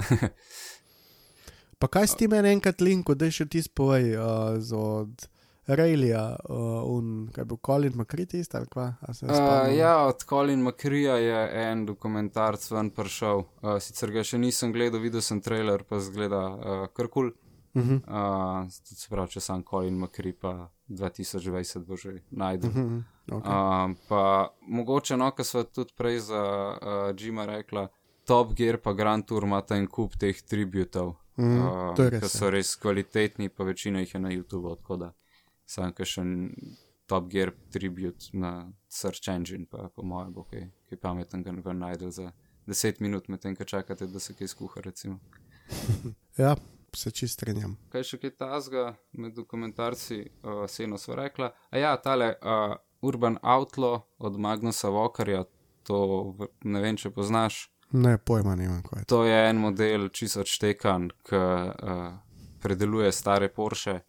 Pa 1.78 1.90
kaj 1.92 2.06
si 2.08 2.16
ti 2.16 2.28
meni 2.28 2.48
enkrat 2.56 2.80
linko, 2.80 3.12
da 3.12 3.28
še 3.28 3.44
ti 3.52 3.60
spovej 3.60 4.14
uh, 4.16 4.56
z 4.64 4.72
od 4.80 5.26
Railija, 5.66 6.22
uh, 6.48 6.86
un, 6.88 7.26
kaj 7.34 7.44
bo 7.44 7.58
Colin 7.66 7.92
McCready, 7.98 8.40
ali 8.54 8.68
kva? 8.70 8.86
Uh, 9.10 9.74
ja, 9.76 10.06
od 10.06 10.24
Colin 10.24 10.62
McCrea 10.62 11.18
je 11.20 11.40
en 11.66 11.84
dokumentarc 11.86 12.64
ven 12.70 12.90
prišel. 12.96 13.44
Uh, 13.60 13.76
sicer 13.82 14.14
ga 14.14 14.24
še 14.24 14.40
nisem 14.40 14.72
gledal, 14.72 15.02
videl 15.04 15.24
sem 15.26 15.42
trailer, 15.42 15.84
pa 15.84 16.00
zgleda 16.00 16.42
uh, 16.54 16.86
kar 16.96 17.10
kul. 17.12 17.34
Uh 17.76 17.82
-huh. 17.82 18.64
Uh, 18.64 18.70
se 18.70 19.08
pravi, 19.10 19.30
če 19.30 19.40
sam 19.40 19.62
Colin 19.70 19.98
McCree, 19.98 20.32
pa 20.32 20.70
2020 20.88 21.84
bo 21.84 21.96
že 21.96 22.22
najdel. 22.30 22.70
Uh 22.70 22.76
-huh. 22.76 23.02
okay. 23.28 23.84
Um, 23.84 23.96
pa 24.08 24.48
mogoče, 24.60 25.16
no, 25.16 25.30
kar 25.30 25.44
smo 25.44 25.62
tudi 25.62 25.92
prej 25.96 26.18
za 26.18 26.42
uh, 26.82 27.24
Jima 27.24 27.46
rekla, 27.46 27.88
Top 28.24 28.54
Gear 28.54 28.78
pa 28.78 28.92
Grand 28.92 29.24
Tour 29.24 29.44
imata 29.44 29.76
en 29.76 29.86
kup 29.86 30.16
teh 30.16 30.42
tributov, 30.42 31.14
Mhm, 31.36 31.94
to 31.96 32.02
je 32.02 32.10
res, 32.10 32.22
ki 32.22 32.38
so 32.38 32.50
res 32.50 32.76
kvalitetni, 32.80 33.48
pa 33.48 33.64
večina 33.64 34.00
jih 34.00 34.14
je 34.14 34.20
na 34.20 34.30
YouTubu, 34.32 34.76
tako 34.80 34.96
da 34.96 35.12
sam 35.66 35.92
kakšen 35.92 36.54
Top 37.06 37.28
Gear 37.30 37.52
tribute 37.70 38.32
na 38.32 38.72
Search 38.88 39.28
Engine, 39.28 39.66
pa 39.70 39.88
po 39.94 40.02
mojem 40.02 40.32
bo 40.32 40.46
kaj, 40.50 40.64
kaj 40.88 40.98
pametnega 40.98 41.52
ven 41.64 41.78
najdel 41.78 42.10
za 42.10 42.32
10 42.66 43.00
minut, 43.00 43.28
medtem 43.28 43.56
ko 43.56 43.64
čakate, 43.64 44.06
da 44.06 44.20
se 44.20 44.34
kaj 44.34 44.48
skuha, 44.48 44.80
recimo. 44.80 45.20
Ja, 46.36 46.54
se 46.96 47.10
čist 47.10 47.34
strinjam. 47.38 47.76
Kaj 47.92 48.02
še 48.02 48.18
kaj 48.18 48.30
tazga 48.40 48.84
med 49.12 49.34
dokumentarci, 49.36 50.18
uh, 50.42 50.64
Seno 50.68 50.98
so 50.98 51.14
rekla. 51.14 51.52
A 51.70 51.78
ja, 51.78 51.96
tale 51.96 52.32
uh, 52.40 52.74
Urban 53.02 53.38
Outlaw 53.42 54.00
od 54.18 54.38
Magnusa 54.38 54.88
Walkerja, 54.88 55.44
to 55.84 55.98
v- 56.38 56.48
ne 56.64 56.80
vem, 56.80 56.96
če 56.96 57.10
poznaš. 57.10 57.66
Ne, 57.92 58.16
pojma 58.18 58.56
nimam, 58.56 58.82
kaj 58.82 59.04
je 59.04 59.06
to. 59.06 59.22
Je 59.24 59.36
en 59.50 59.60
model 59.62 60.08
čisto 60.08 60.40
odštekan, 60.42 61.10
ki 61.22 61.38
uh, 61.38 62.18
predeluje 62.60 63.12
stare 63.12 63.48
Porsche. 63.48 64.00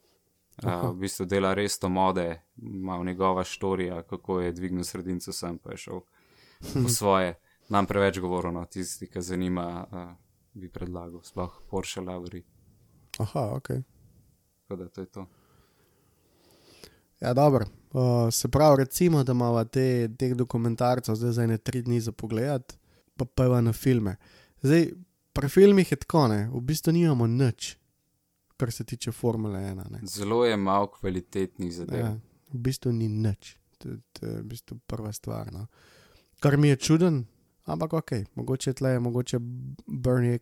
Uh, 0.58 0.88
v 0.90 1.04
bistvu 1.04 1.28
dela 1.30 1.52
res 1.54 1.76
to 1.78 1.86
mode, 1.90 2.24
ima 2.58 2.96
njegova 2.98 3.44
štorija, 3.46 4.02
kako 4.04 4.40
je 4.42 4.52
dvignil 4.52 4.84
sredinco 4.84 5.30
sem, 5.32 5.60
pa 5.60 5.76
je 5.76 5.78
šel 5.78 6.00
po 6.74 6.90
svoje. 6.90 7.36
Nam 7.70 7.86
preveč 7.86 8.18
govoril, 8.20 8.52
no, 8.52 8.64
tisti, 8.66 9.06
ki 9.06 9.22
zanima, 9.22 9.68
uh, 9.86 10.16
bi 10.58 10.72
predlagal, 10.72 11.22
sploh 11.22 11.60
Porsche 11.70 12.02
Lavri. 12.02 12.42
Aha, 13.18 13.50
ok. 13.56 13.68
Tako 14.62 14.76
da 14.76 14.90
to 14.90 15.02
je 15.02 15.08
to. 15.08 15.26
Ja, 17.20 17.34
dobro. 17.34 17.66
Uh, 17.92 18.34
se 18.34 18.48
pravi, 18.48 18.78
recimo, 18.78 19.24
da 19.24 19.32
imamo 19.32 19.64
te, 19.64 20.10
teh 20.18 20.36
dokumentarcev 20.36 21.16
zdaj 21.16 21.32
za 21.32 21.44
ene 21.44 21.58
tri 21.58 21.82
dni 21.82 22.02
za 22.02 22.12
pogled, 22.12 22.74
pa 23.18 23.26
pa 23.26 23.62
na 23.62 23.74
filme. 23.74 24.16
Zdaj, 24.62 24.92
pri 25.34 25.50
filmih 25.50 25.92
je 25.92 25.98
tako, 25.98 26.28
ne, 26.28 26.50
v 26.54 26.62
bistvu 26.62 26.94
nimamo 26.94 27.28
nič, 27.28 27.78
kar 28.58 28.72
se 28.72 28.84
tiče 28.84 29.12
Formule 29.12 29.60
1. 29.60 29.92
Ne. 29.92 30.00
Zelo 30.04 30.46
je 30.46 30.58
malo 30.58 30.88
kvalitetnih 30.88 31.74
zadev. 31.74 32.00
Ja, 32.00 32.12
v 32.54 32.58
bistvu 32.58 32.92
ni 32.92 33.08
nič, 33.08 33.58
to, 33.78 33.90
to 34.14 34.26
je 34.26 34.42
v 34.42 34.44
bistvu 34.44 34.78
prva 34.88 35.14
stvar. 35.14 35.52
No. 35.54 35.68
Kar 36.40 36.58
mi 36.58 36.70
je 36.70 36.76
čuden, 36.76 37.26
ampak 37.66 37.94
ok, 37.94 38.12
mogoče 38.36 38.74
tle, 38.74 39.00
mogoče 39.00 39.38
Bernie 39.88 40.40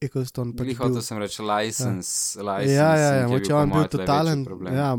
Eccleston 0.00 0.52
pač 0.56 0.74
hotel 0.76 1.00
sem 1.00 1.18
reči 1.20 1.40
license, 1.40 2.36
ja. 2.36 2.44
license. 2.44 2.74
Ja, 2.74 2.88
ja, 3.00 3.10
ja, 3.16 3.28
mogoče 3.28 3.54
on 3.56 3.72
bil 3.72 3.88
totalen, 3.88 4.44
ja, 4.74 4.90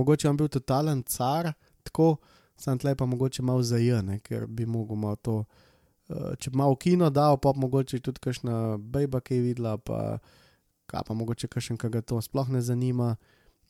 mogoče 0.00 0.28
on 0.28 0.36
bil 0.36 0.50
totalen 0.52 1.02
car, 1.08 1.52
tako, 1.88 2.16
sam 2.60 2.78
tle 2.78 2.92
pa 2.98 3.08
mogoče 3.08 3.44
malo 3.48 3.64
zajene, 3.64 4.18
ker 4.20 4.44
bi 4.46 4.66
mogel 4.68 5.00
malo 5.00 5.16
to, 5.16 5.36
uh, 6.12 6.34
če 6.36 6.52
bi 6.52 6.60
malo 6.60 6.76
kino 6.76 7.08
dal, 7.10 7.40
pa 7.40 7.54
mogoče 7.56 8.02
tudi 8.04 8.20
kakšna 8.20 8.76
bejba, 8.76 9.22
ki 9.24 9.40
je 9.40 9.46
videla, 9.46 9.78
pa, 9.80 10.18
kaj 10.92 11.06
pa 11.08 11.16
mogoče 11.16 11.48
kakšen, 11.48 11.80
ki 11.80 11.88
ga 11.96 12.04
to 12.04 12.20
sploh 12.20 12.52
ne 12.52 12.60
zanima. 12.60 13.14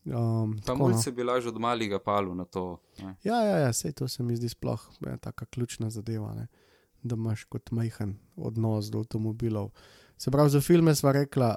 Um, 0.03 0.57
Pa 0.59 0.73
tako, 0.73 0.79
no. 0.79 0.89
mulj 0.89 0.99
se 0.99 1.13
bi 1.15 1.23
lažje 1.23 1.53
od 1.53 1.61
malega 1.63 2.01
palu 2.03 2.35
na 2.35 2.43
to. 2.45 2.81
Ne. 2.99 3.15
Ja, 3.23 3.39
ja, 3.47 3.59
ja 3.63 3.71
sej 3.71 3.95
to 3.95 4.09
se 4.11 4.27
mi 4.27 4.35
zdi 4.35 4.51
sploh 4.51 4.83
ja, 5.07 5.15
taka 5.23 5.47
ključna 5.47 5.91
zadeva, 5.95 6.35
ne? 6.35 6.49
da 7.03 7.15
imaš 7.15 7.45
kot 7.51 7.71
majhen 7.71 8.17
odnos 8.37 8.91
do 8.91 8.99
avtomobilov. 9.03 9.71
Se 10.23 10.31
pravi, 10.31 10.51
za 10.51 10.61
filme 10.61 10.95
sva 10.95 11.13
rekla, 11.13 11.55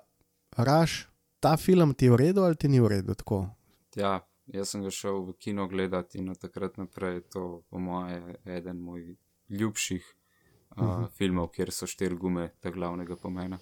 raš, 0.57 1.07
ta 1.39 1.57
film 1.57 1.93
ti 1.93 2.05
je 2.05 2.11
v 2.11 2.16
redu 2.18 2.41
ali 2.41 2.55
ti 2.55 2.68
ni 2.68 2.80
v 2.82 2.88
redu 2.88 3.13
tako. 3.13 3.43
Ja, 3.95 4.24
jaz 4.49 4.72
sem 4.74 4.82
ga 4.82 4.89
šel 4.89 5.20
v 5.28 5.36
kino 5.38 5.68
gledati 5.70 6.18
in 6.18 6.32
od 6.34 6.39
takrat 6.41 6.80
naprej 6.82 7.13
je 7.13 7.22
to, 7.36 7.43
po 7.70 7.80
moje, 7.80 8.39
eden 8.45 8.80
mojih 8.82 9.11
ljubših 9.49 10.07
uh, 10.09 10.84
uh 10.84 10.89
-huh. 10.89 11.11
filmov, 11.13 11.51
kjer 11.53 11.72
so 11.72 11.86
štiri 11.86 12.18
gume 12.18 12.47
ta 12.59 12.72
glavnega 12.72 13.16
pomena. 13.16 13.59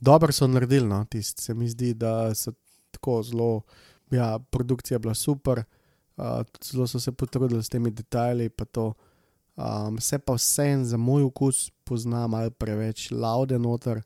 Dobro 0.00 0.32
so 0.32 0.46
naredili, 0.46 0.86
no, 0.86 1.04
tisti 1.10 1.42
se 1.42 1.54
mi 1.54 1.68
zdi, 1.68 1.94
da 1.94 2.34
so 2.34 2.52
tako 2.90 3.22
zelo, 3.22 3.62
ja, 4.10 4.38
produkcija 4.50 4.94
je 4.94 4.98
bila 4.98 5.14
super, 5.14 5.64
uh, 6.16 6.24
zelo 6.62 6.86
so 6.86 7.00
se 7.00 7.12
potrudili 7.12 7.62
s 7.62 7.68
temi 7.68 7.90
detajli, 7.90 8.48
pa 8.48 8.64
to. 8.64 8.94
Um, 9.56 9.98
se 10.00 10.18
pa 10.18 10.32
vsem 10.34 10.84
za 10.84 10.96
moj 10.96 11.22
okus 11.22 11.70
pozna 11.84 12.26
malo 12.26 12.50
preveč 12.50 13.10
laude 13.10 13.58
noter, 13.58 14.02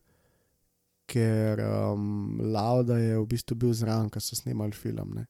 ker 1.07 1.61
um, 1.61 2.41
lauda 2.53 2.99
je 2.99 3.19
v 3.19 3.27
bistvu 3.27 3.57
bil 3.57 3.73
zraven, 3.75 4.11
ko 4.11 4.21
so 4.21 4.37
snemali 4.37 4.73
film. 4.73 5.15
Ne. 5.15 5.27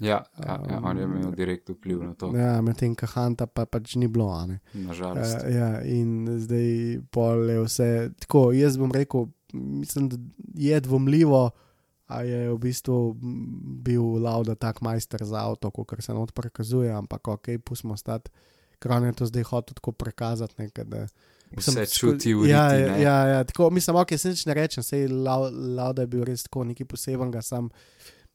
Ja, 0.00 0.22
ja, 0.38 0.54
ja, 0.70 0.78
on 0.84 0.98
je 0.98 1.04
imel 1.04 1.32
direkt 1.34 1.70
vpliv 1.70 2.02
na 2.04 2.14
to, 2.14 2.30
Ja, 2.36 2.60
medtem 2.62 2.94
ko 2.94 3.06
Hanta 3.10 3.46
pa 3.46 3.66
pač 3.66 3.96
ni 3.96 4.06
bilo. 4.06 4.30
nažalost. 4.74 5.42
Uh, 5.42 5.54
ja, 5.54 5.82
in 5.82 6.38
zdaj 6.38 7.00
pol 7.10 7.50
je 7.50 7.64
vse 7.64 7.88
tako. 8.20 8.52
Jaz 8.54 8.78
bom 8.78 8.92
rekel, 8.94 9.26
mislim, 9.52 10.08
da 10.08 10.16
je 10.54 10.80
dvomljivo, 10.80 11.50
a 12.08 12.22
je 12.22 12.48
v 12.52 12.58
bistvu 12.58 13.16
bil 13.84 14.22
Lauda 14.22 14.54
tak 14.54 14.80
majster 14.80 15.24
za 15.24 15.42
avto, 15.44 15.70
kot 15.70 15.98
se 16.00 16.14
not 16.14 16.32
prikazuje, 16.32 16.92
ampak 16.92 17.28
ok, 17.28 17.58
pustimo 17.64 17.96
stati. 17.96 18.30
Ker 18.78 18.92
on 18.92 19.04
je 19.04 19.12
to 19.12 19.26
zdaj 19.26 19.42
hotel 19.42 19.74
tako 19.74 19.92
prikazati. 19.92 20.54
Ne, 20.58 20.70
da, 20.84 21.06
Vse 21.56 21.86
sko- 21.86 21.94
čuti 21.94 22.34
v 22.34 22.48
ja, 22.50 22.68
riti, 22.72 22.82
ja, 22.82 22.96
ja, 22.96 23.26
ja, 23.28 23.44
tako, 23.44 23.70
mislim, 23.70 23.96
ok, 23.96 24.12
se 24.18 24.28
nič 24.28 24.46
ne 24.46 24.54
rečem, 24.54 24.82
sej 24.82 25.08
Lau- 25.08 25.48
Lauda 25.48 26.02
je 26.04 26.06
bil 26.06 26.24
res 26.24 26.42
tako 26.44 26.64
nekaj 26.68 26.86
posebenega, 26.86 27.42
sam 27.42 27.70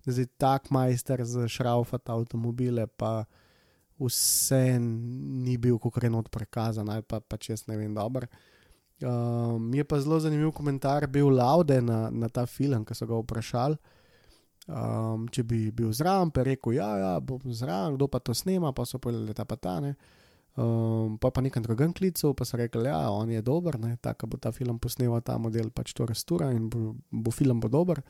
zdaj 0.05 0.25
tak 0.37 0.71
majster 0.73 1.21
za 1.25 1.47
šraufati 1.47 2.11
avtomobile, 2.11 2.87
pa 2.87 3.25
vse 3.99 4.79
ni 4.79 5.57
bil 5.57 5.77
kot 5.79 6.03
enot 6.03 6.31
prikazan, 6.33 6.89
ali 6.89 7.05
pa 7.05 7.21
pač 7.21 7.49
jaz 7.49 7.67
ne 7.67 7.77
vem 7.77 7.93
dobro. 7.93 8.27
Um, 9.03 9.73
je 9.73 9.83
pa 9.83 9.99
zelo 9.99 10.19
zanimiv 10.19 10.51
komentar 10.55 11.07
bil 11.07 11.29
Laude 11.29 11.81
na, 11.81 12.09
na 12.09 12.29
ta 12.29 12.45
film, 12.45 12.85
ki 12.85 12.95
so 12.95 13.05
ga 13.05 13.19
vprašali. 13.19 13.77
Um, 14.67 15.25
če 15.27 15.43
bi 15.43 15.71
bil 15.75 15.91
zraven, 15.91 16.31
pa 16.31 16.39
je 16.39 16.53
rekel, 16.53 16.77
ja, 16.77 16.87
ja, 16.97 17.13
bom 17.19 17.39
zraven, 17.51 17.97
kdo 17.97 18.07
pa 18.07 18.19
to 18.23 18.33
snema, 18.33 18.71
pa 18.71 18.85
so 18.87 18.97
povedali, 18.97 19.33
da 19.35 19.43
pa 19.45 19.55
ta 19.59 19.79
ne. 19.83 19.95
Um, 20.53 21.17
pa 21.17 21.31
pa 21.33 21.41
nekaj 21.41 21.63
drugem 21.65 21.93
klical, 21.97 22.35
pa 22.37 22.45
so 22.45 22.57
rekli, 22.57 22.85
ja, 22.85 23.09
on 23.09 23.31
je 23.31 23.41
dober, 23.41 23.79
ne, 23.81 23.95
tako 23.97 24.27
bo 24.29 24.37
ta 24.37 24.51
film 24.53 24.77
posneval 24.79 25.23
ta 25.25 25.39
model, 25.41 25.71
pač 25.73 25.95
to 25.97 26.05
rastura 26.05 26.51
in 26.53 26.67
bo, 26.69 26.93
bo 27.09 27.33
film 27.33 27.59
bo 27.59 27.71
dober. 27.73 28.03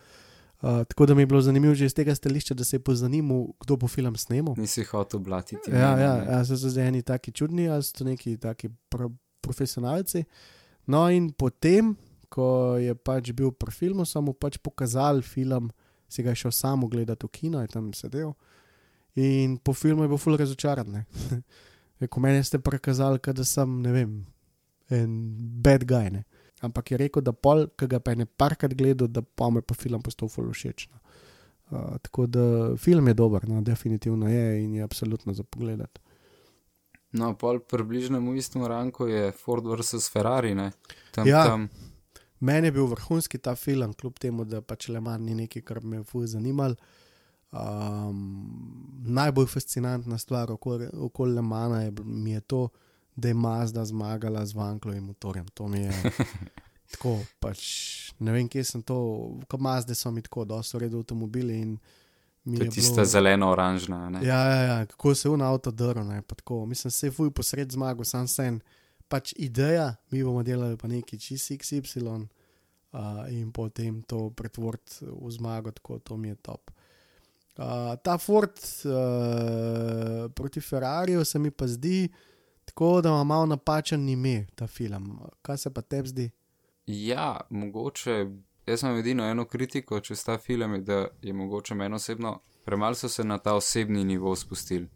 Uh, 0.59 0.83
tako 0.87 1.05
da 1.05 1.15
mi 1.15 1.21
je 1.21 1.25
bilo 1.25 1.41
zanimivo 1.41 1.75
že 1.75 1.85
iz 1.85 1.95
tega 1.95 2.15
stališča, 2.15 2.53
da 2.53 2.63
se 2.63 2.75
je 2.75 2.83
pozanimal, 2.83 3.47
kdo 3.63 3.77
bo 3.77 3.87
film 3.87 4.15
snemal. 4.15 4.55
Nisi 4.57 4.83
hotel 4.83 5.19
blatiti. 5.19 5.71
Ja, 5.71 5.95
mene, 5.95 6.03
ja, 6.03 6.13
ne. 6.19 6.31
ja 6.31 6.45
so 6.45 6.57
se 6.59 6.69
zdaj 6.69 6.87
eni 6.87 7.01
taki 7.01 7.31
čudni, 7.31 7.69
ali 7.69 7.83
so 7.83 7.97
to 7.97 8.03
neki 8.03 8.37
taki 8.37 8.69
pro, 8.89 9.09
profesionalci. 9.41 10.25
No, 10.87 11.07
in 11.09 11.31
potem, 11.31 11.95
ko 12.27 12.75
je 12.75 12.95
pač 12.95 13.31
bil 13.31 13.55
pri 13.55 13.71
filmu, 13.71 14.03
so 14.05 14.19
mu 14.21 14.35
pač 14.35 14.59
pokazali 14.59 15.23
film, 15.23 15.71
si 16.11 16.23
ga 16.23 16.35
je 16.35 16.43
šel 16.43 16.51
samo 16.51 16.87
gledati 16.91 17.23
v 17.23 17.31
kino, 17.31 17.61
je 17.63 17.71
tam 17.71 17.93
sedel. 17.95 18.35
In 19.15 19.55
po 19.63 19.71
filmu 19.71 20.03
je 20.03 20.11
bil 20.11 20.19
ful 20.19 20.35
razočaran. 20.35 20.91
Rekel, 21.99 22.21
meni 22.21 22.43
ste 22.43 22.59
prikazali, 22.59 23.19
da 23.33 23.43
sem, 23.43 23.81
ne 23.81 23.91
vem, 23.91 24.25
en 24.89 25.11
bad 25.61 25.85
guy. 25.85 26.09
Ne. 26.11 26.23
Ampak 26.63 26.91
je 26.91 26.97
rekel, 26.97 27.21
da 27.21 27.33
pol, 27.33 27.67
ki 27.77 27.87
ga 27.87 27.99
pa 27.99 28.11
je 28.11 28.23
ne 28.23 28.25
parkrat 28.25 28.73
gledal, 28.73 29.07
da 29.07 29.21
pa 29.21 29.49
mu 29.49 29.59
je 29.59 29.67
pa 29.67 29.75
film 29.75 30.01
postal 30.01 30.29
ful 30.31 30.51
všeč. 30.51 30.87
No. 30.91 30.99
Uh, 31.73 31.97
tako 32.03 32.27
da 32.27 32.75
film 32.77 33.07
je 33.07 33.13
dober, 33.13 33.47
no, 33.49 33.61
definitivno 33.61 34.29
je 34.29 34.63
in 34.63 34.73
je 34.75 34.83
absolutno 34.83 35.33
za 35.33 35.43
pogled. 35.43 35.81
No, 37.13 37.33
pol 37.37 37.59
približno 37.59 38.19
v 38.19 38.37
istem 38.37 38.65
ranku 38.65 39.07
je 39.07 39.31
Ford 39.31 39.65
vs. 39.65 40.09
Ferrari, 40.09 40.55
ne? 40.55 40.71
Tam, 41.11 41.27
Ja. 41.27 41.45
tam. 41.45 41.69
Meni 42.39 42.67
je 42.67 42.71
bil 42.71 42.85
vrhunski 42.85 43.37
ta 43.37 43.55
film, 43.55 43.93
kljub 43.93 44.19
temu, 44.19 44.43
da 44.45 44.61
pač 44.61 44.89
Le 44.89 44.99
Mans 44.99 45.23
ni 45.23 45.35
nekaj, 45.35 45.61
kar 45.61 45.83
me 45.83 45.97
je 45.97 46.27
zanimalo. 46.27 46.75
Um, 47.53 48.47
najbolj 49.05 49.45
fascinantna 49.47 50.17
stvar 50.17 50.51
okoli 50.51 50.87
okol 50.93 51.29
Le 51.29 51.41
Mana 51.41 51.81
je, 51.81 51.91
mi 52.03 52.31
je 52.31 52.41
to, 52.41 52.69
da 53.15 53.27
je 53.27 53.33
Mazda 53.33 53.85
zmagala 53.85 54.45
z 54.45 54.53
Vanklovim 54.53 55.03
motorjem. 55.03 55.45
To 55.47 55.67
mi 55.67 55.79
je 55.79 55.91
tako, 56.91 57.19
pač 57.39 57.61
ne 58.19 58.31
vem, 58.31 58.49
kje 58.49 58.63
sem 58.63 58.81
to, 58.81 58.97
kot 59.47 59.59
Mazde 59.59 59.95
so 59.95 60.11
mi 60.11 60.21
tako, 60.21 60.45
da 60.45 60.63
so 60.63 60.79
redo 60.79 60.97
avtomobili 60.97 61.59
in 61.59 61.77
mi 62.43 62.57
To 62.57 62.63
je 62.63 62.69
tista 62.69 62.95
bilo- 62.95 63.05
zeleno-oranžna. 63.05 64.19
Ja, 64.23 64.39
ja, 64.45 64.61
ja, 64.61 64.85
kako 64.85 65.15
se 65.15 65.29
je 65.29 65.37
v 65.37 65.41
avto 65.41 65.71
drl, 65.71 65.99
ne, 65.99 66.21
pa 66.21 66.35
tako. 66.35 66.65
Mislim, 66.65 66.91
se 66.91 67.07
je 67.07 67.11
fuj 67.11 67.31
posred 67.31 67.71
zmagal, 67.71 68.03
sam 68.03 68.27
sen. 68.27 68.59
Pač 69.07 69.33
ideja, 69.37 69.95
mi 70.11 70.23
bomo 70.23 70.43
delali 70.43 70.77
pa 70.77 70.87
neki 70.87 71.19
čist 71.19 71.51
XY, 71.51 72.27
uh, 72.93 72.99
in 73.29 73.51
potem 73.51 74.01
to 74.01 74.29
pretvoriti 74.29 75.05
v 75.05 75.31
zmago, 75.31 75.71
tako 75.71 75.99
to 75.99 76.17
mi 76.17 76.27
je 76.27 76.35
top. 76.35 76.71
Uh, 77.57 77.65
ta 78.03 78.17
Ford 78.17 78.57
uh, 78.85 80.31
proti 80.35 80.61
Ferrariju 80.61 81.25
se 81.25 81.39
mi 81.39 81.51
pa 81.51 81.67
zdi 81.67 82.09
tako, 82.65 83.01
da 83.01 83.09
ima 83.09 83.23
malo 83.23 83.45
napačen 83.45 84.09
ime 84.09 84.47
ta 84.55 84.67
film. 84.67 85.19
Kaj 85.41 85.57
se 85.57 85.73
pa 85.73 85.81
tebi 85.81 86.07
zdi? 86.07 86.31
Ja, 86.85 87.39
mogoče. 87.49 88.25
Jaz 88.65 88.83
imam 88.83 88.97
edino 88.97 89.25
eno 89.27 89.45
kritiko, 89.45 89.99
če 89.99 90.15
sta 90.15 90.37
film, 90.37 90.73
je, 90.73 90.81
da 90.81 91.07
je 91.21 91.33
mogoče 91.33 91.75
meni 91.75 91.95
osebno 91.95 92.39
premalo 92.63 92.95
so 92.95 93.09
se 93.09 93.23
na 93.23 93.37
ta 93.37 93.53
osebni 93.53 94.03
nivo 94.03 94.35
spustili. 94.35 94.89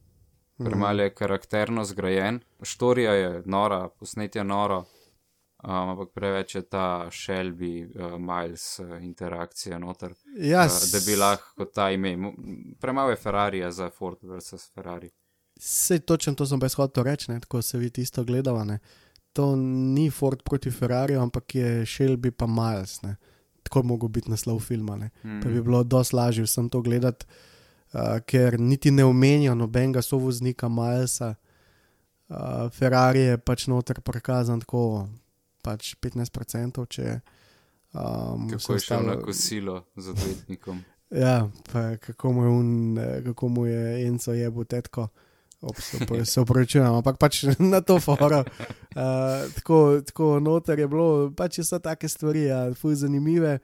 Premalo 0.58 1.04
je 1.04 1.14
karakterno 1.14 1.84
zgrajen, 1.86 2.40
štorija 2.62 3.12
je 3.14 3.42
nora, 3.46 3.90
posnetje 3.90 4.44
noro, 4.44 4.84
um, 5.64 5.90
ampak 5.90 6.10
preveč 6.14 6.56
je 6.56 6.62
ta 6.62 7.10
Shelby, 7.12 7.86
uh, 7.86 8.18
Miles 8.20 8.80
uh, 8.80 9.04
interakcija 9.04 9.80
noter, 9.80 10.14
Ja, 10.38 10.66
uh, 10.66 10.92
da 10.92 11.00
bi 11.06 11.16
lahko 11.16 11.66
ta 11.66 11.92
ime. 11.92 12.18
Premalo 12.80 13.10
je 13.10 13.16
Ferrarija 13.16 13.72
za 13.72 13.90
Ford 13.90 14.18
versus 14.22 14.72
Ferrari. 14.74 15.10
Sej 15.60 16.00
točno 16.00 16.36
to 16.36 16.46
sem 16.46 16.60
jaz 16.62 16.76
hotel 16.78 17.04
reči, 17.04 17.32
ne, 17.32 17.40
tako 17.40 17.62
se 17.62 17.78
vidi 17.78 18.02
isto 18.02 18.24
gledano. 18.24 18.78
To 19.34 19.56
ni 19.56 20.10
Ford 20.10 20.44
proti 20.44 20.72
Ferrariju, 20.72 21.22
ampak 21.22 21.56
je 21.56 21.86
Shelby 21.86 22.32
pa 22.32 22.48
Miles. 22.48 23.02
Ne. 23.02 23.16
Tako 23.64 23.82
bi 23.82 23.88
mogel 23.88 24.10
biti 24.10 24.32
naslov 24.32 24.60
filma. 24.60 24.96
Ne. 24.96 25.10
Mm. 25.24 25.42
Pa 25.42 25.50
bi 25.50 25.62
bilo 25.62 25.84
dosti 25.84 26.16
lažje 26.16 26.44
vsem 26.44 26.70
to 26.70 26.82
gledati, 26.82 27.26
uh, 27.94 28.20
ker 28.26 28.60
niti 28.60 28.92
ne 28.92 29.06
omenijo 29.06 29.56
nobenega 29.56 30.02
sovoznika 30.02 30.70
Milesa. 30.70 31.36
Uh, 32.30 32.70
Ferrari 32.74 33.20
je 33.20 33.38
pač 33.38 33.68
noter 33.68 34.02
prikazan 34.02 34.60
tako 34.60 35.08
pač 35.68 35.96
15%, 36.04 36.86
če 36.96 37.08
je. 37.08 37.18
Um, 37.98 38.48
Kako 38.52 38.78
je 38.78 38.84
šel 38.86 39.08
na 39.08 39.18
kosilo 39.22 39.82
z 39.96 40.16
odvetnikom. 40.16 40.84
Ja, 41.08 41.48
kako 42.04 42.34
mu 42.36 42.42
je, 42.44 42.50
un, 42.50 42.98
eh, 43.00 43.22
kako 43.24 43.48
mu 43.48 43.66
je 43.66 44.08
Enzo 44.08 44.34
jebo 44.36 44.66
tetko. 44.68 45.08
Op, 45.62 45.78
se 46.26 46.42
upravičujem, 46.42 46.86
ampak 47.00 47.16
pač 47.18 47.46
na 47.74 47.80
to 47.82 47.96
foro. 48.00 48.44
Uh, 48.44 49.48
tako, 49.56 50.02
tako 50.06 50.40
noter 50.44 50.84
je 50.84 50.88
bilo, 50.88 51.32
pač 51.32 51.62
so 51.64 51.80
take 51.80 52.10
stvari, 52.12 52.44
ja, 52.52 52.60
fuj 52.76 53.00
zanimive. 53.06 53.56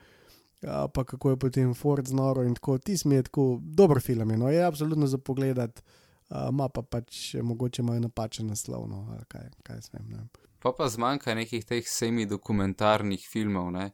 Uh, 0.64 0.88
pa 0.94 1.04
kako 1.04 1.36
je 1.36 1.40
potem 1.44 1.74
Ford 1.76 2.08
znoro 2.08 2.48
in 2.48 2.56
tako, 2.56 2.78
ti 2.78 2.98
smo 2.98 3.14
je 3.14 3.28
tako 3.28 3.60
dober 3.62 4.00
film, 4.02 4.32
je, 4.32 4.38
no, 4.38 4.50
je 4.50 4.64
absolutno 4.64 5.08
za 5.08 5.20
pogled, 5.20 5.60
uh, 5.60 6.48
ima 6.50 6.70
pa 6.70 6.82
pač 6.82 7.36
mogoče 7.44 7.84
malo 7.84 8.00
napačen 8.08 8.48
naslov, 8.48 8.88
no, 8.88 9.04
ali 9.12 9.28
kaj, 9.28 9.52
kaj 9.68 9.82
smem. 9.92 10.08
Ne. 10.16 10.43
Pa 10.64 10.72
pa 10.72 10.88
zmanjka 10.88 11.36
nekih 11.36 11.66
teh 11.66 11.84
semi-dokumentarnih 11.84 13.28
filmov, 13.28 13.72
ne? 13.72 13.92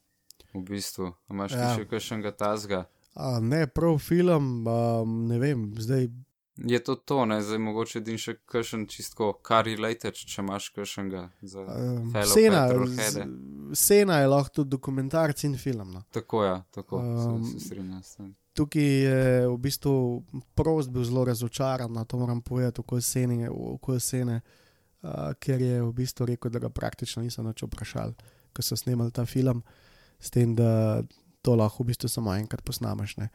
V 0.54 0.62
bistvu, 0.62 1.06
A 1.06 1.34
imaš 1.34 1.52
Ja. 1.52 1.76
še 1.76 1.86
kakšnega 1.86 2.32
tazga? 2.32 2.86
Uh, 3.16 3.40
ne, 3.42 3.68
prav 3.68 3.98
film, 3.98 4.68
um, 4.68 5.28
ne 5.28 5.40
vem, 5.40 5.74
zdaj 5.76 6.10
Je 6.60 6.80
to 6.80 6.96
to, 6.96 7.26
ne, 7.26 7.42
zdaj 7.42 7.58
mogoče 7.58 8.00
din 8.00 8.18
še 8.18 8.36
kakšen 8.46 8.84
čistko 8.86 9.32
car 9.42 9.66
related, 9.66 10.14
če 10.14 10.42
imaš 10.42 10.70
kakšnega 10.70 11.30
za 11.42 11.62
um, 11.62 12.12
Sena, 12.26 12.68
z- 12.68 13.26
Sena 13.74 14.20
je 14.20 14.28
lahko 14.28 14.50
tudi 14.54 14.70
dokumentarc 14.70 15.44
in 15.44 15.58
film. 15.58 15.92
No. 15.92 16.04
Tako 16.12 16.44
ja, 16.44 16.64
tako 16.70 17.00
Um, 17.00 17.44
se, 17.44 17.60
strinjam 17.60 18.02
tukaj 18.54 18.84
je 18.84 19.48
v 19.48 19.58
bistvu 19.58 20.24
prost 20.54 20.90
bil 20.92 21.04
zelo 21.04 21.24
razočaran, 21.26 21.94
no, 21.94 22.04
to 22.06 22.18
moram 22.18 22.42
povedati, 22.42 22.82
okolj 22.82 23.02
scene, 23.02 23.50
okolj 23.50 24.00
scene 24.00 24.36
uh, 24.36 24.69
ker 25.40 25.62
je 25.62 25.80
v 25.82 25.92
bistvu 25.96 26.28
rekel, 26.34 26.52
da 26.52 26.60
ga 26.60 26.72
praktično 26.74 27.24
niso 27.24 27.44
več 27.46 27.64
vprašali, 27.64 28.16
ko 28.56 28.66
so 28.66 28.78
snemali 28.80 29.14
ta 29.16 29.26
film, 29.30 29.64
s 30.20 30.34
tem, 30.34 30.56
da 30.56 31.02
to 31.46 31.56
lahko 31.56 31.84
v 31.84 31.94
bistvu 31.94 32.10
samo 32.12 32.34
enkrat 32.36 32.64
posnameš. 32.68 33.16
Ne, 33.22 33.30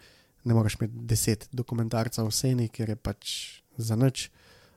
ne 0.44 0.56
moreš 0.56 0.76
imeti 0.80 1.06
deset 1.08 1.48
dokumentarcev 1.52 2.28
v 2.28 2.34
sceni, 2.34 2.68
ker 2.68 2.92
je 2.92 2.98
pač 3.00 3.36
za 3.80 3.96
nič. 3.96 4.28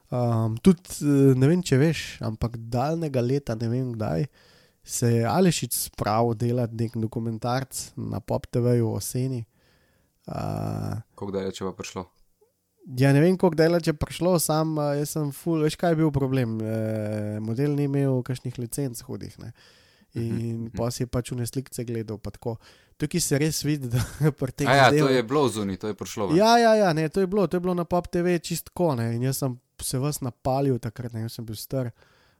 Um, 0.07 0.55
tudi 0.63 1.03
ne 1.35 1.49
vem, 1.51 1.63
če 1.63 1.79
veš, 1.81 2.03
ampak 2.23 2.55
daljnega 2.71 3.23
leta, 3.23 3.57
ne 3.59 3.67
vem 3.67 3.91
kdaj, 3.97 4.29
se 4.87 5.09
je 5.11 5.27
Alešič 5.27 5.75
spravil 5.91 6.37
delati 6.39 6.79
nek 6.79 6.95
dokumentarc 6.95 7.89
na 7.99 8.23
Pop 8.23 8.47
TV-ju 8.47 8.87
o 8.87 9.01
sceni. 9.03 9.43
Uh, 10.27 11.03
da 11.31 11.43
je 11.43 11.51
če 11.59 11.67
pa 11.67 11.75
prišlo? 11.75 12.07
Ja, 12.95 13.11
ne 13.11 13.19
vem, 13.19 13.35
koliko 13.35 13.57
dela 13.59 13.79
je 13.83 13.93
prišlo, 13.93 14.37
sam 14.39 14.77
uh, 14.77 14.93
jaz 14.95 15.11
sem 15.17 15.31
full, 15.35 15.65
veš 15.65 15.75
kaj 15.75 15.91
je 15.91 15.99
bil 15.99 16.11
problem. 16.15 16.55
E, 16.63 17.39
model 17.43 17.75
ni 17.75 17.83
imel 17.89 18.21
kakšnih 18.23 18.55
licenc 18.61 19.01
hudih. 19.03 19.33
Ne? 19.43 19.51
In 20.17 20.69
pa 20.73 20.87
si 20.93 21.03
je 21.03 21.09
pač 21.11 21.33
v 21.33 21.41
neslikce 21.41 21.83
gledal. 21.85 22.17
Tukaj 22.97 23.21
se 23.21 23.37
res 23.37 23.59
vidi, 23.67 23.89
da 23.93 24.31
pri 24.31 24.55
teh 24.55 24.69
A 24.69 24.75
ja, 24.77 24.85
zadevah- 24.87 25.11
to 25.11 25.17
je 25.19 25.23
bilo 25.27 25.43
zunaj, 25.51 25.77
to 25.83 25.91
je 25.91 25.97
prišlo. 25.99 26.29
ven. 26.31 26.39
Ja, 26.39 26.55
ja, 26.57 26.73
ja, 26.79 26.93
ne, 26.95 27.09
to 27.11 27.21
je 27.21 27.27
bilo, 27.27 27.43
to 27.47 27.59
je 27.59 27.65
bilo 27.65 27.75
na 27.77 27.85
Pop 27.85 28.07
TV 28.07 28.39
čistko. 28.39 28.95
Ne? 28.95 29.11
In 29.17 29.27
jaz 29.27 29.43
sem 29.43 29.59
se 29.83 29.99
vas 30.01 30.21
napalil 30.23 30.79
takrat, 30.79 31.13
ne, 31.13 31.27
jaz 31.27 31.37
sem 31.37 31.45
bil 31.45 31.59
star. 31.59 31.91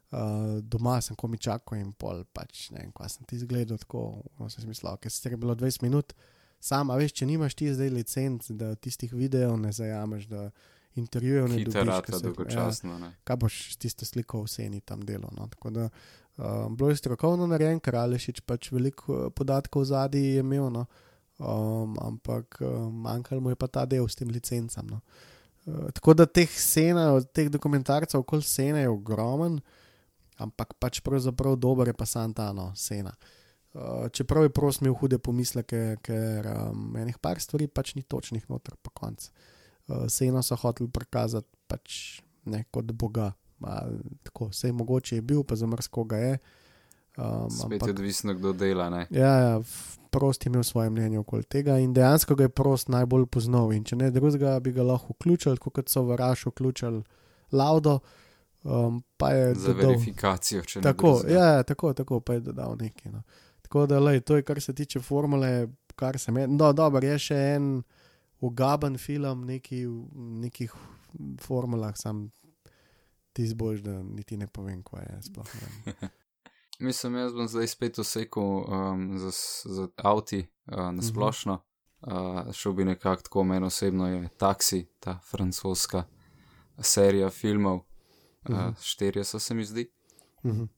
Uh, 0.07 0.63
doma 0.63 1.01
sem 1.03 1.17
komi 1.19 1.35
čakal 1.35 1.75
in 1.75 1.89
pol, 1.91 2.21
pač 2.31 2.69
ne 2.71 2.79
vem, 2.79 2.91
kaj 2.95 3.09
sem 3.11 3.25
ti 3.27 3.35
zgledal, 3.41 3.75
tako 3.75 4.23
no, 4.39 4.47
sem 4.47 4.63
mislil, 4.63 4.95
ker 5.03 5.11
sicer 5.11 5.33
je 5.35 5.39
bilo 5.41 5.51
20 5.51 5.83
minut, 5.83 6.13
sam, 6.59 6.91
a 6.91 6.97
veš, 6.97 7.13
če 7.19 7.25
nimaš 7.25 7.55
ti 7.55 7.69
zdaj 7.73 7.89
licenc, 7.93 8.49
da 8.49 8.75
tistih 8.75 9.13
videov 9.13 9.57
ne 9.59 9.71
zajameš, 9.71 10.27
da 10.31 10.49
intervjujev 10.97 11.47
ne 11.47 11.63
dobiš. 11.63 11.87
rata 11.87 12.17
se- 12.17 12.23
dolgočasno. 12.23 12.99
ne. 12.99 13.11
kaj 13.23 13.35
boš 13.35 13.73
s 13.73 13.77
tisto 13.77 14.05
sliko 14.05 14.41
v 14.41 14.47
seni 14.47 14.81
tam 14.81 15.01
delal. 15.01 15.29
No? 15.37 15.47
Tako 15.47 15.69
da 15.69 15.89
um, 16.37 16.77
bilo 16.77 16.89
je 16.89 16.95
strokovno 16.97 17.47
narejen, 17.47 17.79
ker 17.79 17.95
Alešič 17.95 18.41
pač 18.41 18.71
veliko 18.71 19.25
eh, 19.25 19.29
podatkov 19.29 19.85
zadnji 19.85 20.21
je 20.21 20.39
imel, 20.39 20.69
no? 20.73 20.85
um, 21.37 21.97
ampak 22.01 22.61
um, 22.61 22.93
manjkalo 23.01 23.41
mu 23.41 23.49
je 23.53 23.55
pa 23.55 23.67
ta 23.67 23.85
del 23.85 24.07
s 24.07 24.15
tem 24.15 24.29
licencam. 24.33 24.87
No? 24.87 25.01
Uh, 25.65 25.91
tako 25.93 26.13
da 26.13 26.25
teh 26.25 26.49
scen, 26.49 26.97
teh 27.33 27.49
dokumentarcev 27.49 28.25
okoli 28.25 28.41
scene 28.41 28.81
je 28.81 28.89
ogromen, 28.89 29.61
ampak 30.37 30.73
pač 30.79 31.01
pravzaprav 31.01 31.55
dober 31.55 31.87
je 31.87 31.93
pa 31.93 32.05
Santano 32.05 32.71
scena. 32.75 33.13
Uh, 33.13 33.36
čeprav 34.11 34.43
je 34.43 34.49
prost 34.49 34.82
imel 34.82 34.93
hude 34.93 35.20
pomisleke, 35.20 35.97
ker 36.01 36.47
um, 36.53 36.95
enih 36.97 37.18
par 37.22 37.39
stvari 37.39 37.68
pač 37.68 37.95
ni 37.95 38.01
točnih 38.03 38.49
noter 38.49 38.76
po 38.82 38.89
koncu. 38.89 39.32
Uh, 39.88 40.05
Seno 40.09 40.43
so 40.43 40.55
hoteli 40.55 40.89
prikazati 40.91 41.47
pač 41.68 42.22
ne 42.45 42.63
kot 42.72 42.91
Boga. 42.91 43.32
Ma, 43.59 43.82
tako, 44.24 44.51
vse 44.53 44.72
mogoče 44.72 45.15
je 45.18 45.22
bil, 45.22 45.43
pa 45.43 45.55
za 45.55 45.68
mrzkoga 45.68 46.18
je. 46.18 46.38
Um, 47.18 47.49
Spet 47.49 47.82
je 47.88 47.89
odvisno, 47.89 48.34
kdo 48.34 48.53
dela. 48.53 48.89
Ne? 48.89 49.07
Ja, 49.09 49.32
ja, 49.38 49.61
prost 50.11 50.45
je 50.45 50.49
imel 50.49 50.63
svoje 50.63 50.89
mnenje 50.89 51.20
okoli 51.20 51.43
tega 51.43 51.78
in 51.78 51.93
dejansko 51.93 52.36
ga 52.36 52.45
je 52.45 52.49
prost 52.49 52.89
najbolj 52.93 53.26
poznal. 53.26 53.74
In 53.74 53.84
če 53.84 53.97
ne 53.97 54.11
drugega, 54.11 54.59
bi 54.59 54.72
ga 54.72 54.86
lahko 54.86 55.15
vključili, 55.18 55.57
tako 55.57 55.74
kot 55.80 55.89
so 55.89 56.03
v 56.05 56.15
Rašu 56.15 56.53
vključili 56.53 57.01
Laudo, 57.51 57.99
um, 58.63 59.01
pa 59.18 59.32
Za 59.53 59.74
dodal. 59.74 59.89
verifikacijo, 59.89 60.61
če 60.61 60.80
ne 60.80 60.84
Tako, 60.84 61.22
ja, 61.30 61.45
ja, 61.57 61.63
tako, 61.63 61.93
tako, 61.93 62.20
pa 62.20 62.38
je 62.38 62.45
dodal 62.51 62.78
nekaj. 62.80 63.11
No. 63.11 63.24
Tako 63.68 63.86
da, 63.86 63.99
lej, 63.99 64.22
to 64.22 64.36
je 64.36 64.43
kar 64.47 64.61
se 64.61 64.74
tiče 64.76 64.99
formule, 64.99 65.68
kar 65.95 66.20
se 66.20 66.32
meni. 66.32 66.55
No, 66.55 66.72
dobro, 66.74 67.03
je 67.03 67.18
še 67.20 67.36
en 67.36 67.65
ugaben 68.39 68.95
film, 68.97 69.43
neki 69.43 69.82
v 69.86 70.05
nekih 70.39 70.76
formulah, 71.43 71.91
sam 71.99 72.30
ti 73.36 73.47
zbož, 73.47 73.82
da 73.84 73.97
niti 74.03 74.38
ne 74.38 74.47
povem, 74.47 74.80
kaj 74.88 75.03
je. 75.03 75.18
Sploh. 75.28 75.51
Mislim, 76.88 77.18
jaz 77.20 77.36
bom 77.36 77.49
zdaj 77.51 77.68
spet 77.68 77.99
osekal 77.99 78.63
um, 78.63 79.03
za, 79.20 79.34
za 79.65 79.89
avti 79.97 80.45
uh, 80.72 80.88
na 80.95 81.03
splošno. 81.03 81.59
Uh, 82.07 82.53
šel 82.55 82.78
bi 82.78 82.86
nekako 82.88 83.28
tako, 83.28 83.43
meni 83.43 83.68
osebno 83.68 84.07
je 84.07 84.30
Taxi, 84.39 84.86
ta 84.99 85.20
francoska 85.28 86.05
serija 86.80 87.30
filmov. 87.30 87.84
Uh, 88.47 88.72
štirje 88.80 89.28
so 89.28 89.39
se 89.39 89.53
mi 89.53 89.65
zdi. 89.65 89.89
Mhm. 90.45 90.72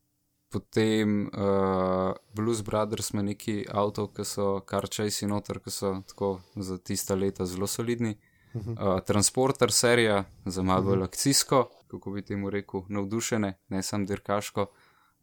Potem 0.50 1.28
uh, 1.28 2.16
Blues 2.34 2.62
Brothers 2.62 3.12
ima 3.14 3.22
neki 3.22 3.66
avto, 3.70 4.08
ki 4.08 4.26
so 4.26 4.48
kar 4.66 4.88
časi 4.90 5.28
noter, 5.30 5.60
ki 5.62 5.72
so 5.72 5.92
tako 6.08 6.40
za 6.56 6.78
tista 6.78 7.16
leta 7.16 7.46
zelo 7.46 7.68
solidni. 7.68 8.16
Uh, 8.54 9.00
Transporter 9.06 9.72
serija 9.72 10.24
za 10.46 10.64
malo 10.64 10.82
bolj 10.82 11.04
akcijsko, 11.04 11.70
kako 11.92 12.12
bi 12.12 12.22
temu 12.26 12.50
rekel, 12.50 12.82
navdušene, 12.90 13.54
ne 13.70 13.84
samo 13.84 14.06
dirkaško. 14.06 14.66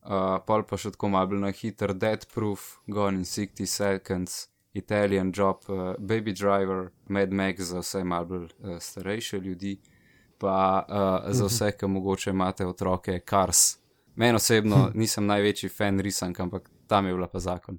Uh, 0.06 0.36
pol 0.46 0.62
pa 0.62 0.78
še 0.78 0.92
tako 0.94 1.08
malo 1.10 1.38
na 1.42 1.50
hiter, 1.50 1.90
Dead 1.94 2.26
Proof, 2.34 2.76
Gone 2.86 3.18
in 3.18 3.24
60 3.26 3.66
Seconds, 3.66 4.46
Italian 4.78 5.32
Job, 5.34 5.66
uh, 5.68 5.96
Baby 5.98 6.32
Driver, 6.32 6.92
Mad 7.08 7.34
Max 7.34 7.72
za 7.72 7.82
vse 7.82 8.04
malo 8.04 8.26
bolj 8.30 8.44
uh, 8.44 8.76
starejše 8.78 9.40
ljudi, 9.40 9.74
pa 10.38 10.86
uh, 10.86 11.32
za 11.34 11.50
vse, 11.50 11.72
ki 11.74 11.90
mogoče 11.90 12.30
imate 12.30 12.66
otroke, 12.66 13.18
Cars. 13.26 13.85
Meni 14.16 14.36
osebno 14.36 14.90
nisem 14.94 15.26
največji 15.26 15.68
fan 15.68 16.00
risank, 16.00 16.40
ampak 16.40 16.70
tam 16.86 17.06
je 17.06 17.14
bila 17.14 17.28
pa 17.28 17.40
zakon. 17.40 17.78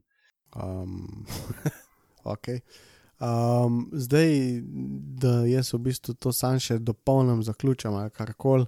Um, 0.56 1.26
okay. 2.34 2.60
um, 3.20 3.90
zdaj, 3.94 4.62
da 5.22 5.40
jaz 5.46 5.74
v 5.74 5.82
bistvu 5.90 6.14
to 6.14 6.34
sam 6.34 6.60
še 6.62 6.80
dopolnim, 6.80 7.44
zaključim 7.44 7.98
ali 7.98 8.14
karkoli. 8.14 8.68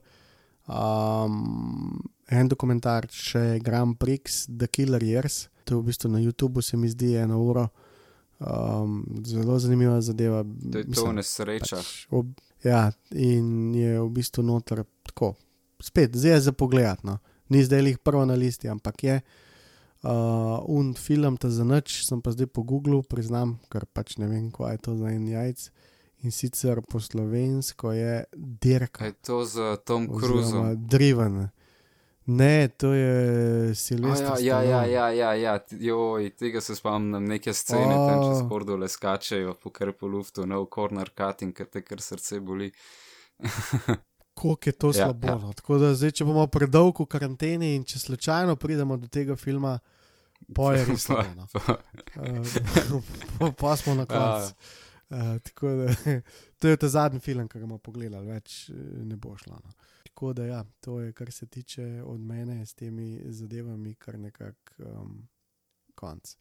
Um, 0.70 2.02
en 2.30 2.50
dokumentar, 2.50 3.08
še 3.10 3.60
Grand 3.66 3.98
Prix, 3.98 4.46
The 4.50 4.68
Killer 4.68 5.02
Years. 5.02 5.48
to 5.70 5.76
je 5.76 5.82
v 5.82 5.86
bistvu 5.86 6.10
na 6.10 6.20
YouTubu, 6.20 6.62
se 6.62 6.78
mi 6.78 6.90
zdi 6.90 7.14
eno 7.16 7.42
uro. 7.42 7.68
Um, 8.40 9.04
zelo 9.26 9.60
zanimiva 9.60 10.02
zadeva. 10.02 10.44
To 10.44 10.78
je 10.78 10.86
to 10.90 11.06
v 11.06 11.14
nesrečah. 11.14 11.84
Pač, 11.84 12.08
ob, 12.10 12.32
ja, 12.64 12.88
in 13.12 13.76
je 13.76 14.00
v 14.00 14.10
bistvu 14.16 14.46
noter 14.46 14.86
tako. 15.06 15.36
Spet, 15.84 16.16
zdaj 16.16 16.32
je 16.32 16.42
za 16.50 16.54
pogled. 16.56 17.04
No. 17.04 17.20
Ni 17.50 17.64
zdaj 17.66 17.86
jih 17.88 18.00
prvo 18.00 18.26
na 18.26 18.38
listi, 18.38 18.70
ampak 18.70 19.04
je. 19.04 19.22
Uh, 20.00 20.64
un 20.72 20.94
film 20.96 21.36
ta 21.38 21.50
za 21.52 21.66
noč 21.68 22.06
sem 22.08 22.22
pa 22.24 22.32
zdaj 22.32 22.48
po 22.48 22.64
Googlu, 22.64 23.02
priznam, 23.04 23.58
ker 23.68 23.84
pač 23.84 24.16
ne 24.16 24.30
vem, 24.32 24.48
kaj 24.52 24.78
je 24.78 24.84
to 24.86 24.96
za 24.96 25.12
en 25.12 25.28
jajc. 25.28 25.70
In 26.24 26.32
sicer 26.36 26.82
po 26.84 27.00
slovensko 27.00 27.92
je 27.96 28.24
dirka. 28.34 29.06
Je 29.06 29.16
to 29.24 29.46
z 29.46 29.78
Tom 29.88 30.08
Cruisom? 30.08 30.76
Driven. 30.88 31.50
Ne, 32.30 32.68
to 32.68 32.94
je 32.94 33.76
Silvestr. 33.76 34.26
A 34.26 34.40
Ja, 34.40 34.62
ja, 34.62 34.86
ja, 34.86 35.10
ja, 35.10 35.34
ja, 35.34 35.34
ja. 35.34 35.60
Joj, 35.72 36.30
tega 36.38 36.62
se 36.62 36.76
spomnim, 36.76 37.26
neke 37.26 37.54
scene 37.54 37.96
O. 37.96 38.08
tam 38.08 38.20
čez 38.28 38.44
Kordole 38.50 38.88
skačejo, 38.88 39.56
po 39.64 39.72
kar 39.74 39.92
po 39.98 40.08
luftu, 40.08 40.46
no, 40.46 40.66
corner 40.66 41.10
cutting, 41.10 41.56
ker 41.56 41.66
te 41.66 41.82
kar 41.82 42.02
srce 42.02 42.40
boli. 42.40 42.70
Kako 44.40 44.58
je 44.66 44.72
to 44.72 44.88
Ja, 44.88 44.94
slabo. 44.94 45.28
ja. 45.28 45.36
no. 45.36 45.54
Tako 45.54 45.78
da 45.78 45.94
zdaj, 45.96 46.12
če 46.12 46.26
bomo 46.26 46.48
predolgo 46.48 47.04
v 47.04 47.12
karanteni 47.12 47.74
in 47.76 47.84
če 47.84 48.00
slučajno 48.00 48.56
pridemo 48.56 48.98
do 48.98 49.08
tega 49.08 49.36
filma, 49.36 49.80
pa 50.56 50.74
je 50.74 50.86
res 50.86 51.04
slabo. 51.04 51.34
No. 51.36 51.48
Uh, 52.16 53.54
pa 53.58 53.76
smo 53.78 53.96
na 53.96 54.06
koncu. 54.06 54.54
Uh, 54.54 54.80
da 55.10 56.22
to 56.60 56.68
je 56.68 56.78
ta 56.78 56.88
zadnji 56.88 57.20
film, 57.20 57.48
ki 57.48 57.60
ga 57.60 57.66
bomo 57.66 57.80
pogledali, 57.82 58.28
več 58.30 58.70
eh, 58.70 58.74
ne 59.10 59.18
bo 59.18 59.34
šlo. 59.38 59.58
No. 59.64 59.74
Tako 60.06 60.34
da 60.34 60.46
ja, 60.46 60.64
to 60.82 61.00
je, 61.02 61.14
kar 61.14 61.32
se 61.32 61.48
tiče 61.48 62.02
od 62.06 62.20
mene 62.20 62.66
s 62.66 62.74
temi 62.74 63.20
zadevami, 63.26 63.96
kar 63.96 64.20
nekako 64.20 64.84
um, 64.86 65.28
konc. 65.96 66.36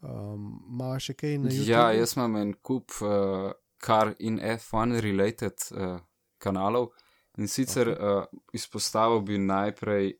Um, 0.00 0.48
Mava 0.66 0.98
še 0.98 1.14
kaj 1.14 1.36
na 1.38 1.50
YouTube? 1.52 1.70
Ja, 1.70 1.84
jaz 1.94 2.16
imam 2.16 2.36
en 2.40 2.54
kup 2.58 2.90
uh, 3.06 3.52
kar 3.78 4.14
in 4.18 4.40
F1 4.40 4.98
related 5.00 5.68
uh, 5.76 6.00
kanalov 6.42 6.90
in 7.38 7.48
sicer 7.48 7.88
Ok. 7.88 7.98
okay. 7.98 8.18
uh, 8.18 8.24
izpostavil 8.52 9.20
bi 9.20 9.38
najprej 9.38 10.12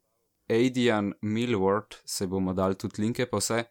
Adrian 0.49 1.13
Millward, 1.23 1.97
se 2.05 2.27
bomo 2.27 2.53
dali 2.53 2.75
tudi 2.75 3.03
linke 3.03 3.27
pa 3.27 3.37
vse, 3.37 3.65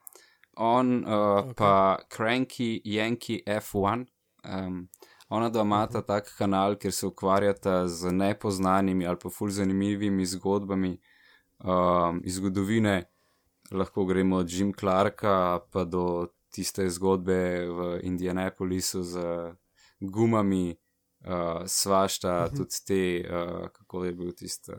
on 0.57 1.03
uh, 1.03 1.13
Ok. 1.13 1.45
okay. 1.45 1.53
pa 1.55 1.97
Cranky 2.09 2.81
Yankee 2.85 3.43
F1. 3.47 4.05
Um, 4.43 4.87
ona 5.29 5.49
dva 5.49 5.61
imata 5.61 6.01
tak 6.01 6.27
kanal, 6.37 6.75
kjer 6.75 6.93
se 6.93 7.07
ukvarjata 7.07 7.87
z 7.87 8.11
nepoznanimi 8.11 9.07
ali 9.07 9.17
pa 9.21 9.29
ful 9.29 9.49
zanimivimi 9.49 10.25
zgodbami 10.25 10.97
um, 11.63 12.21
iz 12.23 12.35
zgodovine, 12.35 13.03
lahko 13.71 14.05
gremo 14.05 14.37
od 14.37 14.51
Jim 14.51 14.73
Clarka 14.73 15.59
pa 15.71 15.83
do 15.83 16.27
tiste 16.51 16.89
zgodbe 16.89 17.65
v 17.65 17.99
Indianapolisu 18.03 19.03
z 19.03 19.19
gumami, 19.99 20.75
uh, 21.21 21.31
svašta, 21.65 22.45
Mhm. 22.45 22.57
tudi 22.57 22.75
te, 22.85 23.01
uh, 23.23 23.69
kako 23.69 24.05
je 24.05 24.13
bil 24.13 24.31
tisti 24.33 24.71
uh, 24.71 24.77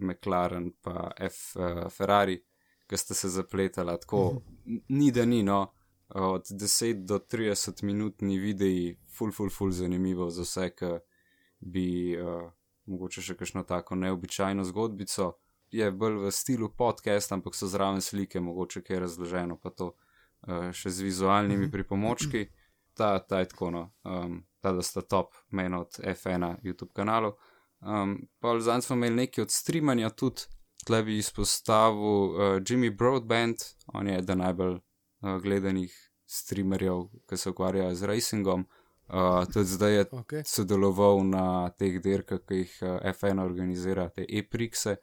McLaren, 0.00 0.72
pa 0.82 1.10
F, 1.20 1.56
uh, 1.56 1.90
Ferrari, 1.90 2.42
ki 2.86 2.96
sta 2.96 3.14
se 3.14 3.28
zapletala. 3.28 3.96
Tako, 3.96 4.42
n- 4.66 4.80
ni 4.90 5.10
da 5.10 5.24
ni, 5.24 5.42
no. 5.42 5.72
Od 6.10 6.44
10 6.44 7.04
do 7.04 7.18
30 7.20 7.82
minutni 7.82 8.38
videi, 8.38 8.98
full, 9.08 9.32
full, 9.32 9.50
full 9.50 9.70
zanimivo 9.70 10.30
za 10.30 10.42
vse, 10.42 10.70
ki 10.70 10.90
bi 11.60 11.86
uh, 12.14 12.50
mogoče 12.84 13.22
še 13.22 13.34
kakšno 13.34 13.62
tako 13.62 13.94
neobičajno 13.96 14.64
zgodbico. 14.64 15.32
Je 15.70 15.90
bolj 15.90 16.18
v 16.18 16.30
stilu 16.30 16.68
podcast, 16.70 17.32
ampak 17.32 17.54
so 17.54 17.66
zraven 17.66 18.00
slike, 18.00 18.40
mogoče 18.40 18.82
kaj 18.82 18.98
razloženo, 18.98 19.56
pa 19.56 19.70
to 19.70 19.86
uh, 19.86 20.68
še 20.70 20.90
z 20.90 21.02
vizualnimi 21.02 21.70
pripomočki. 21.70 22.48
Ta, 22.92 23.18
ta 23.18 23.38
je 23.38 23.48
tako, 23.48 23.70
no, 23.70 23.82
um, 24.04 24.42
da 24.62 24.82
sta 24.82 25.02
top, 25.02 25.34
meni 25.50 25.76
od 25.76 25.98
F1 25.98 26.56
YouTube 26.62 26.92
kanalov. 26.92 27.34
Um, 27.80 28.28
pa 28.38 28.60
zdaj 28.60 28.82
smo 28.82 28.96
imeli 28.96 29.16
nekaj 29.16 29.42
od 29.42 29.50
streamanja 29.50 30.10
tudi, 30.10 30.46
tle 30.86 31.02
bi 31.02 31.18
izpostavil 31.18 31.98
uh, 31.98 32.38
Jimmy 32.62 32.96
Broadband, 32.96 33.56
on 33.86 34.08
je 34.08 34.18
eden 34.18 34.38
najbolj 34.38 34.74
uh, 34.74 35.42
gledanih 35.42 36.12
streamerjev, 36.26 37.08
ki 37.28 37.36
se 37.36 37.50
ukvarjajo 37.50 37.94
z 37.94 38.02
racingom. 38.06 38.66
Uh, 39.08 39.44
tudi 39.52 39.66
zdaj 39.66 39.94
je 39.94 40.04
Okay. 40.12 40.42
sodeloval 40.46 41.26
na 41.26 41.70
teh 41.78 41.98
dirkah, 42.00 42.40
ki 42.48 42.62
jih 42.62 42.78
uh, 42.82 42.88
F1 43.12 43.42
organizira, 43.42 44.08
te 44.08 44.24
e-prikse. 44.28 44.96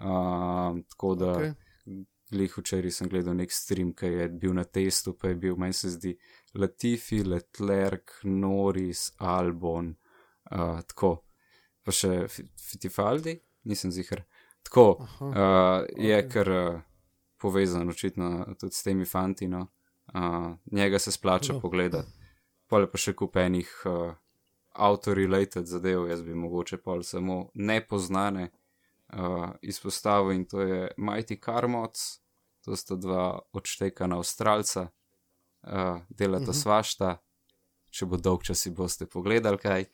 Uh, 0.00 0.80
tako 0.88 1.14
da 1.14 1.32
Okay. 1.34 1.54
Lih 2.32 2.54
včeraj 2.58 2.90
sem 2.90 3.08
gledal 3.08 3.36
nek 3.36 3.52
stream, 3.52 3.92
ki 3.92 4.06
je 4.06 4.28
bil 4.28 4.54
na 4.56 4.64
testu, 4.64 5.12
pa 5.12 5.28
je 5.28 5.34
bil, 5.34 5.56
meni 5.60 5.76
se 5.76 5.90
zdi, 5.92 6.14
Latifi, 6.54 7.22
Leclerc, 7.24 8.10
Norris, 8.24 9.12
Albon, 9.18 9.94
uh, 10.50 10.80
tako. 10.82 11.16
Pa 11.82 11.92
še 11.92 12.28
Fi- 12.28 12.46
Fitifaldi, 12.60 13.34
nisem 13.64 13.90
zihar. 13.92 14.22
Tako, 14.62 14.96
Aha, 15.00 15.26
uh, 15.26 15.86
je 15.98 16.18
ok. 16.18 16.30
kar 16.32 16.50
uh, 16.50 16.80
povezan 17.36 17.88
očitno 17.88 18.30
tudi 18.56 18.72
s 18.72 18.82
temi 18.82 19.04
fanti, 19.04 19.48
no. 19.48 19.66
Uh, 20.14 20.54
njega 20.72 20.98
se 20.98 21.12
splača 21.12 21.52
No. 21.52 21.60
pogledati. 21.60 22.08
Pole 22.66 22.88
pa 22.90 22.98
še 22.98 23.12
kupenih 23.12 23.68
uh, 23.84 24.14
auto-related 24.74 25.66
zadev, 25.66 26.08
jaz 26.08 26.22
bi 26.22 26.34
mogoče 26.34 26.76
pol 26.76 27.02
samo 27.02 27.50
nepoznane 27.54 28.48
uh, 29.12 29.50
izpostavil 29.62 30.32
in 30.32 30.44
to 30.44 30.60
je 30.60 30.88
Mighty 30.96 31.36
Carmots, 31.36 32.20
to 32.64 32.76
sta 32.76 32.96
dva 32.96 33.26
odštekana 33.52 34.16
Avstralca, 34.16 34.88
uh, 35.64 35.72
delata 36.10 36.40
uh 36.40 36.48
Mhm. 36.48 36.50
-huh. 36.50 36.62
svašta, 36.62 37.16
če 37.90 38.06
bo 38.06 38.16
dolg 38.16 38.42
čas 38.42 38.58
si 38.58 38.70
boste 38.70 39.06
pogledali 39.06 39.58
kaj. 39.58 39.84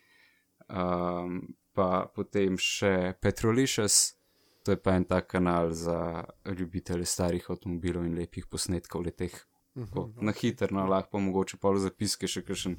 Um, 0.69 1.41
pa 1.73 2.07
potem 2.07 2.57
še 2.57 3.15
Petrolicious, 3.21 4.15
to 4.63 4.73
je 4.73 4.77
pa 4.77 4.93
en 4.93 5.05
tak 5.05 5.27
kanal 5.27 5.71
za 5.73 6.25
ljubitelje 6.49 7.05
starih 7.05 7.51
avtomobilov 7.51 8.05
in 8.05 8.15
lepih 8.15 8.47
posnetkov 8.47 9.03
leteh. 9.03 9.33
Tako, 9.75 10.07
Mhm. 10.07 10.25
na 10.25 10.33
hitro, 10.33 10.69
no, 10.71 10.87
lahko 10.87 11.09
pa 11.13 11.19
mogoče 11.19 11.57
pol 11.57 11.77
zapiske 11.77 12.27
še 12.27 12.43
kakšen 12.43 12.77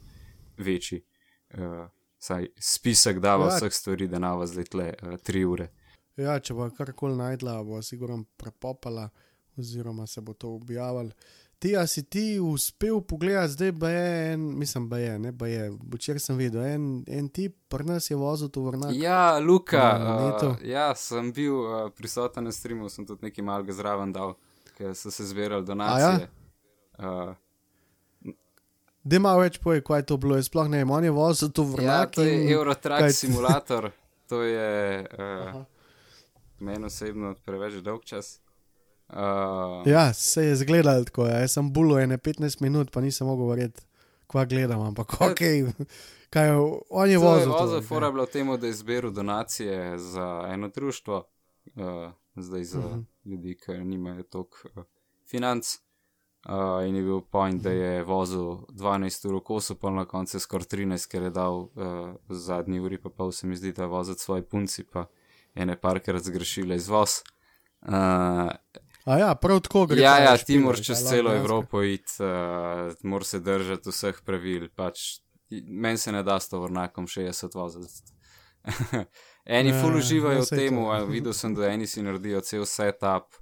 večji. 0.58 1.02
Uh, 1.54 1.88
saj 2.20 2.48
spisek 2.58 3.20
dava 3.20 3.46
Ja. 3.46 3.56
vseh 3.58 3.74
stvari, 3.74 4.08
da 4.08 4.20
nava 4.20 4.46
zdaj 4.46 4.64
tle 4.66 4.94
uh, 5.04 5.18
tri 5.18 5.46
ure. 5.46 5.70
Ja, 6.18 6.40
če 6.40 6.54
bo 6.54 6.70
karkoli 6.70 7.16
najdla, 7.16 7.64
bo 7.64 7.82
sigurno 7.82 8.26
prepopala, 8.38 9.10
oziroma 9.58 10.08
se 10.08 10.22
bo 10.22 10.34
to 10.34 10.50
objavilo. 10.50 11.12
Ti, 11.62 11.76
a 11.78 11.84
si 11.86 12.02
ti 12.04 12.40
uspel 12.42 13.02
pogledati, 13.02 13.52
zdaj 13.52 13.74
pa 13.74 13.90
je 13.90 14.06
en, 14.34 14.58
mislim, 14.58 14.88
pa 14.90 14.98
je, 14.98 15.20
ne 15.20 15.32
pa 15.32 15.46
je. 15.46 15.68
Včeraj 15.92 16.20
sem 16.20 16.38
videl, 16.38 16.64
en, 16.66 16.86
en 17.08 17.28
tip, 17.30 17.54
pri 17.70 17.86
nas 17.86 18.10
je 18.10 18.18
vozil 18.18 18.50
to 18.50 18.62
vrnak. 18.62 18.96
Ja, 18.96 19.38
Luka, 19.38 19.84
Na 20.00 20.16
uh, 20.40 20.56
ja, 20.64 20.88
sem 20.96 21.30
bil 21.32 21.54
uh, 21.56 21.92
prisoten 21.92 22.44
na 22.44 22.52
streamu, 22.52 22.90
sem 22.90 23.06
tudi 23.06 23.28
nekaj 23.28 23.46
malega 23.46 23.74
zraven 23.74 24.10
dal, 24.12 24.34
ker 24.74 24.96
so 24.96 25.12
se 25.12 25.26
zbirali 25.26 25.66
donacije. 25.66 26.30
Uh, 26.98 27.34
Da 29.04 29.16
ima 29.16 29.32
več 29.34 29.58
poje, 29.58 29.82
kaj 29.82 30.00
je 30.00 30.06
to 30.06 30.18
bilo. 30.18 30.36
Jaz 30.36 30.46
sploh 30.46 30.68
ne 30.70 30.78
vem, 30.78 30.92
on 30.92 31.04
je 31.04 31.12
vozil 31.12 31.50
to 31.50 31.62
ja, 31.62 31.70
vrnak. 31.70 32.12
to 32.12 32.22
je 32.22 32.52
Eurotrack 32.52 33.02
kaj- 33.02 33.14
simulator, 33.14 33.88
to 34.28 34.42
je 34.44 34.68
uh, 35.00 35.48
Aha. 35.48 35.66
meni 36.60 36.86
osebno 36.86 37.36
preveč 37.46 37.80
dolg 37.82 38.04
čas. 38.04 38.40
Uh, 39.14 39.84
Ja, 39.86 40.14
se 40.14 40.46
je 40.46 40.56
zgledal 40.56 41.04
tako. 41.06 41.26
Ja. 41.28 41.40
Jaz 41.40 41.52
sem 41.52 41.74
bulo 41.74 42.00
ene 42.00 42.18
15 42.18 42.62
minut, 42.62 42.92
pa 42.92 43.02
nisem 43.02 43.28
mogel 43.28 43.50
verjeti, 43.50 43.82
kva 44.28 44.46
gledam. 44.46 44.82
Ampak 44.82 45.14
ok, 45.22 45.42
kaj 46.30 46.48
je, 46.48 46.56
on 46.90 47.10
je 47.10 47.18
vozil. 47.18 47.52
to, 47.52 47.58
vozil, 47.58 47.78
ja. 47.78 47.82
fora 47.82 48.08
je 48.08 48.12
bila 48.12 48.24
v 48.24 48.32
tem, 48.32 48.58
da 48.58 48.68
je 48.68 48.74
zbiral 48.74 49.12
donacije 49.12 49.98
za 50.00 50.48
eno 50.50 50.70
društvo, 50.70 51.24
uh, 51.76 52.12
zdaj 52.36 52.64
za 52.64 52.80
uh 52.80 52.86
Mhm. 52.86 53.00
-huh. 53.00 53.04
ljudi, 53.26 53.58
ki 53.66 53.72
nimajo 53.72 54.24
toliko 54.24 54.58
uh, 54.76 54.84
financ. 55.30 55.66
Uh, 56.50 56.88
in 56.88 56.96
je 56.96 57.04
bil 57.04 57.22
point, 57.22 57.62
da 57.62 57.70
je 57.70 58.04
vozil 58.04 58.42
12 58.70 59.28
ur 59.28 59.36
v 59.36 59.40
kosu, 59.40 59.76
pa 59.76 59.90
na 59.90 60.06
koncu 60.06 60.40
skoraj 60.40 60.66
13, 60.66 61.08
ker 61.12 61.24
je 61.24 61.30
dal 61.30 61.54
uh, 61.60 61.70
zadnji 62.30 62.80
uri, 62.80 62.98
pa 62.98 63.10
pol 63.10 63.32
se 63.32 63.48
mi 63.48 63.56
zdi, 63.56 63.72
da 63.72 63.84
je 63.84 63.88
vozil 63.88 64.16
svoje 64.16 64.42
punci, 64.42 64.84
pa 64.84 65.06
ene 65.56 65.76
parkrat 65.82 66.24
zgrešile 66.24 66.76
izvoz. 66.76 67.10
Uh, 67.82 68.50
A 69.06 69.18
ja, 69.18 69.36
prav 69.36 69.60
tako 69.66 69.86
gre. 69.86 70.02
Ja, 70.02 70.18
ja, 70.20 70.38
ti 70.38 70.60
moraš 70.60 70.86
čez 70.86 71.02
lahko 71.04 71.16
celo. 71.16 71.34
Evropo 71.36 71.84
iti, 71.84 72.14
uh, 72.20 72.94
moraš 73.04 73.28
se 73.28 73.40
držati 73.40 73.90
vseh 73.90 74.22
pravil. 74.26 74.70
Pač, 74.76 75.00
Meni 75.68 75.98
se 75.98 76.12
ne 76.12 76.24
da 76.24 76.40
s 76.40 76.50
tovornakom 76.50 77.08
60 77.08 77.56
voziti. 77.56 78.14
eni 79.46 79.70
Ja, 79.70 79.82
ful 79.82 79.92
ja, 79.92 79.98
uživajo 79.98 80.42
v 80.42 80.50
tem, 80.50 80.78
videl 81.14 81.34
sem, 81.34 81.56
da 81.56 81.68
eni 81.74 81.88
si 81.88 82.04
naredijo 82.06 82.42
cel 82.42 82.66
setup, 82.66 83.34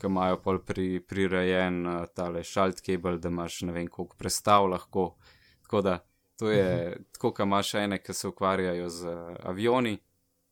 ki 0.00 0.10
imajo 0.10 0.40
pol 0.42 0.58
pri, 0.66 1.00
prirejen 1.00 1.86
uh, 1.86 2.02
tale 2.14 2.42
šalt 2.44 2.82
kabel, 2.84 3.16
da 3.18 3.30
imaš 3.32 3.62
ne 3.62 3.72
vem 3.72 3.86
koliko 3.88 4.16
prestav 4.18 4.66
lahko. 4.68 5.14
Tako 5.62 5.80
da 5.80 5.98
to 6.38 6.50
je 6.50 6.66
Mhm. 6.90 7.04
tako, 7.14 7.30
kot 7.32 7.46
imaš 7.46 7.74
ene, 7.74 8.02
ki 8.02 8.12
se 8.12 8.28
ukvarjajo 8.28 8.88
z 8.88 9.06
uh, 9.08 9.36
avioni. 9.42 9.98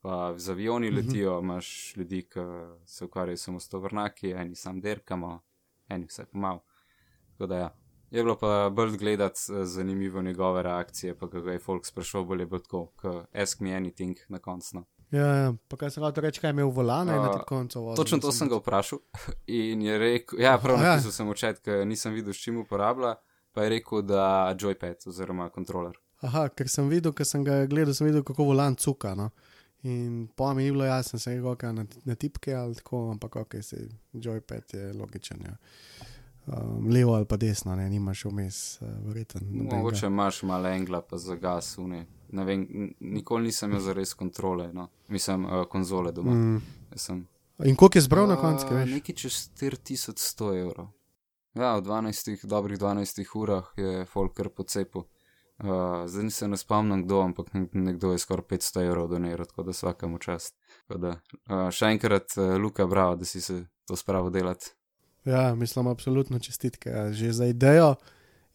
Pa 0.02 0.34
z 0.36 0.50
avioni 0.50 0.86
Mhm. 0.88 0.96
letijo, 0.96 1.38
imaš 1.40 1.68
ljudi, 1.96 2.22
ki 2.24 2.40
se 2.86 3.04
ukvarjajo 3.04 3.36
samo 3.36 3.60
s 3.60 3.68
tovrnaki, 3.68 4.30
eni 4.32 4.54
sam 4.56 4.80
derkamo, 4.80 5.40
eni 5.88 6.06
vse 6.06 6.24
pomal. 6.24 6.58
Tako 7.32 7.46
da 7.46 7.56
ja. 7.56 7.70
Je 8.10 8.22
bilo 8.22 8.36
pa 8.36 8.70
bolj 8.70 8.96
gledati 8.96 9.38
eh, 9.50 9.64
zanimivo 9.64 10.22
njegove 10.22 10.62
reakcije, 10.62 11.14
pa 11.14 11.28
kako 11.28 11.48
je 11.48 11.58
folk 11.60 11.86
sprašoval, 11.86 12.26
bolje 12.26 12.46
bo 12.46 12.58
tako, 12.58 12.86
kot 12.96 13.26
ask 13.34 13.60
me 13.60 13.70
anything 13.72 14.16
na 14.28 14.38
koncu. 14.40 14.76
No. 14.76 14.84
Ja, 15.10 15.26
ja. 15.26 15.54
pa 15.68 15.76
kaj 15.76 15.90
sem 15.90 16.02
hotel 16.02 16.22
reči, 16.22 16.40
kaj 16.40 16.48
je 16.48 16.52
imel 16.52 16.68
volane 16.70 17.12
na 17.12 17.22
A, 17.22 17.32
tem 17.32 17.40
koncu. 17.46 17.80
vozil, 17.80 17.96
Točno 17.96 18.18
to 18.18 18.32
sem 18.32 18.48
ga 18.48 18.56
vprašal 18.56 18.98
in 19.48 19.82
je 19.82 19.98
rekel, 19.98 20.40
ja, 20.40 20.58
prav 20.58 20.76
Ja. 20.76 20.90
napisal 20.90 21.10
sem 21.12 21.30
včet, 21.30 21.60
ker 21.60 21.86
nisem 21.86 22.12
videl, 22.12 22.32
s 22.32 22.38
čim 22.38 22.56
uporablja, 22.56 23.14
pa 23.52 23.62
je 23.62 23.68
rekel, 23.70 24.02
da 24.02 24.26
joypad 24.54 25.06
oziroma 25.06 25.48
kontroler. 25.50 25.92
Aha, 26.18 26.48
ker 26.48 26.68
sem 26.68 26.88
videl, 26.88 27.12
ker 27.12 27.26
sem 27.26 27.44
ga 27.44 27.66
gledal, 27.66 27.94
sem 27.94 28.06
videl, 28.06 28.22
kako 28.22 28.44
volan 28.44 28.74
cuka. 28.76 29.14
No? 29.14 29.30
In 29.82 30.28
po 30.36 30.54
mi 30.54 30.62
ni 30.62 30.70
bilo 30.70 30.84
jasno, 30.84 31.18
sem 31.18 31.32
rekel, 31.32 31.56
kaj 31.56 31.72
na, 31.72 31.84
na 32.04 32.14
tipke 32.14 32.54
ali 32.54 32.74
tako, 32.74 33.10
ampak 33.10 33.36
ok, 33.36 33.54
se 33.62 33.88
joypad 34.12 34.74
je 34.74 34.92
logičen. 34.92 35.42
Ja. 35.44 35.56
Um, 36.46 36.88
levo 36.90 37.14
ali 37.14 37.26
pa 37.26 37.36
desno, 37.36 37.74
ne, 37.76 37.90
nimaš 37.90 38.24
vmes, 38.24 38.80
uh, 38.80 38.88
verjeten. 39.06 39.42
nobenega. 39.46 39.76
Mogoče 39.76 40.06
imaš 40.06 40.42
malo 40.42 40.68
engla, 40.68 41.02
pa 41.02 41.18
za 41.18 41.34
gas, 41.34 41.78
une. 41.78 42.06
Ne 42.32 42.44
vem, 42.44 42.66
nikoli 43.00 43.44
nisem 43.44 43.70
imel 43.70 43.80
za 43.80 43.92
res 43.92 44.14
kontrole, 44.14 44.72
no. 44.72 44.88
mislim, 45.08 45.44
uh, 45.44 45.64
konzole 45.68 46.12
doma. 46.12 46.30
Mm. 46.30 46.54
Mm. 46.54 46.62
Sem, 46.96 47.26
In 47.64 47.76
koliko 47.76 47.98
je 47.98 48.02
zbral 48.02 48.28
na 48.28 48.36
koncu, 48.36 48.66
kaj 48.68 48.76
A, 48.76 48.80
veš? 48.80 48.90
Nekaj 48.90 49.14
čez 49.14 49.50
4100 49.60 50.60
evrov. 50.60 50.88
Ja, 51.54 51.76
v 51.76 51.82
12, 51.84 52.46
dobrih 52.46 52.78
12 52.78 53.26
urah 53.34 53.68
je 53.76 54.06
folk 54.06 54.34
kar 54.36 54.48
pocepil. 54.48 55.04
Uh, 55.58 55.68
zdaj 56.06 56.30
se 56.30 56.48
ne 56.48 56.56
spomnim 56.56 57.04
kdo, 57.04 57.20
ampak 57.20 57.52
nek- 57.52 57.74
nekdo 57.74 58.12
je 58.12 58.18
skoraj 58.18 58.44
500 58.44 58.82
evrov 58.82 59.08
doniral, 59.08 59.46
tako 59.46 59.62
da 59.62 59.70
vsakemu 59.70 60.18
čast. 60.18 60.56
Tako 60.88 61.00
Da, 61.00 61.10
uh, 61.48 61.70
še 61.70 61.86
enkrat, 61.86 62.34
uh, 62.36 62.56
Luka, 62.56 62.86
bravo, 62.86 63.16
da 63.16 63.24
si 63.24 63.40
se 63.40 63.58
to 63.86 63.96
spravo 63.96 64.30
delati. 64.30 64.72
Ja, 65.24 65.54
mislim, 65.54 65.86
absolutno 65.86 66.38
čestitke, 66.38 66.90
ja, 66.90 67.12
že 67.12 67.32
za 67.32 67.46
idejo. 67.46 67.94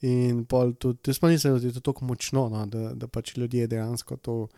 In 0.02 0.46
pol 0.46 0.74
tudi, 0.74 1.00
jaz 1.08 1.20
pa 1.20 1.30
nisem, 1.30 1.60
da 1.60 1.68
je 1.68 1.74
to 1.74 1.80
tako 1.82 2.06
močno, 2.06 2.50
no, 2.50 2.66
da, 2.66 2.92
da 2.94 3.08
pač 3.08 3.38
ljudje 3.38 3.68
dejansko 3.68 4.18
to 4.18 4.36
uh, 4.36 4.50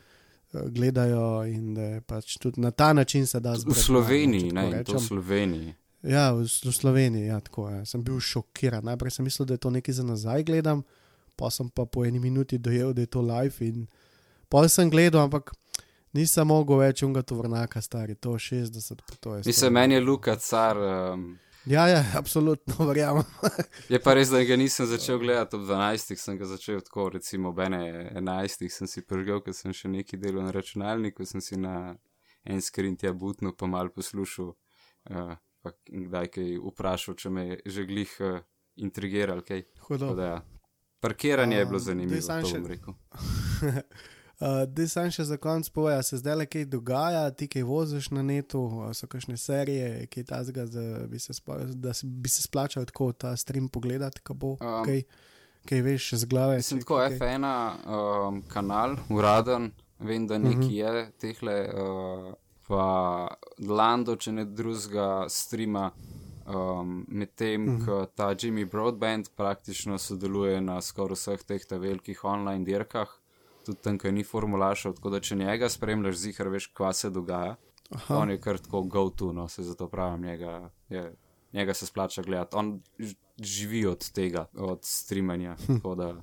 gledajo 0.65 1.45
in 1.45 1.73
da 1.73 1.81
je 1.83 2.01
pač 2.01 2.37
tudi 2.37 2.61
na 2.61 2.71
ta 2.71 2.93
način 2.93 3.27
se 3.27 3.39
da 3.39 3.51
V 3.51 3.57
zbrati. 3.57 3.81
Sloveniji, 3.81 4.51
ne, 4.51 4.83
to 4.83 4.93
v. 4.93 4.99
Sloveniji. 4.99 5.75
Ja, 6.01 6.31
v, 6.31 6.43
v 6.43 6.71
Sloveniji, 6.71 7.25
ja, 7.25 7.39
tako 7.39 7.69
je. 7.69 7.85
Sem 7.85 8.03
bil 8.03 8.19
šokiran. 8.19 8.83
Najprej 8.83 9.11
sem 9.11 9.23
mislil, 9.23 9.45
da 9.45 9.53
je 9.53 9.57
to 9.57 9.69
nekaj 9.69 9.93
za 9.93 10.03
nazaj 10.03 10.43
gledam, 10.43 10.83
pa 11.39 11.49
sem 11.53 11.69
pa 11.71 11.85
po 11.85 12.03
eni 12.05 12.19
minuti 12.19 12.59
dojel, 12.59 12.93
da 12.93 13.05
je 13.05 13.11
to 13.15 13.23
live. 13.23 13.65
In 13.65 13.87
pol 14.51 14.67
sem 14.69 14.91
gledal, 14.91 15.27
ampak 15.29 15.53
nisem 16.13 16.47
mogel 16.51 16.83
več 16.83 17.03
unga 17.07 17.23
tovrnaka, 17.23 17.81
stari, 17.81 18.17
to 18.19 18.35
60, 18.35 19.05
pa 19.07 19.19
to 19.19 19.37
je. 19.37 19.45
Mislim, 19.45 19.53
stari. 19.53 19.77
meni 19.79 19.95
je 19.99 20.01
Luka 20.01 20.35
car. 20.35 20.77
Um, 20.77 21.29
Ja, 21.65 21.87
ja, 21.87 22.05
absolutno 22.21 22.85
verjamem. 22.89 23.23
Je 23.89 23.99
pa 24.01 24.13
res, 24.17 24.31
da 24.31 24.41
ga 24.47 24.55
nisem 24.57 24.87
začel 24.89 25.19
gledati 25.19 25.57
ob 25.57 25.67
12, 25.67 26.15
sem 26.17 26.37
ga 26.39 26.47
začel 26.49 26.81
tako, 26.85 27.09
recimo 27.13 27.51
ob 27.51 27.59
11, 27.59 28.69
sem 28.73 28.87
si 28.87 29.03
prižgal, 29.05 29.43
ker 29.45 29.53
sem 29.53 29.75
še 29.75 29.91
nekaj 29.91 30.21
delal 30.21 30.47
na 30.47 30.55
računalniku, 30.55 31.27
sem 31.29 31.43
si 31.43 31.59
na 31.59 31.95
en 32.47 32.63
skrin 32.63 32.95
tja 32.97 33.11
butno, 33.13 33.51
pa 33.53 33.67
mal 33.67 33.91
poslušal, 33.93 34.53
uh, 35.11 35.35
pa 35.61 35.75
kdaj 35.91 36.31
kaj 36.37 36.55
vprašal, 36.71 37.19
če 37.19 37.33
me 37.33 37.45
je 37.49 37.59
že 37.75 37.85
glih 37.89 38.15
uh, 38.23 38.39
intrigiral, 38.79 39.43
kaj. 39.43 39.67
Hudo. 39.89 40.07
Tako 40.07 40.17
da 40.17 40.31
ja. 40.31 40.39
Parkiranje 40.99 41.57
je 41.57 41.65
bilo 41.65 41.77
Um, 41.77 41.79
zanimivo, 41.81 42.21
to 42.21 42.45
še- 42.45 42.59
bom 42.59 42.67
rekel. 42.67 42.93
Uh, 44.39 44.47
Dej 44.65 44.87
sam 44.87 45.09
še 45.09 45.25
za 45.25 45.35
konec 45.35 45.67
povej, 45.67 45.95
a 45.95 46.01
se 46.01 46.15
zdaj 46.15 46.31
le 46.33 46.45
kaj 46.45 46.63
dogaja, 46.65 47.25
ti 47.29 47.43
kaj 47.45 47.59
voziš 47.61 48.05
na 48.09 48.21
netu, 48.21 48.55
a 48.81 48.93
so 48.93 49.03
kakšne 49.03 49.35
serije, 49.35 50.07
kaj 50.07 50.23
tazga, 50.25 50.63
da 50.65 50.79
bi 51.05 51.19
se, 51.19 51.33
spla, 51.33 51.57
da 51.67 51.91
bi 52.01 52.29
se 52.29 52.41
splačal 52.41 52.85
tako 52.85 53.11
ta 53.13 53.35
stream 53.35 53.67
pogledati, 53.67 54.21
ko 54.21 54.33
bo 54.35 54.51
Um, 54.53 54.85
kaj, 54.85 55.03
kaj 55.65 55.81
veš 55.81 56.13
z 56.15 56.25
glave. 56.25 56.61
Sem 56.61 56.79
tako 56.79 57.01
kaj- 57.01 57.17
F1 57.17 57.43
um, 57.89 58.41
kanal, 58.43 58.95
uraden, 59.09 59.71
vem, 59.99 60.23
da 60.25 60.37
neki 60.37 60.55
Mhm. 60.57 60.71
je 60.71 60.89
tehle, 61.17 61.57
uh, 61.67 62.31
pa 62.65 63.27
Lando, 63.59 64.15
če 64.15 64.31
ne 64.31 64.45
drugega, 64.47 65.27
streama. 65.27 65.91
Um, 66.49 67.05
Medtem, 67.07 67.61
Mhm. 67.65 67.85
ko 67.85 68.05
ta 68.05 68.33
Jimmy 68.35 68.65
Broadband 68.65 69.29
praktično 69.35 69.97
sodeluje 69.97 70.61
na 70.61 70.81
skoraj 70.81 71.15
vseh 71.15 71.43
teh 71.43 71.61
velikih 71.71 72.23
online 72.25 72.65
dirkah, 72.65 73.07
tudi 73.65 73.77
tam, 73.81 73.97
ki 73.97 74.11
ni 74.11 74.23
formulašal, 74.23 74.93
tako 74.93 75.09
da 75.09 75.19
če 75.19 75.35
njega 75.35 75.69
spremljaš, 75.69 76.15
zihar 76.15 76.47
veš, 76.49 76.67
kva 76.73 76.93
se 76.93 77.09
dogaja. 77.09 77.55
Aha. 77.91 78.17
On 78.17 78.29
je 78.29 78.39
kar 78.41 78.57
tako 78.57 78.81
go-to, 78.83 79.33
no 79.33 79.47
se 79.47 79.63
zato 79.63 79.87
pravim, 79.87 80.21
njega, 80.21 80.69
je, 80.89 81.15
njega 81.53 81.73
se 81.73 81.85
splača 81.85 82.21
gledati. 82.21 82.55
On 82.55 82.81
živi 83.41 83.85
od 83.85 84.11
tega, 84.11 84.45
od 84.57 84.79
streamanja, 84.83 85.55
tako 85.67 85.95
da 85.95 86.13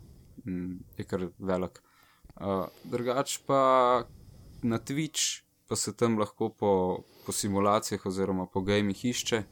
mm, 0.46 0.78
je 0.98 1.04
kar 1.04 1.28
velik. 1.38 1.82
Uh, 2.36 2.66
drugač 2.84 3.38
pa 3.46 4.02
na 4.62 4.78
Twitch, 4.78 5.42
pa 5.68 5.76
se 5.76 5.96
tam 5.96 6.18
lahko 6.18 6.48
po, 6.48 6.98
po 7.26 7.32
simulacijah 7.32 8.06
oziroma 8.06 8.46
po 8.46 8.60
gamih 8.60 9.04
išče, 9.04 9.42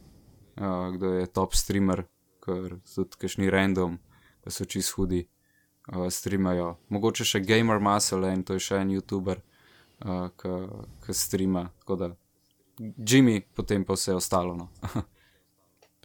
uh, 0.57 0.91
kdo 0.95 1.13
je 1.13 1.27
top 1.27 1.55
streamer, 1.55 2.05
ker 2.43 2.77
so 2.85 3.03
tudi 3.03 3.25
kašni 3.25 3.49
random, 3.49 3.97
ki 4.43 4.53
so 4.53 4.65
čist 4.65 4.95
hudi. 4.97 5.25
Uh, 5.85 6.07
streamajo, 6.09 6.75
mogoče 6.89 7.25
še 7.25 7.43
Gamer 7.45 7.79
Muscle 7.79 8.31
in 8.33 8.41
to 8.43 8.57
je 8.57 8.63
še 8.67 8.79
en 8.81 8.93
YouTuber, 8.95 9.41
uh, 10.05 10.29
ki 11.05 11.13
streama. 11.13 11.67
Tako 11.83 11.99
da 12.01 12.13
Jimmy, 12.79 13.41
potem 13.55 13.85
pa 13.85 13.93
vse 13.93 14.15
ostalo. 14.15 14.55
No. 14.55 14.69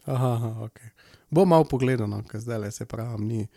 Aha, 0.05 0.57
ok. 0.65 0.79
Bo 1.29 1.45
malo 1.45 1.65
pogledano, 1.65 2.21
ker 2.27 2.39
zdaj 2.39 2.59
le 2.59 2.71
se 2.71 2.85
pravim, 2.85 3.27
ni 3.27 3.47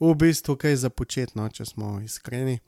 v 0.00 0.14
bistvu 0.14 0.56
kaj 0.56 0.76
za 0.76 0.90
početno, 0.90 1.48
če 1.48 1.64
smo 1.64 1.98
iskreni. 2.04 2.58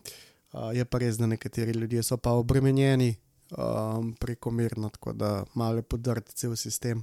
Uh, 0.53 0.71
je 0.77 0.85
pa 0.85 0.99
res, 1.03 1.19
da 1.19 1.27
nekateri 1.27 1.75
ljudje 1.75 2.03
so 2.07 2.17
pa 2.17 2.33
obremenjeni 2.39 3.17
um, 3.59 4.15
prekomerno, 4.21 4.89
tako 4.89 5.13
da 5.13 5.45
malo 5.55 5.83
podrti 5.83 6.35
cel 6.35 6.57
sistem. 6.57 7.03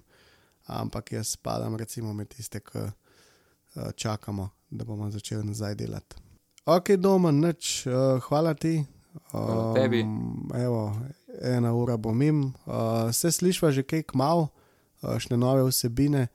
Ampak 0.65 1.11
jaz 1.11 1.27
spadam 1.27 1.75
recimo 1.75 2.13
med 2.13 2.27
tiste, 2.27 2.59
ki 2.59 2.79
uh, 2.79 3.91
čakamo, 3.95 4.49
da 4.69 4.85
bomo 4.85 5.09
začeli 5.11 5.43
nazaj 5.43 5.75
delati. 5.75 6.15
Ok, 6.65 6.95
doma, 6.97 7.31
nič, 7.31 7.87
uh, 7.87 8.21
hvala 8.23 8.53
ti. 8.53 8.85
Hvala 9.31 9.73
tebi. 9.75 10.05
Evo, 10.55 10.95
ena 11.41 11.73
ura 11.73 11.97
bom 11.97 12.21
im. 12.21 12.53
Uh, 12.65 13.11
se 13.11 13.31
slišva 13.31 13.71
že 13.71 13.83
kaj 13.83 14.03
kmal, 14.13 14.47
uh, 15.01 15.17
še 15.19 15.37
nove 15.37 15.67
vsebine. 15.67 16.27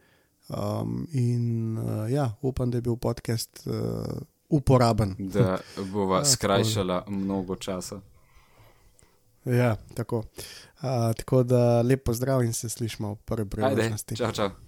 Um, 0.48 1.06
in 1.12 1.76
uh, 1.78 2.08
ja, 2.12 2.30
upam, 2.40 2.70
da 2.70 2.78
je 2.78 2.82
bil 2.82 2.96
podcast 2.96 3.66
uh, 3.66 4.20
uporaben. 4.48 5.16
Da 5.18 5.58
bova 5.92 6.18
Ja, 6.24 6.24
skrajšala 6.24 7.04
mnogo 7.08 7.56
časa. 7.56 8.00
Ja, 9.48 9.76
tako. 9.94 10.16
Uh, 10.18 11.14
tako 11.16 11.42
da 11.42 11.82
lepo 11.82 12.12
zdrav 12.12 12.44
in 12.44 12.52
se 12.52 12.68
slišmo 12.68 13.12
v 13.12 13.16
prvi 13.24 13.42
Ajde, 13.42 13.74
priložnosti. 13.76 14.16
čau, 14.16 14.32
čau. 14.32 14.67